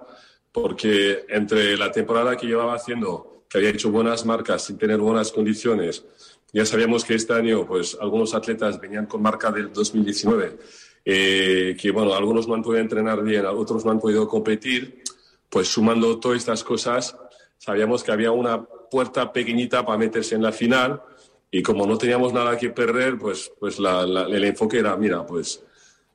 porque 0.52 1.24
entre 1.28 1.76
la 1.78 1.90
temporada 1.90 2.36
que 2.36 2.46
llevaba 2.46 2.74
haciendo 2.74 3.33
que 3.54 3.58
había 3.58 3.70
hecho 3.70 3.92
buenas 3.92 4.26
marcas 4.26 4.64
sin 4.64 4.76
tener 4.76 4.98
buenas 4.98 5.30
condiciones. 5.30 6.04
Ya 6.52 6.66
sabíamos 6.66 7.04
que 7.04 7.14
este 7.14 7.34
año, 7.34 7.64
pues, 7.64 7.96
algunos 8.00 8.34
atletas 8.34 8.80
venían 8.80 9.06
con 9.06 9.22
marca 9.22 9.52
del 9.52 9.72
2019, 9.72 10.58
eh, 11.04 11.76
que, 11.80 11.92
bueno, 11.92 12.14
algunos 12.14 12.48
no 12.48 12.54
han 12.54 12.62
podido 12.62 12.80
entrenar 12.80 13.22
bien, 13.22 13.46
otros 13.46 13.84
no 13.84 13.92
han 13.92 14.00
podido 14.00 14.26
competir. 14.26 15.04
Pues 15.48 15.68
sumando 15.68 16.18
todas 16.18 16.38
estas 16.38 16.64
cosas, 16.64 17.16
sabíamos 17.56 18.02
que 18.02 18.10
había 18.10 18.32
una 18.32 18.60
puerta 18.60 19.32
pequeñita 19.32 19.86
para 19.86 19.98
meterse 19.98 20.34
en 20.34 20.42
la 20.42 20.50
final 20.50 21.00
y 21.48 21.62
como 21.62 21.86
no 21.86 21.96
teníamos 21.96 22.32
nada 22.32 22.58
que 22.58 22.70
perder, 22.70 23.16
pues, 23.18 23.52
pues 23.60 23.78
el 23.78 24.44
enfoque 24.44 24.80
era, 24.80 24.96
mira, 24.96 25.24
pues 25.24 25.62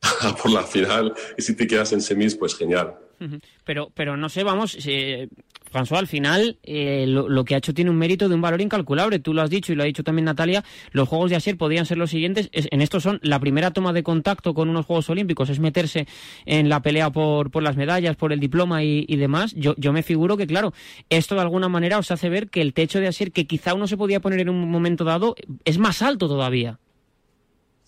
por 0.41 0.51
la 0.51 0.63
final 0.63 1.13
y 1.37 1.41
si 1.41 1.55
te 1.55 1.67
quedas 1.67 1.93
en 1.93 2.01
semis, 2.01 2.35
pues 2.35 2.55
genial. 2.55 2.95
Pero, 3.65 3.91
pero 3.93 4.15
no 4.15 4.29
sé, 4.29 4.43
vamos, 4.43 4.77
eh, 4.85 5.27
François, 5.71 5.99
al 5.99 6.07
final 6.07 6.57
eh, 6.63 7.05
lo, 7.05 7.43
que 7.45 7.53
ha 7.53 7.57
hecho 7.57 7.73
tiene 7.73 7.91
un 7.91 7.97
mérito 7.97 8.29
de 8.29 8.35
un 8.35 8.41
valor 8.41 8.61
incalculable. 8.61 9.19
Tú 9.19 9.33
lo 9.33 9.41
has 9.41 9.49
dicho 9.49 9.71
y 9.71 9.75
lo 9.75 9.83
ha 9.83 9.85
dicho 9.85 10.03
también 10.03 10.25
Natalia. 10.25 10.63
Los 10.91 11.07
Juegos 11.07 11.29
de 11.29 11.35
Asier 11.35 11.57
podían 11.57 11.85
ser 11.85 11.97
los 11.97 12.09
siguientes. 12.09 12.49
en 12.53 12.81
estos 12.81 13.03
son 13.03 13.19
la 13.21 13.39
primera 13.39 13.71
toma 13.71 13.93
de 13.93 14.03
contacto 14.03 14.53
con 14.53 14.69
unos 14.69 14.85
Juegos 14.85 15.09
Olímpicos, 15.09 15.49
es 15.49 15.59
meterse 15.59 16.07
en 16.45 16.69
la 16.69 16.81
pelea 16.81 17.11
por, 17.11 17.51
por 17.51 17.61
las 17.61 17.75
medallas, 17.75 18.15
por 18.15 18.33
el 18.33 18.39
diploma 18.39 18.83
y, 18.83 19.05
demás. 19.17 19.53
Yo, 19.55 19.75
yo 19.77 19.91
me 19.91 20.01
figuro 20.01 20.37
que, 20.37 20.47
claro, 20.47 20.73
esto 21.09 21.35
de 21.35 21.41
alguna 21.41 21.67
manera 21.67 21.99
os 21.99 22.11
hace 22.11 22.29
ver 22.29 22.49
que 22.49 22.61
el 22.61 22.73
techo 22.73 22.99
de 22.99 23.07
Asier, 23.07 23.31
que 23.31 23.45
quizá 23.45 23.73
uno 23.73 23.85
se 23.85 23.97
podía 23.97 24.21
poner 24.21 24.39
en 24.39 24.49
un 24.49 24.71
momento 24.71 25.03
dado, 25.03 25.35
es 25.65 25.77
más 25.77 26.01
alto 26.01 26.27
todavía. 26.27 26.79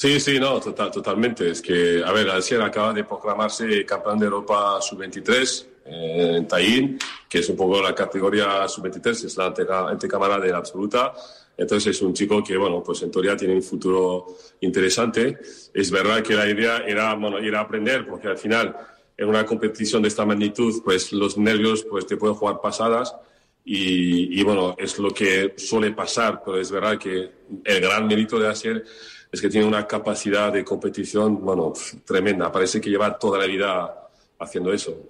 Sí, 0.02 0.20
sí, 0.20 0.40
no, 0.40 0.60
total, 0.60 0.90
totalmente. 0.90 1.52
Es 1.52 1.62
que, 1.62 2.02
a 2.04 2.12
ver, 2.12 2.28
Asier 2.32 2.60
acaba 2.64 2.92
de 2.92 3.04
proclamarse 3.04 3.86
campeón 3.86 4.18
de 4.18 4.26
Europa 4.26 4.82
sub-23 4.82 5.66
eh, 5.86 6.34
en 6.38 6.48
Taín, 6.48 6.98
que 7.30 7.38
es 7.38 7.50
un 7.50 7.56
poco 7.56 7.80
la 7.84 7.94
categoría 7.94 8.68
sub-23, 8.68 9.26
es 9.26 9.38
la 9.38 9.54
antecámara 9.92 10.40
de 10.40 10.52
la 10.52 10.58
absoluta. 10.58 11.14
Entonces 11.56 11.96
es 11.96 12.02
un 12.02 12.16
chico 12.16 12.44
que, 12.44 12.58
bueno, 12.58 12.82
pues 12.82 13.04
en 13.04 13.12
teoría 13.12 13.38
tiene 13.38 13.54
un 13.54 13.62
futuro 13.62 14.26
interesante. 14.62 15.38
Es 15.72 15.92
verdad 15.92 16.24
que 16.24 16.34
la 16.34 16.50
idea 16.50 16.78
era, 16.80 17.14
bueno, 17.14 17.38
ir 17.38 17.56
a 17.56 17.60
aprender, 17.60 18.08
porque 18.08 18.28
al 18.28 18.40
final 18.40 18.76
en 19.16 19.30
una 19.30 19.46
competición 19.46 20.02
de 20.02 20.08
esta 20.08 20.26
magnitud, 20.26 20.82
pues 20.84 21.14
los 21.14 21.38
nervios 21.38 21.86
pues 21.88 22.08
te 22.08 22.18
pueden 22.18 22.36
jugar 22.36 22.60
pasadas. 22.60 23.16
Y, 23.64 24.44
bueno, 24.44 24.76
es 24.78 24.98
lo 24.98 25.12
que 25.12 25.54
suele 25.56 25.92
pasar, 25.92 26.42
pero 26.44 26.60
es 26.60 26.72
verdad 26.72 26.98
que 26.98 27.32
el 27.64 27.82
gran 27.82 28.08
mérito 28.08 28.40
de 28.40 28.50
Asier 28.50 28.84
es 29.32 29.40
que 29.40 29.50
tiene 29.50 29.66
una 29.66 29.88
capacidad 29.88 30.52
de 30.52 30.64
competición, 30.64 31.40
bueno, 31.40 31.74
tremenda. 32.06 32.52
Parece 32.52 32.82
que 32.82 32.90
lleva 32.90 33.18
toda 33.18 33.40
la 33.40 33.46
vida 33.46 34.10
haciendo 34.40 34.74
eso. 34.74 35.08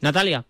Natalia. 0.00 0.44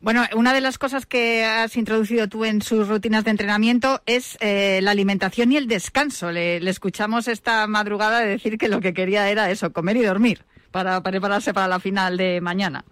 Bueno, 0.00 0.24
una 0.36 0.54
de 0.54 0.60
las 0.60 0.78
cosas 0.78 1.06
que 1.06 1.44
has 1.44 1.76
introducido 1.76 2.28
tú 2.28 2.44
en 2.44 2.62
sus 2.62 2.86
rutinas 2.86 3.24
de 3.24 3.32
entrenamiento 3.32 4.00
es 4.06 4.38
eh, 4.40 4.78
la 4.80 4.92
alimentación 4.92 5.50
y 5.50 5.56
el 5.56 5.66
descanso. 5.66 6.30
Le, 6.30 6.56
escuchamos 6.68 7.26
esta 7.26 7.66
madrugada 7.66 8.20
decir 8.20 8.58
que 8.58 8.68
lo 8.68 8.80
que 8.80 8.94
quería 8.94 9.28
era 9.28 9.50
eso, 9.50 9.72
comer 9.72 9.96
y 9.96 10.04
dormir, 10.04 10.44
para, 10.70 11.02
prepararse 11.02 11.52
para 11.52 11.66
la 11.66 11.80
final 11.80 12.16
de 12.16 12.40
mañana. 12.40 12.84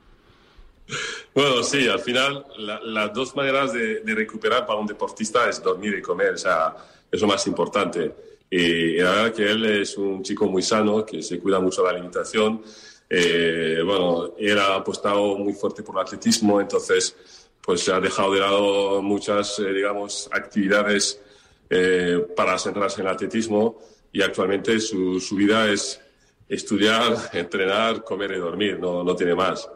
Bueno, 1.34 1.62
sí, 1.62 1.88
al 1.88 2.00
final 2.00 2.46
las 2.56 3.12
dos 3.12 3.34
maneras 3.36 3.72
de, 3.72 4.02
recuperar 4.06 4.64
para 4.66 4.78
un 4.78 4.86
deportista 4.86 5.48
es 5.48 5.62
dormir 5.62 5.94
y 5.98 6.02
comer, 6.02 6.34
o 6.34 6.38
sea, 6.38 6.74
es 7.10 7.20
lo 7.20 7.26
más 7.26 7.46
importante. 7.46 8.14
Y 8.48 8.98
la 8.98 9.10
verdad 9.10 9.32
que 9.32 9.50
él 9.50 9.64
es 9.64 9.96
un 9.96 10.22
chico 10.22 10.46
muy 10.46 10.62
sano, 10.62 11.04
que 11.04 11.22
se 11.22 11.38
cuida 11.40 11.58
mucho 11.58 11.82
de 11.82 11.88
la 11.88 11.94
alimentación 11.94 12.62
eh, 13.08 13.82
bueno, 13.84 14.34
ha 14.60 14.74
apostado 14.74 15.36
muy 15.36 15.52
fuerte 15.52 15.82
por 15.82 15.96
el 15.96 16.02
atletismo, 16.02 16.60
entonces 16.60 17.16
pues 17.62 17.80
se 17.80 17.92
ha 17.92 18.00
dejado 18.00 18.32
de 18.32 18.40
lado 18.40 19.02
muchas, 19.02 19.58
eh, 19.58 19.72
digamos, 19.72 20.28
actividades 20.32 21.20
eh, 21.68 22.24
para 22.36 22.58
centrarse 22.58 23.00
en 23.00 23.08
el 23.08 23.12
atletismo 23.12 23.78
y 24.12 24.22
actualmente 24.22 24.78
su, 24.80 25.20
su 25.20 25.36
vida 25.36 25.68
es 25.70 26.00
estudiar, 26.48 27.16
entrenar, 27.32 28.02
comer 28.04 28.32
y 28.32 28.38
dormir, 28.38 28.78
no, 28.78 29.02
no 29.04 29.16
tiene 29.16 29.34
más. 29.34 29.68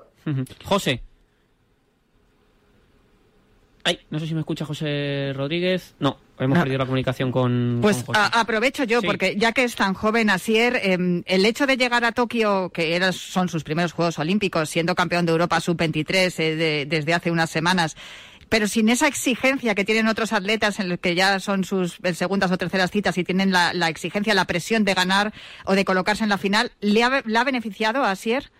José. 0.64 1.02
Ay, 3.82 3.98
no 4.10 4.18
sé 4.18 4.26
si 4.26 4.34
me 4.34 4.40
escucha 4.40 4.66
José 4.66 5.32
Rodríguez. 5.34 5.94
No, 6.00 6.18
hemos 6.38 6.58
perdido 6.58 6.78
la 6.78 6.84
comunicación 6.84 7.32
con. 7.32 7.78
Pues 7.80 8.04
aprovecho 8.14 8.84
yo, 8.84 9.00
porque 9.00 9.36
ya 9.36 9.52
que 9.52 9.64
es 9.64 9.74
tan 9.74 9.94
joven 9.94 10.28
Asier, 10.28 10.78
em, 10.82 11.22
el 11.26 11.46
hecho 11.46 11.66
de 11.66 11.76
llegar 11.76 12.04
a 12.04 12.12
Tokio, 12.12 12.70
que 12.70 12.94
eran, 12.94 13.12
son 13.12 13.48
sus 13.48 13.64
primeros 13.64 13.92
Juegos 13.92 14.18
Olímpicos, 14.18 14.68
siendo 14.68 14.94
campeón 14.94 15.24
de 15.24 15.32
Europa 15.32 15.60
sub-23 15.60 16.34
eh, 16.38 16.86
desde 16.86 17.14
hace 17.14 17.30
unas 17.30 17.48
semanas, 17.48 17.96
pero 18.50 18.68
sin 18.68 18.90
esa 18.90 19.06
exigencia 19.06 19.74
que 19.74 19.84
tienen 19.84 20.08
otros 20.08 20.34
atletas 20.34 20.78
en 20.78 20.90
los 20.90 20.98
que 20.98 21.14
ya 21.14 21.40
son 21.40 21.64
sus 21.64 21.98
segundas 22.14 22.50
o 22.50 22.58
terceras 22.58 22.90
citas 22.90 23.16
y 23.16 23.24
tienen 23.24 23.50
la, 23.50 23.88
exigencia, 23.88 24.34
la 24.34 24.44
presión 24.44 24.84
de 24.84 24.92
ganar 24.92 25.32
o 25.64 25.74
de 25.74 25.86
colocarse 25.86 26.24
en 26.24 26.30
la 26.30 26.38
final, 26.38 26.72
¿le 26.80 27.02
ha, 27.02 27.22
¿le 27.24 27.38
ha 27.38 27.44
beneficiado 27.44 28.04
a 28.04 28.10
Asier? 28.10 28.50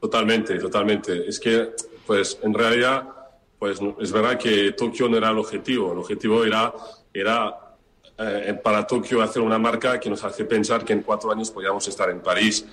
Totalmente, 0.00 0.58
totalmente. 0.58 1.28
Es 1.28 1.38
que, 1.38 1.70
pues, 2.06 2.38
en 2.42 2.54
realidad 2.54 3.20
pues 3.60 3.78
es 4.00 4.10
verdad 4.10 4.38
que 4.38 4.72
Tokio 4.72 5.06
no 5.06 5.18
era 5.18 5.28
el 5.28 5.38
objetivo. 5.38 5.92
El 5.92 5.98
objetivo 5.98 6.42
era, 6.44 6.72
era 7.12 7.76
eh, 8.18 8.58
para 8.64 8.86
Tokio 8.86 9.20
hacer 9.20 9.42
una 9.42 9.58
marca 9.58 10.00
que 10.00 10.08
nos 10.08 10.24
hace 10.24 10.46
pensar 10.46 10.82
que 10.82 10.94
en 10.94 11.02
cuatro 11.02 11.30
años 11.30 11.50
podíamos 11.50 11.86
estar 11.86 12.08
en 12.08 12.20
París. 12.20 12.64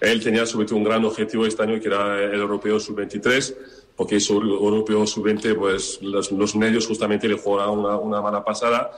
Él 0.00 0.24
tenía 0.24 0.46
sobre 0.46 0.64
todo 0.66 0.78
un 0.78 0.84
gran 0.84 1.04
objetivo 1.04 1.44
este 1.44 1.62
año 1.62 1.78
que 1.78 1.88
era 1.88 2.18
el 2.24 2.40
europeo 2.40 2.80
sub-23, 2.80 3.54
porque 3.94 4.16
ese 4.16 4.32
europeo 4.32 5.06
sub-20, 5.06 5.58
pues 5.58 6.00
los, 6.00 6.56
medios 6.56 6.86
justamente 6.86 7.28
le 7.28 7.34
jugaron 7.34 7.80
una, 7.80 7.98
una 7.98 8.22
mala 8.22 8.42
pasada. 8.42 8.92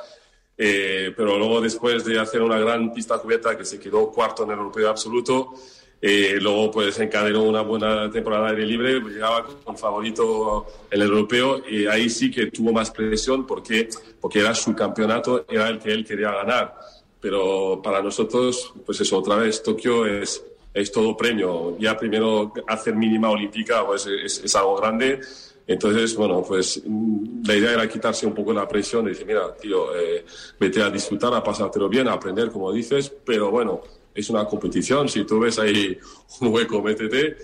Eh, 0.57 1.13
pero 1.17 1.37
luego 1.39 1.61
después 1.61 2.05
de 2.05 2.21
hacer 2.21 2.41
una 2.41 2.57
gran 2.57 2.93
pista 2.93 3.19
cubierta 3.19 3.59
que 3.59 3.65
se 3.65 3.81
quedó 3.81 4.13
cuarto 4.13 4.45
en 4.45 4.53
el 4.53 4.59
europeo 4.59 4.91
absoluto, 4.91 5.55
eh, 6.05 6.39
luego 6.41 6.69
pues 6.73 6.99
encadenó 6.99 7.45
una 7.45 7.61
buena 7.61 8.11
temporada 8.11 8.47
de 8.47 8.57
aire 8.57 8.67
libre, 8.67 9.01
llegaba 9.01 9.47
con 9.47 9.79
favorito 9.79 10.67
el 10.91 11.01
europeo 11.01 11.63
y 11.71 11.87
ahí 11.87 12.11
sí 12.11 12.29
que 12.29 12.47
tuvo 12.47 12.73
más 12.73 12.91
presión 12.91 13.47
porque, 13.47 13.89
porque 14.21 14.41
era 14.41 14.53
su 14.53 14.75
campeonato, 14.75 15.47
era 15.49 15.69
el 15.69 15.79
que 15.79 15.93
él 15.93 16.05
quería 16.05 16.33
ganar. 16.33 16.75
Pero 17.21 17.81
para 17.81 18.03
nosotros, 18.03 18.75
pues 18.85 19.01
eso, 19.01 19.17
otra 19.17 19.37
vez, 19.37 19.63
Tokio 19.63 20.05
es, 20.05 20.45
es 20.75 20.91
todo 20.91 21.17
premio. 21.17 21.77
Ya 21.79 21.97
primero 21.97 22.53
hacer 22.67 22.97
mínima 22.97 23.31
olímpica 23.31 23.87
pues 23.87 24.05
es, 24.07 24.43
es, 24.43 24.57
algo 24.57 24.75
grande. 24.79 25.21
Entonces, 25.69 26.17
bueno, 26.17 26.43
pues 26.43 26.83
la 27.47 27.55
idea 27.55 27.75
era 27.75 27.89
quitarse 27.89 28.27
un 28.27 28.35
poco 28.35 28.53
la 28.53 28.67
presión 28.67 29.07
y 29.07 29.11
decir, 29.11 29.25
mira, 29.25 29.55
tío, 29.55 29.95
eh, 29.95 30.25
vete 30.59 30.83
a 30.83 30.91
disfrutar, 30.91 31.33
a 31.33 31.45
pasártelo 31.45 31.89
bien, 31.89 32.09
a 32.09 32.15
aprender, 32.15 32.51
como 32.51 32.73
dices, 32.73 33.13
pero 33.25 33.53
bueno, 33.53 33.83
es 34.15 34.31
una 34.31 34.45
competición. 34.45 35.09
Si 35.09 35.25
tú 35.25 35.41
ves 35.41 35.59
ahí 35.59 35.99
un 36.41 36.49
hueco, 36.49 36.83
métete. 36.83 37.37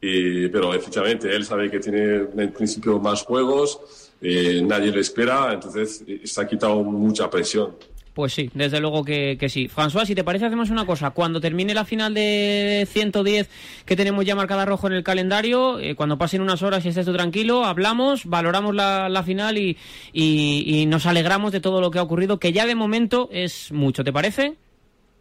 Y, 0.00 0.48
pero 0.48 0.74
efectivamente, 0.74 1.34
él 1.34 1.44
sabe 1.44 1.70
que 1.70 1.80
tiene 1.80 2.26
en 2.36 2.52
principio 2.52 2.98
más 2.98 3.22
juegos, 3.22 4.12
eh, 4.20 4.60
nadie 4.62 4.92
le 4.92 5.00
espera, 5.00 5.52
entonces 5.52 6.04
eh, 6.06 6.20
se 6.24 6.40
ha 6.40 6.46
quitado 6.46 6.82
mucha 6.84 7.30
presión. 7.30 7.74
Pues 8.16 8.32
sí, 8.32 8.50
desde 8.54 8.80
luego 8.80 9.04
que, 9.04 9.36
sí. 9.50 9.68
François, 9.68 10.06
si 10.06 10.14
te 10.14 10.24
parece, 10.24 10.46
hacemos 10.46 10.70
una 10.70 10.86
cosa. 10.86 11.10
Cuando 11.10 11.38
termine 11.38 11.74
la 11.74 11.84
final 11.84 12.14
de 12.14 12.88
110 12.90 13.46
que 13.84 13.94
tenemos 13.94 14.24
ya 14.24 14.34
marcada 14.34 14.64
rojo 14.64 14.86
en 14.86 14.94
el 14.94 15.04
calendario, 15.04 15.78
eh, 15.78 15.94
cuando 15.94 16.16
pasen 16.16 16.40
unas 16.40 16.62
horas 16.62 16.82
y 16.86 16.88
estés 16.88 17.04
tú 17.04 17.12
tranquilo, 17.12 17.66
hablamos, 17.66 18.24
valoramos 18.24 18.74
la, 18.74 19.22
final 19.22 19.58
y, 19.58 19.76
y, 20.14 20.86
nos 20.86 21.04
alegramos 21.04 21.52
de 21.52 21.60
todo 21.60 21.82
lo 21.82 21.90
que 21.90 21.98
ha 21.98 22.02
ocurrido, 22.02 22.38
que 22.38 22.54
ya 22.54 22.64
de 22.64 22.74
momento 22.74 23.28
es 23.32 23.70
mucho. 23.70 24.02
¿Te 24.02 24.14
parece? 24.14 24.56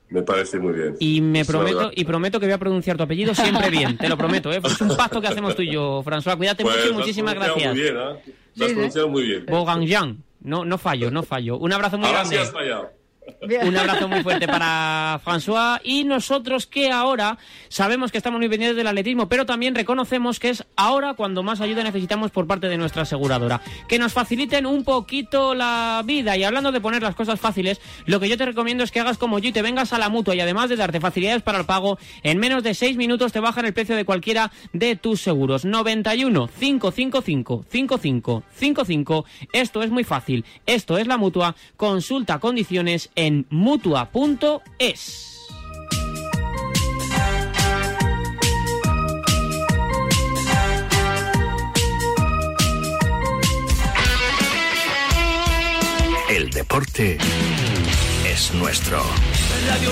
Me 0.09 0.21
parece 0.21 0.59
muy 0.59 0.73
bien. 0.73 0.95
Y 0.99 1.19
me 1.21 1.43
prometo 1.45 1.91
y 1.93 2.05
prometo 2.05 2.39
que 2.39 2.45
voy 2.45 2.53
a 2.53 2.57
pronunciar 2.57 2.95
tu 2.97 3.03
apellido 3.03 3.33
siempre 3.33 3.69
bien, 3.69 3.97
te 3.97 4.07
lo 4.07 4.17
prometo, 4.17 4.51
¿eh? 4.51 4.61
es 4.63 4.81
un 4.81 4.95
pacto 4.95 5.19
que 5.19 5.27
hacemos 5.27 5.55
tú 5.55 5.63
y 5.63 5.71
yo, 5.71 6.03
François. 6.03 6.37
Cuídate 6.37 6.63
pues 6.63 6.75
mucho 6.77 6.89
y 6.89 6.93
muchísimas 6.93 7.33
gracias. 7.33 7.73
Muy 7.73 7.81
bien, 7.81 7.95
¿eh? 7.97 8.33
Lo 8.55 8.65
has 8.65 8.71
pronunciado 8.71 9.09
muy 9.09 9.23
bien. 9.23 9.45
Bogan 9.47 9.85
No, 10.41 10.63
no 10.63 10.77
fallo, 10.77 11.11
no 11.11 11.23
fallo. 11.23 11.57
Un 11.57 11.73
abrazo 11.73 11.97
muy 11.97 12.09
grande. 12.09 12.39
Un 13.41 13.77
abrazo 13.77 14.07
muy 14.07 14.23
fuerte 14.23 14.47
para 14.47 15.19
François 15.23 15.79
y 15.83 16.03
nosotros 16.03 16.65
que 16.65 16.91
ahora 16.91 17.37
sabemos 17.69 18.11
que 18.11 18.17
estamos 18.17 18.39
muy 18.39 18.49
pendientes 18.49 18.77
del 18.77 18.87
atletismo, 18.87 19.27
pero 19.27 19.45
también 19.45 19.75
reconocemos 19.75 20.39
que 20.39 20.49
es 20.49 20.63
ahora 20.75 21.13
cuando 21.13 21.43
más 21.43 21.61
ayuda 21.61 21.83
necesitamos 21.83 22.31
por 22.31 22.47
parte 22.47 22.69
de 22.69 22.77
nuestra 22.77 23.03
aseguradora. 23.03 23.61
Que 23.87 23.99
nos 23.99 24.13
faciliten 24.13 24.65
un 24.65 24.83
poquito 24.83 25.53
la 25.53 26.01
vida 26.05 26.37
y 26.37 26.43
hablando 26.43 26.71
de 26.71 26.81
poner 26.81 27.01
las 27.03 27.15
cosas 27.15 27.39
fáciles, 27.39 27.79
lo 28.05 28.19
que 28.19 28.29
yo 28.29 28.37
te 28.37 28.45
recomiendo 28.45 28.83
es 28.83 28.91
que 28.91 28.99
hagas 28.99 29.17
como 29.17 29.39
yo 29.39 29.49
y 29.49 29.53
te 29.53 29.61
vengas 29.61 29.93
a 29.93 29.99
la 29.99 30.09
mutua 30.09 30.35
y 30.35 30.39
además 30.39 30.69
de 30.69 30.75
darte 30.75 30.99
facilidades 30.99 31.43
para 31.43 31.59
el 31.59 31.65
pago, 31.65 31.97
en 32.23 32.39
menos 32.39 32.63
de 32.63 32.73
6 32.73 32.97
minutos 32.97 33.31
te 33.31 33.39
bajan 33.39 33.65
el 33.65 33.73
precio 33.73 33.95
de 33.95 34.05
cualquiera 34.05 34.51
de 34.73 34.95
tus 34.95 35.21
seguros. 35.21 35.65
91 35.65 36.49
555 36.59 37.65
55 37.69 38.43
55. 38.55 39.25
Esto 39.53 39.83
es 39.83 39.91
muy 39.91 40.03
fácil. 40.03 40.45
Esto 40.65 40.97
es 40.97 41.07
la 41.07 41.17
mutua. 41.17 41.55
Consulta 41.77 42.39
condiciones 42.39 43.09
en 43.15 43.45
mutua.es. 43.49 45.25
El 56.29 56.49
deporte 56.49 57.17
es 58.27 58.53
nuestro. 58.53 59.01
Radio 59.67 59.91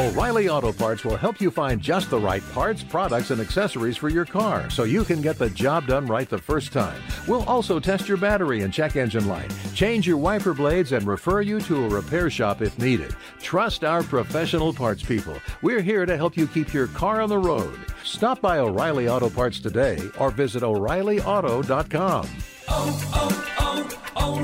O'Reilly 0.00 0.48
Auto 0.48 0.72
Parts 0.72 1.04
will 1.04 1.18
help 1.18 1.42
you 1.42 1.50
find 1.50 1.78
just 1.78 2.08
the 2.08 2.18
right 2.18 2.42
parts, 2.52 2.82
products, 2.82 3.30
and 3.32 3.38
accessories 3.38 3.98
for 3.98 4.08
your 4.08 4.24
car 4.24 4.70
so 4.70 4.84
you 4.84 5.04
can 5.04 5.20
get 5.20 5.36
the 5.36 5.50
job 5.50 5.86
done 5.88 6.06
right 6.06 6.26
the 6.26 6.38
first 6.38 6.72
time. 6.72 6.98
We'll 7.28 7.42
also 7.42 7.78
test 7.78 8.08
your 8.08 8.16
battery 8.16 8.62
and 8.62 8.72
check 8.72 8.96
engine 8.96 9.28
light, 9.28 9.52
change 9.74 10.06
your 10.06 10.16
wiper 10.16 10.54
blades, 10.54 10.92
and 10.92 11.06
refer 11.06 11.42
you 11.42 11.60
to 11.60 11.84
a 11.84 11.88
repair 11.90 12.30
shop 12.30 12.62
if 12.62 12.78
needed. 12.78 13.14
Trust 13.42 13.84
our 13.84 14.02
professional 14.02 14.72
parts 14.72 15.02
people. 15.02 15.36
We're 15.60 15.82
here 15.82 16.06
to 16.06 16.16
help 16.16 16.34
you 16.34 16.46
keep 16.46 16.72
your 16.72 16.86
car 16.86 17.20
on 17.20 17.28
the 17.28 17.36
road. 17.36 17.78
Stop 18.02 18.40
by 18.40 18.60
O'Reilly 18.60 19.06
Auto 19.06 19.28
Parts 19.28 19.60
today 19.60 20.00
or 20.18 20.30
visit 20.30 20.62
O'ReillyAuto.com. 20.62 22.26
Oh, 22.70 23.10
oh, 23.14 23.86
oh, 24.16 24.38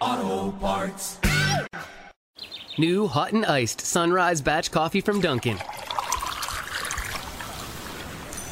O'Reilly 0.00 0.50
Auto 0.50 0.50
Parts. 0.58 1.20
New 2.76 3.06
hot 3.06 3.32
and 3.32 3.46
iced 3.46 3.80
sunrise 3.80 4.40
batch 4.40 4.72
coffee 4.72 5.00
from 5.00 5.20
Dunkin'. 5.20 5.58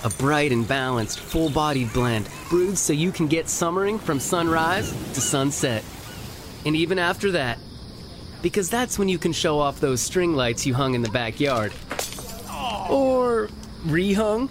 A 0.05 0.11
bright 0.11 0.53
and 0.53 0.67
balanced, 0.67 1.19
full 1.19 1.51
bodied 1.51 1.93
blend 1.93 2.29
brewed 2.49 2.79
so 2.79 2.93
you 2.93 3.11
can 3.11 3.27
get 3.27 3.49
summering 3.49 3.99
from 3.99 4.21
sunrise 4.21 4.91
to 5.15 5.21
sunset. 5.21 5.85
And 6.65 6.77
even 6.77 7.01
after 7.01 7.33
that, 7.33 7.59
because 8.43 8.71
that's 8.71 8.97
when 8.97 9.09
you 9.09 9.19
can 9.19 9.33
show 9.33 9.59
off 9.59 9.81
those 9.81 10.01
string 10.01 10.35
lights 10.35 10.65
you 10.67 10.75
hung 10.75 10.95
in 10.95 11.03
the 11.03 11.11
backyard. 11.11 11.73
Or 12.89 13.49
rehung. 13.87 14.51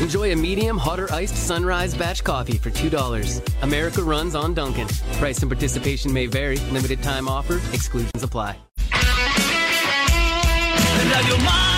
Enjoy 0.00 0.32
a 0.32 0.36
medium 0.36 0.78
hotter 0.78 1.12
iced 1.12 1.36
sunrise 1.36 1.94
batch 1.94 2.24
coffee 2.24 2.58
for 2.58 2.70
$2. 2.70 3.62
America 3.62 4.02
runs 4.02 4.34
on 4.34 4.52
Duncan. 4.52 4.88
Price 5.18 5.38
and 5.42 5.50
participation 5.50 6.12
may 6.12 6.26
vary. 6.26 6.56
Limited 6.72 7.02
time 7.04 7.28
offer. 7.28 7.60
Exclusions 7.72 8.24
apply. 8.24 8.65
Radio 11.12 11.38
Mar 11.38 11.75